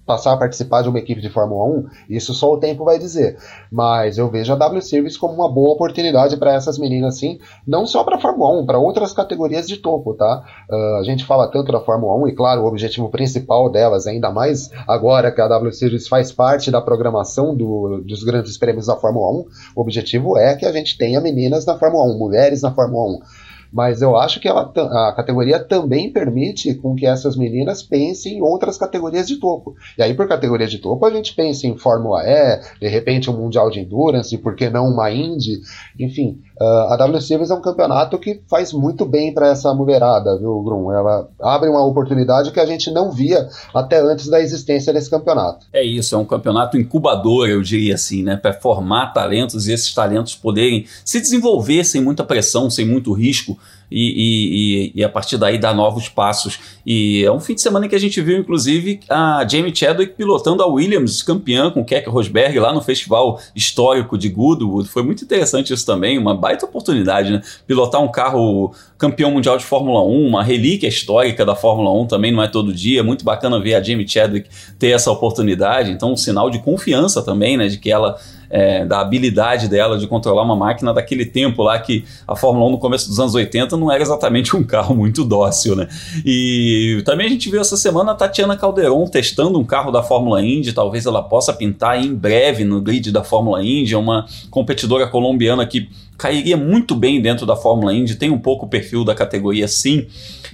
passar 0.05 0.33
a 0.33 0.37
participar 0.37 0.81
de 0.81 0.89
uma 0.89 0.99
equipe 0.99 1.21
de 1.21 1.29
Fórmula 1.29 1.65
1, 1.65 1.85
isso 2.09 2.33
só 2.33 2.51
o 2.51 2.57
tempo 2.57 2.83
vai 2.83 2.99
dizer. 2.99 3.37
Mas 3.71 4.17
eu 4.17 4.29
vejo 4.29 4.53
a 4.53 4.55
W 4.55 4.81
Series 4.81 5.17
como 5.17 5.33
uma 5.33 5.51
boa 5.51 5.73
oportunidade 5.73 6.37
para 6.37 6.53
essas 6.53 6.77
meninas, 6.77 7.17
sim, 7.17 7.39
não 7.67 7.85
só 7.85 8.03
para 8.03 8.19
Fórmula 8.19 8.61
1, 8.61 8.65
para 8.65 8.79
outras 8.79 9.13
categorias 9.13 9.67
de 9.67 9.77
topo, 9.77 10.13
tá? 10.13 10.43
Uh, 10.69 10.95
a 10.99 11.03
gente 11.03 11.25
fala 11.25 11.47
tanto 11.47 11.71
da 11.71 11.79
Fórmula 11.79 12.15
1 12.25 12.27
e, 12.29 12.35
claro, 12.35 12.61
o 12.61 12.65
objetivo 12.65 13.09
principal 13.09 13.69
delas, 13.69 14.07
ainda 14.07 14.31
mais 14.31 14.69
agora 14.87 15.31
que 15.31 15.41
a 15.41 15.47
W 15.47 15.71
Series 15.71 16.07
faz 16.07 16.31
parte 16.31 16.71
da 16.71 16.81
programação 16.81 17.55
do, 17.55 18.01
dos 18.05 18.23
grandes 18.23 18.57
prêmios 18.57 18.87
da 18.87 18.95
Fórmula 18.95 19.31
1, 19.31 19.45
o 19.75 19.81
objetivo 19.81 20.37
é 20.37 20.55
que 20.55 20.65
a 20.65 20.71
gente 20.71 20.97
tenha 20.97 21.21
meninas 21.21 21.65
na 21.65 21.77
Fórmula 21.77 22.03
1, 22.05 22.17
mulheres 22.17 22.61
na 22.61 22.71
Fórmula 22.71 23.17
1 23.17 23.44
mas 23.75 24.01
eu 24.01 24.15
acho 24.15 24.39
que 24.39 24.47
ela, 24.47 24.71
a 24.73 25.13
categoria 25.13 25.59
também 25.59 26.09
permite 26.09 26.73
com 26.75 26.95
que 26.95 27.05
essas 27.05 27.35
meninas 27.35 27.83
pensem 27.83 28.37
em 28.37 28.41
outras 28.41 28.77
categorias 28.77 29.27
de 29.27 29.35
topo. 29.35 29.75
E 29.97 30.01
aí, 30.01 30.13
por 30.13 30.29
categoria 30.29 30.65
de 30.65 30.77
topo, 30.77 31.05
a 31.05 31.11
gente 31.11 31.35
pensa 31.35 31.67
em 31.67 31.77
Fórmula 31.77 32.23
E, 32.23 32.61
de 32.79 32.87
repente 32.87 33.29
um 33.29 33.35
Mundial 33.35 33.69
de 33.69 33.81
Endurance, 33.81 34.37
por 34.37 34.55
que 34.55 34.69
não 34.69 34.85
uma 34.87 35.11
Indy? 35.11 35.59
Enfim, 35.99 36.39
Uh, 36.59 36.93
a 36.93 36.95
W 36.97 37.21
Series 37.21 37.51
é 37.51 37.53
um 37.53 37.61
campeonato 37.61 38.17
que 38.17 38.41
faz 38.49 38.71
muito 38.71 39.05
bem 39.05 39.33
para 39.33 39.49
essa 39.49 39.73
mulherada, 39.73 40.37
viu, 40.37 40.61
Grum? 40.61 40.91
Ela 40.91 41.27
abre 41.41 41.69
uma 41.69 41.85
oportunidade 41.85 42.51
que 42.51 42.59
a 42.59 42.65
gente 42.65 42.89
não 42.91 43.11
via 43.11 43.47
até 43.73 43.99
antes 43.99 44.27
da 44.27 44.39
existência 44.39 44.93
desse 44.93 45.09
campeonato. 45.09 45.65
É 45.73 45.83
isso, 45.83 46.15
é 46.15 46.17
um 46.17 46.25
campeonato 46.25 46.77
incubador, 46.77 47.47
eu 47.47 47.61
diria 47.61 47.95
assim, 47.95 48.23
né? 48.23 48.37
Para 48.37 48.53
formar 48.53 49.13
talentos 49.13 49.67
e 49.67 49.73
esses 49.73 49.93
talentos 49.93 50.33
poderem 50.35 50.85
se 51.03 51.19
desenvolver 51.19 51.83
sem 51.83 52.01
muita 52.01 52.23
pressão, 52.23 52.69
sem 52.69 52.85
muito 52.85 53.11
risco 53.11 53.57
e, 53.89 54.91
e, 54.95 54.99
e, 54.99 55.03
a 55.03 55.09
partir 55.09 55.37
daí 55.37 55.57
dar 55.57 55.73
novos 55.73 56.09
passos. 56.09 56.59
E 56.85 57.23
é 57.23 57.31
um 57.31 57.39
fim 57.39 57.55
de 57.55 57.61
semana 57.61 57.87
que 57.87 57.95
a 57.95 57.99
gente 57.99 58.19
viu, 58.21 58.37
inclusive, 58.37 58.99
a 59.09 59.45
Jamie 59.47 59.75
Chadwick 59.75 60.13
pilotando 60.15 60.63
a 60.63 60.67
Williams, 60.67 61.21
campeã 61.21 61.69
com 61.71 61.83
Keck 61.83 62.09
Rosberg 62.09 62.59
lá 62.59 62.73
no 62.73 62.81
Festival 62.81 63.39
Histórico 63.55 64.17
de 64.17 64.29
Goodwood. 64.29 64.89
Foi 64.89 65.03
muito 65.03 65.23
interessante 65.23 65.73
isso 65.73 65.85
também, 65.85 66.17
uma 66.17 66.33
baita 66.45 66.65
oportunidade, 66.65 67.31
né? 67.31 67.41
Pilotar 67.65 68.03
um 68.03 68.07
carro 68.07 68.71
campeão 68.99 69.31
mundial 69.31 69.57
de 69.57 69.65
Fórmula 69.65 70.03
1, 70.03 70.27
uma 70.27 70.43
relíquia 70.43 70.87
histórica 70.87 71.43
da 71.43 71.55
Fórmula 71.55 71.91
1 71.91 72.05
também 72.05 72.31
não 72.31 72.43
é 72.43 72.47
todo 72.47 72.71
dia. 72.71 73.03
Muito 73.03 73.25
bacana 73.25 73.59
ver 73.59 73.73
a 73.73 73.81
Jamie 73.81 74.07
Chadwick 74.07 74.47
ter 74.77 74.89
essa 74.89 75.11
oportunidade. 75.11 75.89
Então, 75.89 76.13
um 76.13 76.17
sinal 76.17 76.51
de 76.51 76.59
confiança 76.59 77.23
também, 77.23 77.57
né? 77.57 77.67
De 77.67 77.79
que 77.79 77.91
ela 77.91 78.15
é, 78.49 78.85
da 78.85 78.99
habilidade 78.99 79.67
dela 79.67 79.97
de 79.97 80.07
controlar 80.07 80.43
uma 80.43 80.55
máquina 80.55 80.93
daquele 80.93 81.25
tempo 81.25 81.63
lá 81.63 81.79
que 81.79 82.03
a 82.27 82.35
Fórmula 82.35 82.67
1 82.67 82.71
no 82.71 82.77
começo 82.77 83.07
dos 83.07 83.19
anos 83.19 83.35
80 83.35 83.77
não 83.77 83.91
era 83.91 84.01
exatamente 84.01 84.55
um 84.55 84.63
carro 84.63 84.95
muito 84.95 85.23
dócil, 85.23 85.75
né? 85.75 85.87
E 86.25 87.01
também 87.05 87.27
a 87.27 87.29
gente 87.29 87.49
viu 87.49 87.61
essa 87.61 87.77
semana 87.77 88.11
a 88.11 88.15
Tatiana 88.15 88.55
Calderon 88.55 89.05
testando 89.07 89.59
um 89.59 89.63
carro 89.63 89.91
da 89.91 90.03
Fórmula 90.03 90.41
Indy, 90.41 90.73
talvez 90.73 91.05
ela 91.05 91.21
possa 91.21 91.53
pintar 91.53 92.03
em 92.03 92.13
breve 92.13 92.63
no 92.63 92.81
grid 92.81 93.11
da 93.11 93.23
Fórmula 93.23 93.63
Indy, 93.63 93.93
é 93.93 93.97
uma 93.97 94.25
competidora 94.49 95.07
colombiana 95.07 95.65
que 95.65 95.89
cairia 96.17 96.55
muito 96.55 96.95
bem 96.95 97.21
dentro 97.21 97.45
da 97.45 97.55
Fórmula 97.55 97.93
Indy, 97.93 98.15
tem 98.15 98.29
um 98.29 98.39
pouco 98.39 98.65
o 98.65 98.69
perfil 98.69 99.03
da 99.03 99.13
categoria 99.13 99.67
sim. 99.67 100.07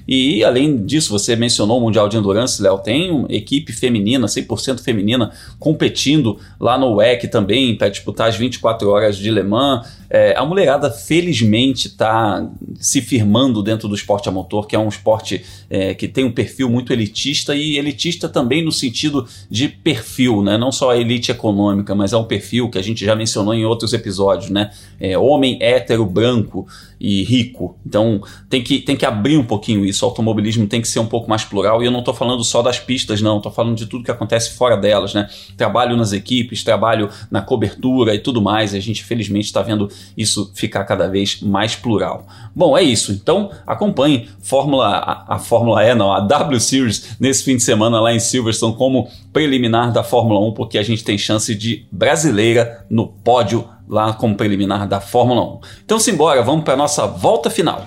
E 0.07 0.43
além 0.43 0.83
disso, 0.83 1.11
você 1.11 1.35
mencionou 1.35 1.77
o 1.77 1.81
Mundial 1.81 2.09
de 2.09 2.17
Endurance, 2.17 2.61
Léo, 2.61 2.79
tem 2.79 3.11
uma 3.11 3.27
equipe 3.29 3.71
feminina, 3.71 4.25
100% 4.25 4.81
feminina, 4.81 5.31
competindo 5.59 6.39
lá 6.59 6.77
no 6.77 6.95
WEC 6.95 7.27
também 7.27 7.77
para 7.81 7.89
disputar 7.89 8.29
as 8.29 8.35
24 8.35 8.87
horas 8.91 9.17
de 9.17 9.31
Le 9.31 9.41
Mans. 9.41 9.87
É, 10.07 10.35
a 10.37 10.45
mulherada, 10.45 10.91
felizmente, 10.91 11.87
está 11.87 12.47
se 12.75 13.01
firmando 13.01 13.63
dentro 13.63 13.87
do 13.87 13.95
esporte 13.95 14.29
a 14.29 14.31
motor, 14.31 14.67
que 14.67 14.75
é 14.75 14.79
um 14.79 14.87
esporte 14.87 15.43
é, 15.67 15.95
que 15.95 16.07
tem 16.07 16.23
um 16.23 16.31
perfil 16.31 16.69
muito 16.69 16.93
elitista 16.93 17.55
e 17.55 17.79
elitista 17.79 18.29
também 18.29 18.63
no 18.63 18.71
sentido 18.71 19.27
de 19.49 19.67
perfil, 19.67 20.43
né? 20.43 20.59
não 20.59 20.71
só 20.71 20.91
a 20.91 20.97
elite 20.97 21.31
econômica, 21.31 21.95
mas 21.95 22.13
é 22.13 22.17
um 22.17 22.25
perfil 22.25 22.69
que 22.69 22.77
a 22.77 22.83
gente 22.83 23.03
já 23.03 23.15
mencionou 23.15 23.51
em 23.51 23.65
outros 23.65 23.93
episódios, 23.93 24.51
né? 24.51 24.69
É, 24.99 25.17
homem 25.17 25.57
hétero, 25.59 26.05
branco 26.05 26.67
e 27.03 27.23
rico. 27.23 27.75
Então 27.83 28.21
tem 28.47 28.63
que, 28.63 28.79
tem 28.79 28.95
que 28.95 29.07
abrir 29.07 29.35
um 29.35 29.43
pouquinho 29.43 29.83
isso. 29.83 30.05
O 30.05 30.09
automobilismo 30.09 30.67
tem 30.67 30.79
que 30.79 30.87
ser 30.87 30.99
um 30.99 31.07
pouco 31.07 31.27
mais 31.27 31.43
plural. 31.43 31.81
E 31.81 31.85
eu 31.87 31.91
não 31.91 31.99
estou 31.99 32.13
falando 32.13 32.43
só 32.43 32.61
das 32.61 32.79
pistas, 32.79 33.23
não. 33.23 33.37
Estou 33.37 33.51
falando 33.51 33.75
de 33.75 33.87
tudo 33.87 34.03
que 34.03 34.11
acontece 34.11 34.51
fora 34.51 34.77
delas, 34.77 35.11
né? 35.15 35.27
Trabalho 35.57 35.97
nas 35.97 36.13
equipes, 36.13 36.63
trabalho 36.63 37.09
na 37.31 37.41
cobertura 37.41 38.13
e 38.13 38.19
tudo 38.19 38.39
mais. 38.39 38.75
E 38.75 38.77
a 38.77 38.79
gente, 38.79 39.03
felizmente, 39.03 39.47
está 39.47 39.63
vendo 39.63 39.89
isso 40.15 40.51
ficar 40.53 40.83
cada 40.83 41.07
vez 41.07 41.41
mais 41.41 41.75
plural. 41.75 42.27
Bom, 42.55 42.77
é 42.77 42.83
isso. 42.83 43.11
Então 43.11 43.49
acompanhe 43.65 44.29
Fórmula, 44.39 44.87
a, 44.87 45.35
a 45.35 45.39
Fórmula 45.39 45.83
E, 45.83 45.95
não, 45.95 46.13
a 46.13 46.19
W 46.19 46.59
Series 46.59 47.15
nesse 47.19 47.43
fim 47.43 47.55
de 47.55 47.63
semana 47.63 47.99
lá 47.99 48.13
em 48.13 48.19
Silverstone 48.19 48.75
como 48.75 49.09
preliminar 49.33 49.91
da 49.91 50.03
Fórmula 50.03 50.39
1, 50.49 50.53
porque 50.53 50.77
a 50.77 50.83
gente 50.83 51.03
tem 51.03 51.17
chance 51.17 51.55
de 51.55 51.85
brasileira 51.91 52.85
no 52.89 53.07
pódio 53.07 53.67
lá 53.87 54.13
como 54.13 54.35
preliminar 54.35 54.87
da 54.87 54.99
Fórmula 54.99 55.41
1. 55.41 55.59
Então 55.85 55.99
simbora, 55.99 56.41
vamos 56.41 56.63
para 56.63 56.73
a 56.73 56.77
nossa 56.77 57.05
volta 57.05 57.49
final. 57.49 57.85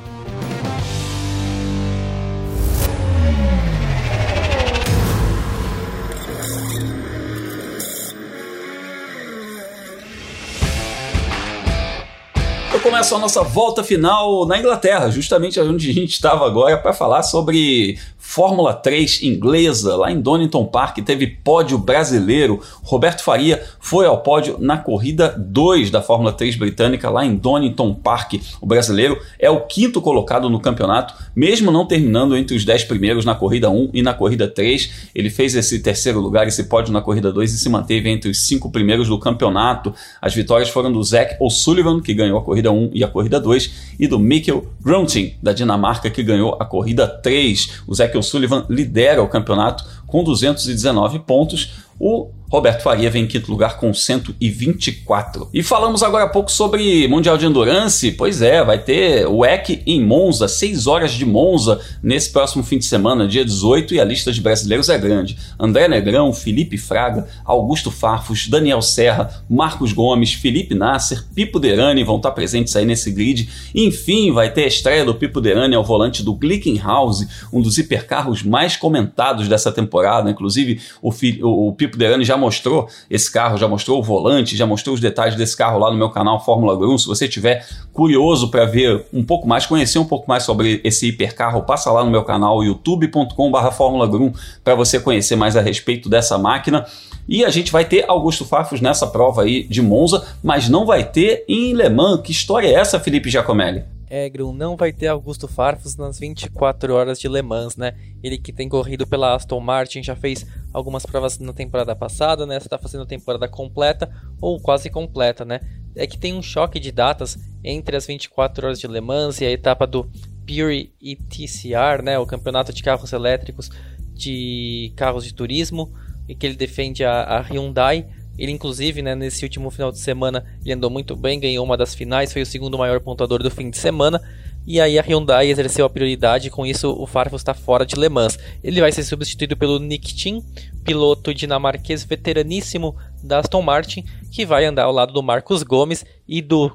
Começa 13.05 13.17
a 13.17 13.19
nossa 13.19 13.43
volta 13.43 13.85
final 13.85 14.47
na 14.47 14.59
Inglaterra, 14.59 15.11
justamente 15.11 15.61
onde 15.61 15.91
a 15.91 15.93
gente 15.93 16.15
estava 16.15 16.47
agora 16.47 16.79
para 16.79 16.95
falar 16.95 17.23
sobre 17.23 17.99
Fórmula 18.27 18.73
3 18.73 19.23
inglesa, 19.23 19.95
lá 19.95 20.11
em 20.11 20.19
Donington 20.19 20.65
Park, 20.65 20.99
teve 21.05 21.27
pódio 21.27 21.79
brasileiro. 21.79 22.61
Roberto 22.83 23.23
Faria 23.23 23.63
foi 23.79 24.07
ao 24.07 24.23
pódio 24.23 24.57
na 24.59 24.79
corrida 24.79 25.37
2 25.39 25.91
da 25.91 26.03
Fórmula 26.03 26.33
3 26.33 26.57
britânica, 26.57 27.11
lá 27.11 27.25
em 27.25 27.37
Donington 27.37 27.95
Park. 27.95 28.35
O 28.61 28.67
brasileiro 28.67 29.21
é 29.39 29.49
o 29.51 29.61
quinto 29.61 30.01
colocado 30.01 30.49
no 30.49 30.59
campeonato, 30.59 31.15
mesmo 31.37 31.71
não 31.71 31.87
terminando 31.87 32.37
entre 32.37 32.57
os 32.57 32.65
10 32.65 32.85
primeiros 32.85 33.25
na 33.25 33.37
corrida 33.37 33.71
1 33.71 33.91
e 33.93 34.03
na 34.03 34.15
corrida 34.15 34.49
3. 34.49 35.11
Ele 35.15 35.31
fez 35.31 35.55
esse 35.55 35.79
terceiro 35.81 36.19
lugar, 36.19 36.49
esse 36.49 36.65
pódio 36.65 36.93
na 36.93 37.03
corrida 37.03 37.31
2 37.31 37.53
e 37.53 37.59
se 37.59 37.69
manteve 37.69 38.09
entre 38.09 38.31
os 38.31 38.47
cinco 38.47 38.69
primeiros 38.69 39.07
do 39.07 39.19
campeonato. 39.19 39.95
As 40.21 40.35
vitórias 40.35 40.71
foram 40.71 40.91
do 40.91 41.05
Zac 41.05 41.37
O'Sullivan, 41.39 42.01
que 42.01 42.15
ganhou 42.15 42.39
a 42.39 42.43
corrida 42.43 42.73
1 42.73 42.91
e 42.95 43.03
a 43.03 43.09
corrida 43.09 43.41
2, 43.41 43.97
e 43.99 44.07
do 44.07 44.19
Mikkel 44.19 44.65
Grunting, 44.81 45.35
da 45.43 45.53
Dinamarca, 45.53 46.09
que 46.09 46.23
ganhou 46.23 46.57
a 46.61 46.65
corrida 46.65 47.09
3. 47.09 47.83
O 47.87 47.95
Zac 47.95 48.17
O'Sullivan 48.17 48.65
lidera 48.71 49.23
o 49.23 49.29
campeonato 49.29 49.85
com 50.15 50.23
219 50.23 51.19
pontos. 51.19 51.73
O 51.99 52.31
Roberto 52.55 52.83
Faria 52.83 53.11
vem 53.11 53.25
em 53.25 53.27
quinto 53.27 53.51
lugar 53.51 53.79
com 53.79 53.93
124. 53.93 55.49
E 55.53 55.61
falamos 55.61 56.05
agora 56.05 56.25
há 56.25 56.29
pouco 56.29 56.53
sobre 56.53 57.09
Mundial 57.09 57.37
de 57.37 57.47
Endurance. 57.47 58.13
Pois 58.13 58.41
é, 58.41 58.63
vai 58.63 58.79
ter 58.79 59.27
o 59.27 59.45
EC 59.45 59.83
em 59.85 60.01
Monza, 60.01 60.47
6 60.47 60.87
horas 60.87 61.13
de 61.13 61.27
Monza 61.27 61.81
nesse 62.01 62.31
próximo 62.31 62.63
fim 62.63 62.79
de 62.79 62.85
semana, 62.85 63.27
dia 63.27 63.45
18, 63.45 63.95
e 63.95 64.01
a 64.01 64.05
lista 64.05 64.31
de 64.31 64.41
brasileiros 64.41 64.89
é 64.89 64.97
grande. 64.97 65.37
André 65.59 65.89
Negrão, 65.89 66.33
Felipe 66.33 66.79
Fraga, 66.79 67.27
Augusto 67.45 67.91
Farfus, 67.91 68.47
Daniel 68.47 68.83
Serra, 68.83 69.43
Marcos 69.51 69.93
Gomes, 69.93 70.35
Felipe 70.35 70.77
Nasser, 70.77 71.25
Pipo 71.35 71.59
Derani 71.59 72.05
vão 72.05 72.19
estar 72.19 72.31
presentes 72.31 72.77
aí 72.77 72.85
nesse 72.85 73.11
grid. 73.11 73.49
Enfim, 73.75 74.31
vai 74.31 74.53
ter 74.53 74.65
a 74.65 74.69
estreia 74.69 75.05
do 75.05 75.15
Pipo 75.15 75.41
Derani 75.41 75.75
ao 75.75 75.83
volante 75.83 76.23
do 76.23 76.35
Glickenhaus, 76.35 77.27
um 77.53 77.61
dos 77.61 77.79
hipercarros 77.79 78.45
mais 78.45 78.77
comentados 78.77 79.49
dessa 79.49 79.73
temporada. 79.73 80.04
Inclusive, 80.31 80.81
o, 81.03 81.11
o, 81.43 81.73
Pipo 81.73 81.97
Derani 81.97 82.25
já 82.25 82.37
mostrou 82.37 82.89
esse 83.11 83.31
carro, 83.31 83.57
já 83.57 83.69
mostrou 83.69 83.99
o 83.99 84.03
volante, 84.03 84.57
já 84.57 84.67
mostrou 84.67 84.95
os 84.95 85.01
detalhes 85.01 85.37
desse 85.37 85.57
carro 85.57 85.79
lá 85.79 85.91
no 85.91 85.97
meu 85.97 86.11
canal 86.11 86.45
Fórmula 86.45 86.77
Grum. 86.77 86.97
Se 86.99 87.07
você 87.07 87.29
tiver 87.29 87.67
curioso 87.93 88.51
para 88.51 88.65
ver 88.65 89.05
um 89.13 89.25
pouco 89.25 89.47
mais, 89.47 89.67
conhecer 89.67 89.99
um 89.99 90.05
pouco 90.05 90.29
mais 90.29 90.43
sobre 90.43 90.81
esse 90.85 91.09
hipercarro, 91.09 91.63
passa 91.63 91.91
lá 91.91 92.05
no 92.05 92.11
meu 92.11 92.25
canal 92.25 92.63
youtube.com/barra 92.63 93.71
Fórmula 93.71 94.07
Grum 94.07 94.33
para 94.63 94.75
você 94.75 95.01
conhecer 95.01 95.37
mais 95.37 95.57
a 95.57 95.61
respeito 95.61 96.09
dessa 96.09 96.37
máquina. 96.39 96.87
E 97.27 97.45
a 97.45 97.51
gente 97.51 97.73
vai 97.73 97.85
ter 97.85 98.05
Augusto 98.07 98.45
Fafos 98.45 98.81
nessa 98.81 99.07
prova 99.07 99.43
aí 99.43 99.65
de 99.65 99.81
Monza, 99.81 100.27
mas 100.43 100.69
não 100.69 100.85
vai 100.85 101.05
ter 101.05 101.45
em 101.49 101.73
Le 101.73 101.89
Mans. 101.89 102.21
Que 102.23 102.33
história 102.33 102.69
é 102.69 102.75
essa, 102.75 103.01
Felipe 103.01 103.31
Giacomelli? 103.31 103.94
É, 104.09 104.31
não 104.55 104.77
vai 104.77 104.93
ter 104.93 105.09
Augusto 105.09 105.49
Farfus 105.49 105.97
nas 105.97 106.19
24 106.19 106.95
horas 106.95 107.19
de 107.19 107.29
Le 107.29 107.43
Mans, 107.43 107.77
né? 107.77 107.95
Ele 108.23 108.39
que 108.39 108.53
tem 108.53 108.69
corrido 108.69 109.07
pela 109.07 109.35
Aston 109.35 109.61
Martin, 109.61 110.03
já 110.03 110.15
fez 110.15 110.47
algumas 110.73 111.07
provas 111.07 111.39
na 111.39 111.53
temporada 111.53 111.95
passada, 111.97 112.45
né? 112.47 112.57
Está 112.57 112.79
fazendo 112.79 113.05
a 113.05 113.07
temporada 113.07 113.49
completa 113.49 114.11
ou 114.41 114.61
quase 114.61 114.91
completa, 114.91 115.45
né? 115.45 115.61
É 115.97 116.07
que 116.07 116.19
tem 116.19 116.35
um 116.35 116.43
choque 116.43 116.79
de 116.79 116.93
datas 116.93 117.39
entre 117.63 117.97
as 117.97 118.07
24 118.07 118.67
horas 118.67 118.79
de 118.79 118.87
Le 118.87 119.01
Mans 119.01 119.41
e 119.41 119.47
a 119.47 119.51
etapa 119.51 119.87
do 119.87 120.05
Pure 120.47 120.93
ETCR, 121.01 122.03
né? 122.03 122.19
O 122.19 122.27
campeonato 122.27 122.73
de 122.73 122.83
carros 122.83 123.13
elétricos 123.13 123.71
de 124.15 124.93
carros 124.97 125.25
de 125.25 125.35
turismo 125.35 125.93
e 126.29 126.35
que 126.35 126.47
ele 126.47 126.57
defende 126.57 127.05
a, 127.05 127.23
a 127.23 127.41
Hyundai. 127.41 128.07
Ele, 128.39 128.53
inclusive, 128.53 129.03
né, 129.03 129.15
nesse 129.15 129.45
último 129.45 129.71
final 129.71 129.93
de 129.93 129.99
semana, 129.99 130.45
ele 130.63 130.73
andou 130.73 130.91
muito 130.91 131.15
bem, 131.15 131.39
ganhou 131.39 131.65
uma 131.65 131.77
das 131.77 131.95
finais, 131.95 132.33
foi 132.33 132.43
o 132.43 132.47
segundo 132.47 132.77
maior 132.79 133.01
pontuador 133.01 133.43
do 133.43 133.51
fim 133.51 133.71
de 133.71 133.79
semana. 133.79 134.21
E 134.67 134.81
aí 134.81 134.99
a 134.99 135.03
Hyundai 135.03 135.51
exerceu 135.51 135.85
a 135.85 135.91
prioridade, 135.91 136.51
com 136.51 136.65
isso 136.65 136.91
o 136.91 137.07
Farfus 137.07 137.43
está 137.43 137.53
fora 137.53 137.85
de 137.85 137.97
Le 137.97 138.09
Mans. 138.09 138.39
Ele 138.63 138.81
vai 138.81 138.91
ser 138.91 139.05
substituído 139.05 139.57
pelo 139.57 139.79
Nick 139.79 140.15
Tim, 140.15 140.43
piloto 140.83 141.35
dinamarquês 141.35 142.03
veteraníssimo 142.03 142.97
da 143.23 143.41
Aston 143.41 143.61
Martin, 143.61 144.05
que 144.33 144.47
vai 144.47 144.65
andar 144.65 144.85
ao 144.85 144.93
lado 144.93 145.13
do 145.13 145.23
Marcos 145.23 145.63
Gomes 145.63 146.05
e 146.27 146.41
do 146.41 146.75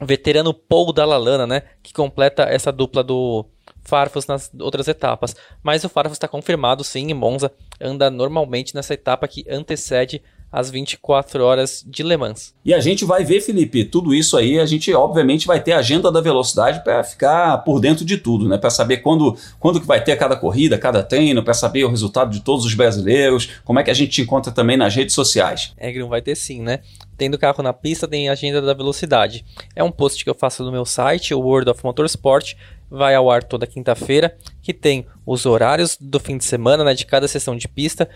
veterano 0.00 0.52
Paul 0.52 0.92
Dallalana, 0.92 1.46
né, 1.46 1.62
que 1.82 1.92
completa 1.92 2.44
essa 2.44 2.70
dupla 2.70 3.02
do 3.02 3.46
Farfus 3.82 4.26
nas 4.26 4.50
outras 4.60 4.88
etapas. 4.88 5.34
Mas 5.62 5.84
o 5.84 5.88
Farfus 5.88 6.16
está 6.16 6.28
confirmado 6.28 6.84
sim 6.84 7.10
em 7.10 7.14
Monza, 7.14 7.50
anda 7.80 8.10
normalmente 8.10 8.74
nessa 8.74 8.94
etapa 8.94 9.26
que 9.26 9.44
antecede 9.48 10.22
às 10.52 10.70
24 10.70 11.42
horas 11.42 11.82
de 11.86 12.02
Le 12.02 12.16
Mans. 12.16 12.54
E 12.62 12.74
a 12.74 12.80
gente 12.80 13.04
vai 13.06 13.24
ver, 13.24 13.40
Felipe, 13.40 13.84
tudo 13.84 14.14
isso 14.14 14.36
aí, 14.36 14.58
a 14.58 14.66
gente 14.66 14.92
obviamente 14.92 15.46
vai 15.46 15.60
ter 15.60 15.72
a 15.72 15.78
agenda 15.78 16.12
da 16.12 16.20
velocidade 16.20 16.84
para 16.84 17.02
ficar 17.02 17.58
por 17.64 17.80
dentro 17.80 18.04
de 18.04 18.18
tudo, 18.18 18.46
né? 18.46 18.58
Para 18.58 18.68
saber 18.68 18.98
quando, 18.98 19.36
quando 19.58 19.80
que 19.80 19.86
vai 19.86 20.04
ter 20.04 20.14
cada 20.16 20.36
corrida, 20.36 20.76
cada 20.76 21.02
treino, 21.02 21.42
para 21.42 21.54
saber 21.54 21.84
o 21.84 21.88
resultado 21.88 22.30
de 22.30 22.40
todos 22.40 22.66
os 22.66 22.74
brasileiros, 22.74 23.48
como 23.64 23.78
é 23.78 23.82
que 23.82 23.90
a 23.90 23.94
gente 23.94 24.10
te 24.10 24.20
encontra 24.20 24.52
também 24.52 24.76
nas 24.76 24.94
redes 24.94 25.14
sociais. 25.14 25.72
É, 25.78 25.92
não 25.94 26.08
vai 26.08 26.20
ter 26.20 26.36
sim, 26.36 26.60
né? 26.60 26.80
Tendo 27.16 27.38
carro 27.38 27.62
na 27.62 27.72
pista, 27.72 28.06
tem 28.06 28.28
a 28.28 28.32
agenda 28.32 28.60
da 28.60 28.74
velocidade. 28.74 29.44
É 29.74 29.82
um 29.82 29.90
post 29.90 30.22
que 30.22 30.28
eu 30.28 30.34
faço 30.34 30.62
no 30.64 30.72
meu 30.72 30.84
site, 30.84 31.32
o 31.32 31.40
World 31.40 31.70
of 31.70 31.80
Motorsport, 31.84 32.54
vai 32.90 33.14
ao 33.14 33.30
ar 33.30 33.42
toda 33.42 33.66
quinta-feira, 33.66 34.36
que 34.60 34.74
tem 34.74 35.06
os 35.24 35.46
horários 35.46 35.96
do 35.98 36.20
fim 36.20 36.36
de 36.36 36.44
semana, 36.44 36.84
né, 36.84 36.92
de 36.92 37.06
cada 37.06 37.26
sessão 37.26 37.56
de 37.56 37.66
pista, 37.66 38.08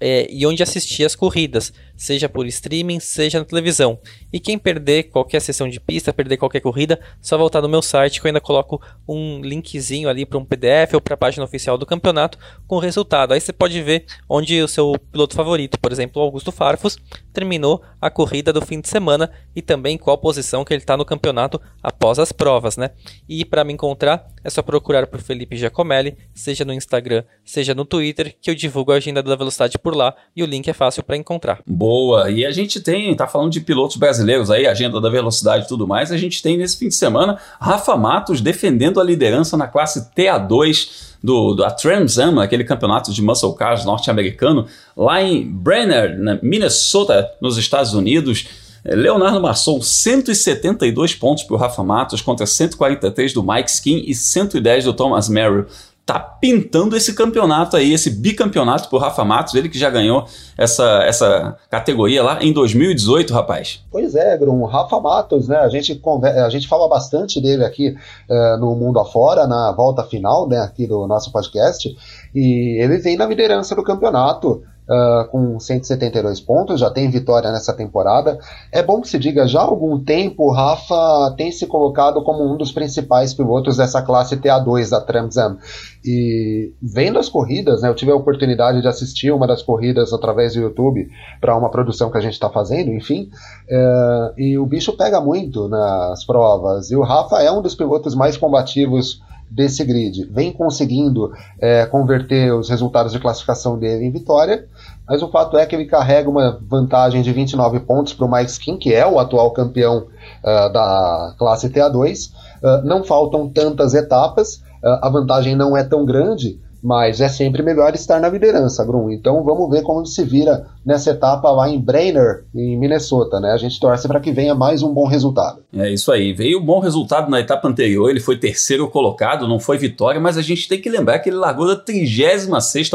é, 0.00 0.26
e 0.30 0.46
onde 0.46 0.62
assistir 0.62 1.04
as 1.04 1.14
corridas, 1.14 1.72
seja 2.00 2.30
por 2.30 2.46
streaming, 2.46 2.98
seja 2.98 3.38
na 3.38 3.44
televisão. 3.44 3.98
E 4.32 4.40
quem 4.40 4.58
perder 4.58 5.04
qualquer 5.04 5.38
sessão 5.38 5.68
de 5.68 5.78
pista, 5.78 6.14
perder 6.14 6.38
qualquer 6.38 6.60
corrida, 6.60 6.98
só 7.20 7.36
voltar 7.36 7.60
no 7.60 7.68
meu 7.68 7.82
site 7.82 8.20
que 8.20 8.26
eu 8.26 8.30
ainda 8.30 8.40
coloco 8.40 8.80
um 9.06 9.42
linkzinho 9.42 10.08
ali 10.08 10.24
para 10.24 10.38
um 10.38 10.44
PDF 10.44 10.94
ou 10.94 11.00
para 11.00 11.12
a 11.12 11.18
página 11.18 11.44
oficial 11.44 11.76
do 11.76 11.84
campeonato 11.84 12.38
com 12.66 12.76
o 12.76 12.78
resultado. 12.78 13.34
Aí 13.34 13.40
você 13.40 13.52
pode 13.52 13.82
ver 13.82 14.06
onde 14.26 14.62
o 14.62 14.66
seu 14.66 14.94
piloto 15.12 15.34
favorito, 15.34 15.78
por 15.78 15.92
exemplo, 15.92 16.22
Augusto 16.22 16.50
Farfus, 16.50 16.96
terminou 17.34 17.82
a 18.00 18.08
corrida 18.08 18.50
do 18.50 18.64
fim 18.64 18.80
de 18.80 18.88
semana 18.88 19.30
e 19.54 19.60
também 19.60 19.98
qual 19.98 20.16
posição 20.16 20.64
que 20.64 20.72
ele 20.72 20.80
está 20.82 20.96
no 20.96 21.04
campeonato 21.04 21.60
após 21.82 22.18
as 22.18 22.32
provas, 22.32 22.78
né? 22.78 22.92
E 23.28 23.44
para 23.44 23.62
me 23.62 23.74
encontrar 23.74 24.26
é 24.42 24.48
só 24.48 24.62
procurar 24.62 25.06
por 25.06 25.20
Felipe 25.20 25.54
Giacomelli, 25.54 26.16
seja 26.34 26.64
no 26.64 26.72
Instagram, 26.72 27.24
seja 27.44 27.74
no 27.74 27.84
Twitter, 27.84 28.34
que 28.40 28.50
eu 28.50 28.54
divulgo 28.54 28.90
a 28.90 28.96
agenda 28.96 29.22
da 29.22 29.36
velocidade 29.36 29.78
por 29.78 29.94
lá 29.94 30.16
e 30.34 30.42
o 30.42 30.46
link 30.46 30.66
é 30.66 30.72
fácil 30.72 31.02
para 31.02 31.18
encontrar. 31.18 31.62
Boa! 31.66 31.89
E 32.30 32.46
a 32.46 32.50
gente 32.50 32.80
tem, 32.80 33.14
tá 33.14 33.26
falando 33.26 33.50
de 33.50 33.60
pilotos 33.60 33.96
brasileiros 33.96 34.50
aí, 34.50 34.66
agenda 34.66 35.00
da 35.00 35.08
velocidade 35.08 35.64
e 35.64 35.68
tudo 35.68 35.86
mais, 35.86 36.12
a 36.12 36.16
gente 36.16 36.42
tem 36.42 36.56
nesse 36.56 36.78
fim 36.78 36.88
de 36.88 36.94
semana 36.94 37.38
Rafa 37.60 37.96
Matos 37.96 38.40
defendendo 38.40 39.00
a 39.00 39.04
liderança 39.04 39.56
na 39.56 39.66
classe 39.66 40.10
TA2 40.16 41.10
do, 41.22 41.54
do 41.54 41.64
a 41.64 41.70
Trans 41.70 42.18
Am, 42.18 42.38
aquele 42.38 42.64
campeonato 42.64 43.12
de 43.12 43.22
muscle 43.22 43.54
cars 43.54 43.84
norte-americano, 43.84 44.66
lá 44.96 45.22
em 45.22 45.44
Brenner, 45.44 46.18
na 46.18 46.38
Minnesota, 46.42 47.30
nos 47.40 47.56
Estados 47.58 47.92
Unidos. 47.92 48.46
Leonardo 48.82 49.42
Masson, 49.42 49.82
172 49.82 51.14
pontos 51.14 51.44
para 51.44 51.54
o 51.54 51.58
Rafa 51.58 51.84
Matos 51.84 52.22
contra 52.22 52.46
143 52.46 53.34
do 53.34 53.42
Mike 53.42 53.70
Skin 53.70 54.04
e 54.06 54.14
110 54.14 54.84
do 54.84 54.94
Thomas 54.94 55.28
Merrill 55.28 55.66
tá 56.12 56.18
pintando 56.18 56.96
esse 56.96 57.14
campeonato 57.14 57.76
aí, 57.76 57.92
esse 57.92 58.10
bicampeonato 58.10 58.88
pro 58.88 58.98
Rafa 58.98 59.24
Matos, 59.24 59.54
ele 59.54 59.68
que 59.68 59.78
já 59.78 59.88
ganhou 59.88 60.24
essa, 60.58 61.04
essa 61.04 61.56
categoria 61.70 62.22
lá 62.22 62.42
em 62.42 62.52
2018, 62.52 63.32
rapaz. 63.32 63.84
Pois 63.90 64.16
é, 64.16 64.36
Grum, 64.36 64.64
Rafa 64.64 64.98
Matos, 64.98 65.46
né? 65.46 65.58
A 65.58 65.68
gente, 65.68 66.00
a 66.44 66.48
gente 66.48 66.66
fala 66.66 66.88
bastante 66.88 67.40
dele 67.40 67.64
aqui 67.64 67.94
uh, 68.28 68.58
no 68.58 68.74
Mundo 68.74 68.98
Afora, 68.98 69.46
na 69.46 69.70
volta 69.72 70.02
final, 70.02 70.48
né, 70.48 70.58
aqui 70.58 70.86
do 70.86 71.06
nosso 71.06 71.30
podcast, 71.30 71.96
e 72.34 72.82
ele 72.82 72.98
vem 72.98 73.16
na 73.16 73.26
liderança 73.26 73.76
do 73.76 73.82
campeonato 73.84 74.62
uh, 74.90 75.28
com 75.28 75.60
172 75.60 76.40
pontos, 76.40 76.80
já 76.80 76.90
tem 76.90 77.08
vitória 77.08 77.52
nessa 77.52 77.72
temporada. 77.72 78.38
É 78.72 78.82
bom 78.82 79.00
que 79.00 79.08
se 79.08 79.18
diga, 79.18 79.46
já 79.46 79.60
há 79.60 79.64
algum 79.64 80.02
tempo 80.02 80.48
o 80.48 80.52
Rafa 80.52 81.34
tem 81.36 81.52
se 81.52 81.66
colocado 81.66 82.22
como 82.22 82.42
um 82.42 82.56
dos 82.56 82.72
principais 82.72 83.32
pilotos 83.32 83.76
dessa 83.76 84.02
classe 84.02 84.36
TA2 84.36 84.90
da 84.90 85.00
Tramzam. 85.00 85.58
E 86.04 86.72
vendo 86.82 87.18
as 87.18 87.28
corridas, 87.28 87.82
né, 87.82 87.88
eu 87.88 87.94
tive 87.94 88.10
a 88.10 88.16
oportunidade 88.16 88.80
de 88.80 88.88
assistir 88.88 89.30
uma 89.30 89.46
das 89.46 89.62
corridas 89.62 90.12
através 90.12 90.54
do 90.54 90.60
YouTube 90.60 91.08
para 91.40 91.56
uma 91.56 91.70
produção 91.70 92.10
que 92.10 92.18
a 92.18 92.22
gente 92.22 92.32
está 92.32 92.50
fazendo, 92.50 92.92
enfim. 92.92 93.30
Uh, 93.70 94.32
e 94.36 94.58
o 94.58 94.66
bicho 94.66 94.96
pega 94.96 95.20
muito 95.20 95.68
nas 95.68 96.24
provas. 96.24 96.90
E 96.90 96.96
o 96.96 97.02
Rafa 97.02 97.42
é 97.42 97.52
um 97.52 97.62
dos 97.62 97.74
pilotos 97.74 98.14
mais 98.14 98.36
combativos 98.36 99.22
desse 99.50 99.84
grid. 99.84 100.24
Vem 100.30 100.52
conseguindo 100.52 101.32
é, 101.58 101.84
converter 101.86 102.54
os 102.54 102.68
resultados 102.68 103.12
de 103.12 103.18
classificação 103.18 103.78
dele 103.78 104.04
em 104.04 104.10
vitória, 104.10 104.66
mas 105.08 105.22
o 105.22 105.28
fato 105.28 105.58
é 105.58 105.66
que 105.66 105.74
ele 105.74 105.86
carrega 105.86 106.30
uma 106.30 106.60
vantagem 106.62 107.20
de 107.20 107.32
29 107.32 107.80
pontos 107.80 108.12
para 108.12 108.24
o 108.24 108.30
Mike 108.30 108.50
Skin, 108.50 108.76
que 108.76 108.94
é 108.94 109.04
o 109.06 109.18
atual 109.18 109.50
campeão 109.50 110.06
uh, 110.06 110.72
da 110.72 111.34
classe 111.36 111.68
TA2. 111.68 112.30
Uh, 112.30 112.66
ah, 112.66 112.82
não 112.84 113.02
faltam 113.02 113.48
tantas 113.48 113.94
etapas, 113.94 114.56
uh, 114.84 115.00
a 115.02 115.08
vantagem 115.08 115.56
não 115.56 115.76
é 115.76 115.82
tão 115.82 116.04
grande, 116.04 116.60
mas 116.82 117.20
é 117.20 117.28
sempre 117.28 117.62
melhor 117.62 117.94
estar 117.94 118.20
na 118.20 118.28
liderança, 118.28 118.84
Grum. 118.84 119.10
Então 119.10 119.42
vamos 119.44 119.68
ver 119.70 119.82
como 119.82 120.04
se 120.06 120.24
vira 120.24 120.66
nessa 120.84 121.10
etapa 121.10 121.50
lá 121.50 121.68
em 121.68 121.78
Brainer, 121.78 122.44
em 122.54 122.78
Minnesota, 122.78 123.38
né? 123.38 123.52
A 123.52 123.56
gente 123.56 123.78
torce 123.78 124.08
para 124.08 124.20
que 124.20 124.32
venha 124.32 124.54
mais 124.54 124.82
um 124.82 124.92
bom 124.92 125.06
resultado. 125.06 125.60
É 125.74 125.90
isso 125.90 126.10
aí. 126.10 126.32
Veio 126.32 126.58
um 126.58 126.64
bom 126.64 126.80
resultado 126.80 127.30
na 127.30 127.40
etapa 127.40 127.68
anterior, 127.68 128.08
ele 128.08 128.20
foi 128.20 128.38
terceiro 128.38 128.88
colocado, 128.88 129.46
não 129.46 129.60
foi 129.60 129.76
vitória, 129.76 130.20
mas 130.20 130.38
a 130.38 130.42
gente 130.42 130.68
tem 130.68 130.80
que 130.80 130.88
lembrar 130.88 131.18
que 131.18 131.28
ele 131.28 131.36
largou 131.36 131.66
da 131.66 131.76
36 131.76 132.48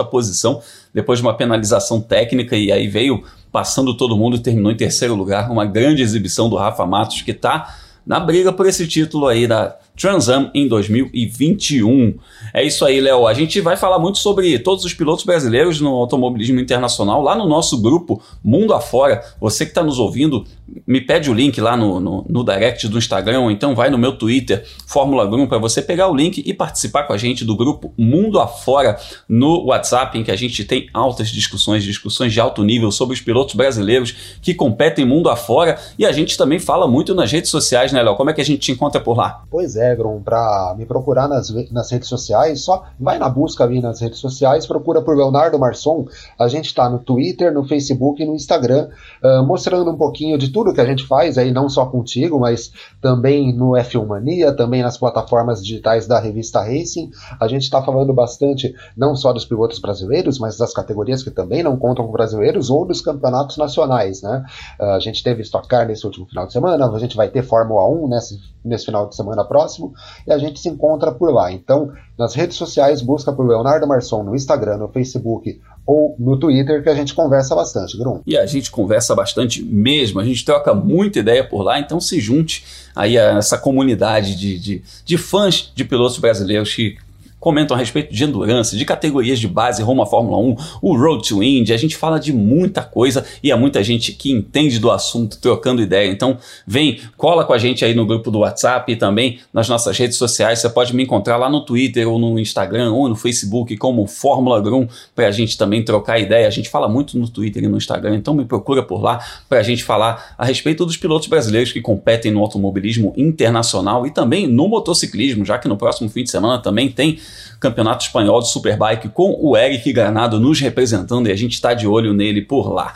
posição 0.09 0.61
depois 0.93 1.19
de 1.19 1.25
uma 1.25 1.36
penalização 1.36 2.01
técnica 2.01 2.55
e 2.55 2.71
aí 2.71 2.88
veio 2.88 3.23
passando 3.51 3.95
todo 3.95 4.17
mundo 4.17 4.36
e 4.36 4.39
terminou 4.39 4.71
em 4.71 4.77
terceiro 4.77 5.15
lugar. 5.15 5.49
Uma 5.51 5.65
grande 5.65 6.01
exibição 6.01 6.49
do 6.49 6.55
Rafa 6.55 6.86
Matos 6.86 7.21
que 7.21 7.31
está 7.31 7.75
na 8.05 8.19
briga 8.19 8.51
por 8.51 8.67
esse 8.67 8.88
título 8.88 9.27
aí 9.27 9.47
da 9.47 9.75
Transam 9.95 10.51
em 10.53 10.67
2021. 10.67 12.15
É 12.53 12.63
isso 12.63 12.85
aí, 12.85 12.99
Léo. 12.99 13.27
A 13.27 13.33
gente 13.33 13.61
vai 13.61 13.77
falar 13.77 13.99
muito 13.99 14.17
sobre 14.17 14.57
todos 14.59 14.83
os 14.83 14.93
pilotos 14.93 15.23
brasileiros 15.25 15.79
no 15.79 15.89
automobilismo 15.89 16.59
internacional 16.59 17.21
lá 17.21 17.35
no 17.35 17.47
nosso 17.47 17.81
grupo 17.81 18.21
Mundo 18.43 18.73
Afora. 18.73 19.23
Você 19.39 19.65
que 19.65 19.71
está 19.71 19.83
nos 19.83 19.99
ouvindo, 19.99 20.45
me 20.85 20.99
pede 20.99 21.29
o 21.29 21.33
link 21.33 21.59
lá 21.61 21.77
no, 21.77 21.99
no, 21.99 22.25
no, 22.27 22.43
direct 22.43 22.87
do 22.87 22.97
Instagram, 22.97 23.41
ou 23.41 23.51
então 23.51 23.75
vai 23.75 23.89
no 23.89 23.97
meu 23.97 24.17
Twitter, 24.17 24.65
Fórmula 24.87 25.25
Grum, 25.25 25.47
para 25.47 25.57
você 25.57 25.81
pegar 25.81 26.07
o 26.07 26.15
link 26.15 26.43
e 26.45 26.53
participar 26.53 27.03
com 27.03 27.13
a 27.13 27.17
gente 27.17 27.45
do 27.45 27.55
grupo 27.55 27.93
Mundo 27.97 28.39
Afora 28.39 28.97
no 29.27 29.65
WhatsApp, 29.65 30.17
em 30.17 30.23
que 30.23 30.31
a 30.31 30.35
gente 30.35 30.63
tem 30.65 30.89
altas 30.93 31.29
discussões, 31.29 31.83
discussões 31.83 32.33
de 32.33 32.39
alto 32.39 32.63
nível 32.63 32.91
sobre 32.91 33.13
os 33.13 33.21
pilotos 33.21 33.55
brasileiros 33.55 34.37
que 34.41 34.53
competem 34.53 35.05
mundo 35.05 35.29
afora. 35.29 35.77
E 35.97 36.05
a 36.05 36.11
gente 36.11 36.37
também 36.37 36.59
fala 36.59 36.87
muito 36.87 37.13
nas 37.13 37.31
redes 37.31 37.49
sociais, 37.49 37.91
né, 37.91 38.01
Léo? 38.01 38.15
Como 38.15 38.29
é 38.29 38.33
que 38.33 38.41
a 38.41 38.45
gente 38.45 38.59
te 38.59 38.71
encontra 38.71 38.99
por 38.99 39.17
lá? 39.17 39.43
Pois 39.49 39.75
é. 39.75 39.84
Egron 39.91 40.21
para 40.21 40.73
me 40.77 40.86
procurar 40.86 41.27
nas, 41.27 41.49
nas 41.71 41.91
redes 41.91 42.07
sociais, 42.07 42.61
só 42.61 42.86
vai 42.99 43.17
na 43.17 43.29
busca 43.29 43.63
ali 43.63 43.81
nas 43.81 44.01
redes 44.01 44.19
sociais, 44.19 44.65
procura 44.65 45.01
por 45.01 45.15
Leonardo 45.15 45.59
Marçom. 45.59 46.05
A 46.39 46.47
gente 46.47 46.65
está 46.65 46.89
no 46.89 46.99
Twitter, 46.99 47.53
no 47.53 47.65
Facebook 47.65 48.21
e 48.21 48.25
no 48.25 48.36
Instagram, 48.36 48.89
uh, 49.23 49.43
mostrando 49.45 49.91
um 49.91 49.97
pouquinho 49.97 50.38
de 50.38 50.49
tudo 50.49 50.73
que 50.73 50.81
a 50.81 50.86
gente 50.86 51.05
faz 51.05 51.38
aí, 51.38 51.51
não 51.51 51.69
só 51.69 51.86
contigo, 51.86 52.39
mas 52.39 52.71
também 53.01 53.53
no 53.53 53.71
F1 53.71 54.05
Mania, 54.05 54.53
também 54.53 54.81
nas 54.81 54.97
plataformas 54.97 55.63
digitais 55.63 56.07
da 56.07 56.19
revista 56.19 56.61
Racing. 56.61 57.11
A 57.39 57.47
gente 57.47 57.63
está 57.63 57.81
falando 57.81 58.13
bastante 58.13 58.73
não 58.95 59.15
só 59.15 59.31
dos 59.31 59.45
pilotos 59.45 59.79
brasileiros, 59.79 60.39
mas 60.39 60.57
das 60.57 60.73
categorias 60.73 61.23
que 61.23 61.31
também 61.31 61.63
não 61.63 61.77
contam 61.77 62.05
com 62.05 62.11
brasileiros 62.11 62.69
ou 62.69 62.86
dos 62.86 63.01
campeonatos 63.01 63.57
nacionais, 63.57 64.21
né? 64.21 64.43
Uh, 64.79 64.83
a 64.91 64.99
gente 64.99 65.23
teve 65.23 65.41
Stock 65.41 65.67
Car 65.67 65.88
nesse 65.88 66.05
último 66.05 66.25
final 66.25 66.47
de 66.47 66.53
semana, 66.53 66.89
a 66.89 66.99
gente 66.99 67.15
vai 67.15 67.27
ter 67.27 67.43
Fórmula 67.43 67.88
1 67.88 68.07
nesse, 68.07 68.39
nesse 68.63 68.86
final 68.86 69.07
de 69.07 69.15
semana 69.15 69.43
próximo 69.43 69.74
próximo 69.76 69.93
e 70.26 70.32
a 70.32 70.38
gente 70.38 70.59
se 70.59 70.69
encontra 70.69 71.11
por 71.11 71.32
lá. 71.32 71.51
Então, 71.51 71.91
nas 72.17 72.34
redes 72.34 72.57
sociais, 72.57 73.01
busca 73.01 73.32
por 73.32 73.45
Leonardo 73.47 73.88
Marçom 73.88 74.23
no 74.23 74.36
Instagram, 74.36 74.78
no 74.78 74.88
Facebook 74.88 75.59
ou 75.86 76.15
no 76.17 76.38
Twitter, 76.38 76.82
que 76.82 76.89
a 76.89 76.95
gente 76.95 77.13
conversa 77.13 77.53
bastante, 77.53 77.97
Grum. 77.97 78.21
E 78.26 78.38
a 78.38 78.45
gente 78.45 78.71
conversa 78.71 79.13
bastante 79.13 79.61
mesmo, 79.61 80.19
a 80.19 80.23
gente 80.23 80.43
troca 80.43 80.73
muita 80.73 81.19
ideia 81.19 81.47
por 81.47 81.61
lá, 81.61 81.80
então 81.80 81.99
se 81.99 82.19
junte 82.19 82.65
aí 82.95 83.17
a 83.19 83.38
essa 83.38 83.57
comunidade 83.57 84.36
de, 84.36 84.57
de, 84.57 84.84
de 85.03 85.17
fãs 85.17 85.71
de 85.76 85.84
pilotos 85.84 86.17
brasileiros 86.17 86.73
que 86.73 86.97
comentam 87.45 87.77
a 87.77 87.79
respeito 87.79 88.11
de 88.11 88.23
endurance, 88.23 88.75
de 88.75 88.83
categorias 88.83 89.39
de 89.39 89.47
base 89.47 89.83
rumo 89.83 90.01
à 90.01 90.07
Fórmula 90.07 90.35
1, 90.39 90.55
o 90.81 90.97
Road 90.97 91.27
to 91.29 91.43
Indy, 91.43 91.73
a 91.73 91.77
gente 91.77 91.95
fala 91.95 92.19
de 92.19 92.33
muita 92.33 92.81
coisa 92.81 93.23
e 93.43 93.51
há 93.51 93.55
muita 93.55 93.83
gente 93.83 94.13
que 94.13 94.31
entende 94.31 94.79
do 94.79 94.89
assunto 94.89 95.37
trocando 95.39 95.79
ideia. 95.79 96.09
Então, 96.09 96.39
vem, 96.65 96.99
cola 97.15 97.45
com 97.45 97.53
a 97.53 97.59
gente 97.59 97.85
aí 97.85 97.93
no 97.93 98.03
grupo 98.03 98.31
do 98.31 98.39
WhatsApp 98.39 98.91
e 98.91 98.95
também 98.95 99.37
nas 99.53 99.69
nossas 99.69 99.95
redes 99.95 100.17
sociais. 100.17 100.57
Você 100.57 100.67
pode 100.69 100.95
me 100.95 101.03
encontrar 101.03 101.37
lá 101.37 101.47
no 101.47 101.61
Twitter 101.61 102.09
ou 102.09 102.17
no 102.17 102.39
Instagram 102.39 102.91
ou 102.91 103.07
no 103.07 103.15
Facebook 103.15 103.77
como 103.77 104.07
Fórmula 104.07 104.59
Grum 104.59 104.87
para 105.13 105.27
a 105.27 105.31
gente 105.31 105.55
também 105.55 105.85
trocar 105.85 106.17
ideia. 106.17 106.47
A 106.47 106.51
gente 106.51 106.67
fala 106.67 106.89
muito 106.89 107.15
no 107.15 107.29
Twitter 107.29 107.63
e 107.63 107.67
no 107.67 107.77
Instagram, 107.77 108.15
então 108.15 108.33
me 108.33 108.45
procura 108.45 108.81
por 108.81 109.03
lá 109.03 109.23
para 109.47 109.59
a 109.59 109.63
gente 109.63 109.83
falar 109.83 110.33
a 110.35 110.45
respeito 110.45 110.83
dos 110.83 110.97
pilotos 110.97 111.27
brasileiros 111.27 111.71
que 111.71 111.79
competem 111.79 112.31
no 112.31 112.39
automobilismo 112.39 113.13
internacional 113.15 114.07
e 114.07 114.09
também 114.09 114.47
no 114.47 114.67
motociclismo, 114.67 115.45
já 115.45 115.59
que 115.59 115.67
no 115.67 115.77
próximo 115.77 116.09
fim 116.09 116.23
de 116.23 116.31
semana 116.31 116.59
também 116.59 116.89
tem 116.89 117.19
Campeonato 117.59 118.05
Espanhol 118.05 118.41
de 118.41 118.49
Superbike 118.49 119.09
com 119.09 119.38
o 119.39 119.55
Eric 119.57 119.91
Granado 119.91 120.39
nos 120.39 120.59
representando 120.59 121.27
e 121.27 121.31
a 121.31 121.36
gente 121.36 121.53
está 121.53 121.73
de 121.73 121.88
olho 121.88 122.13
nele 122.13 122.41
por 122.41 122.71
lá. 122.71 122.93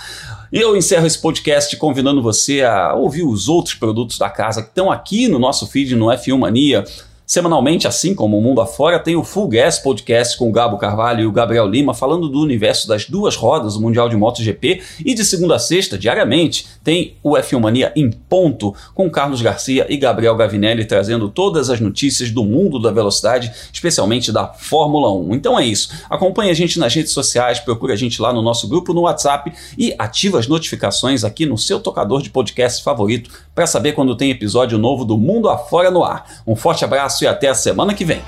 E 0.51 0.59
eu 0.59 0.75
encerro 0.75 1.05
esse 1.05 1.19
podcast 1.19 1.75
convidando 1.77 2.23
você 2.23 2.63
a 2.63 2.95
ouvir 2.95 3.23
os 3.23 3.47
outros 3.47 3.75
produtos 3.75 4.17
da 4.17 4.29
casa 4.29 4.63
que 4.63 4.69
estão 4.69 4.91
aqui 4.91 5.27
no 5.27 5.37
nosso 5.37 5.67
feed 5.67 5.95
no 5.95 6.07
F1 6.07 6.37
Mania. 6.37 6.83
Semanalmente, 7.29 7.87
assim 7.87 8.15
como 8.15 8.39
o 8.39 8.41
Mundo 8.41 8.59
Afora, 8.59 8.97
tem 8.97 9.15
o 9.15 9.23
Full 9.23 9.49
Gas 9.49 9.77
Podcast 9.77 10.35
com 10.35 10.49
o 10.49 10.51
Gabo 10.51 10.79
Carvalho 10.79 11.21
e 11.21 11.27
o 11.27 11.31
Gabriel 11.31 11.67
Lima 11.67 11.93
falando 11.93 12.27
do 12.27 12.41
universo 12.41 12.87
das 12.87 13.05
duas 13.05 13.35
rodas 13.35 13.75
do 13.75 13.81
Mundial 13.81 14.09
de 14.09 14.17
MotoGP. 14.17 14.81
E 15.05 15.13
de 15.13 15.23
segunda 15.23 15.57
a 15.57 15.59
sexta, 15.59 15.95
diariamente, 15.95 16.65
tem 16.83 17.17
o 17.21 17.33
F1 17.33 17.59
Mania 17.59 17.93
em 17.95 18.09
ponto 18.09 18.73
com 18.95 19.11
Carlos 19.11 19.43
Garcia 19.43 19.85
e 19.87 19.95
Gabriel 19.95 20.35
Gavinelli 20.35 20.85
trazendo 20.85 21.29
todas 21.29 21.69
as 21.69 21.79
notícias 21.79 22.31
do 22.31 22.43
mundo 22.43 22.79
da 22.79 22.89
velocidade, 22.89 23.51
especialmente 23.71 24.31
da 24.31 24.47
Fórmula 24.47 25.13
1. 25.13 25.35
Então 25.35 25.59
é 25.59 25.63
isso. 25.63 25.91
Acompanhe 26.09 26.49
a 26.49 26.55
gente 26.55 26.79
nas 26.79 26.95
redes 26.95 27.11
sociais, 27.11 27.59
procure 27.59 27.93
a 27.93 27.95
gente 27.95 28.19
lá 28.19 28.33
no 28.33 28.41
nosso 28.41 28.67
grupo 28.67 28.91
no 28.91 29.01
WhatsApp 29.01 29.53
e 29.77 29.93
ative 29.99 30.35
as 30.35 30.47
notificações 30.47 31.23
aqui 31.23 31.45
no 31.45 31.59
seu 31.59 31.79
tocador 31.79 32.23
de 32.23 32.31
podcast 32.31 32.83
favorito 32.83 33.29
para 33.53 33.67
saber 33.67 33.91
quando 33.91 34.15
tem 34.15 34.31
episódio 34.31 34.79
novo 34.79 35.05
do 35.05 35.15
Mundo 35.15 35.47
Afora 35.47 35.91
no 35.91 36.03
ar. 36.03 36.41
Um 36.47 36.55
forte 36.55 36.83
abraço 37.19 37.23
e 37.23 37.27
até 37.27 37.49
a 37.49 37.53
semana 37.53 37.93
que 37.93 38.05
vem. 38.05 38.21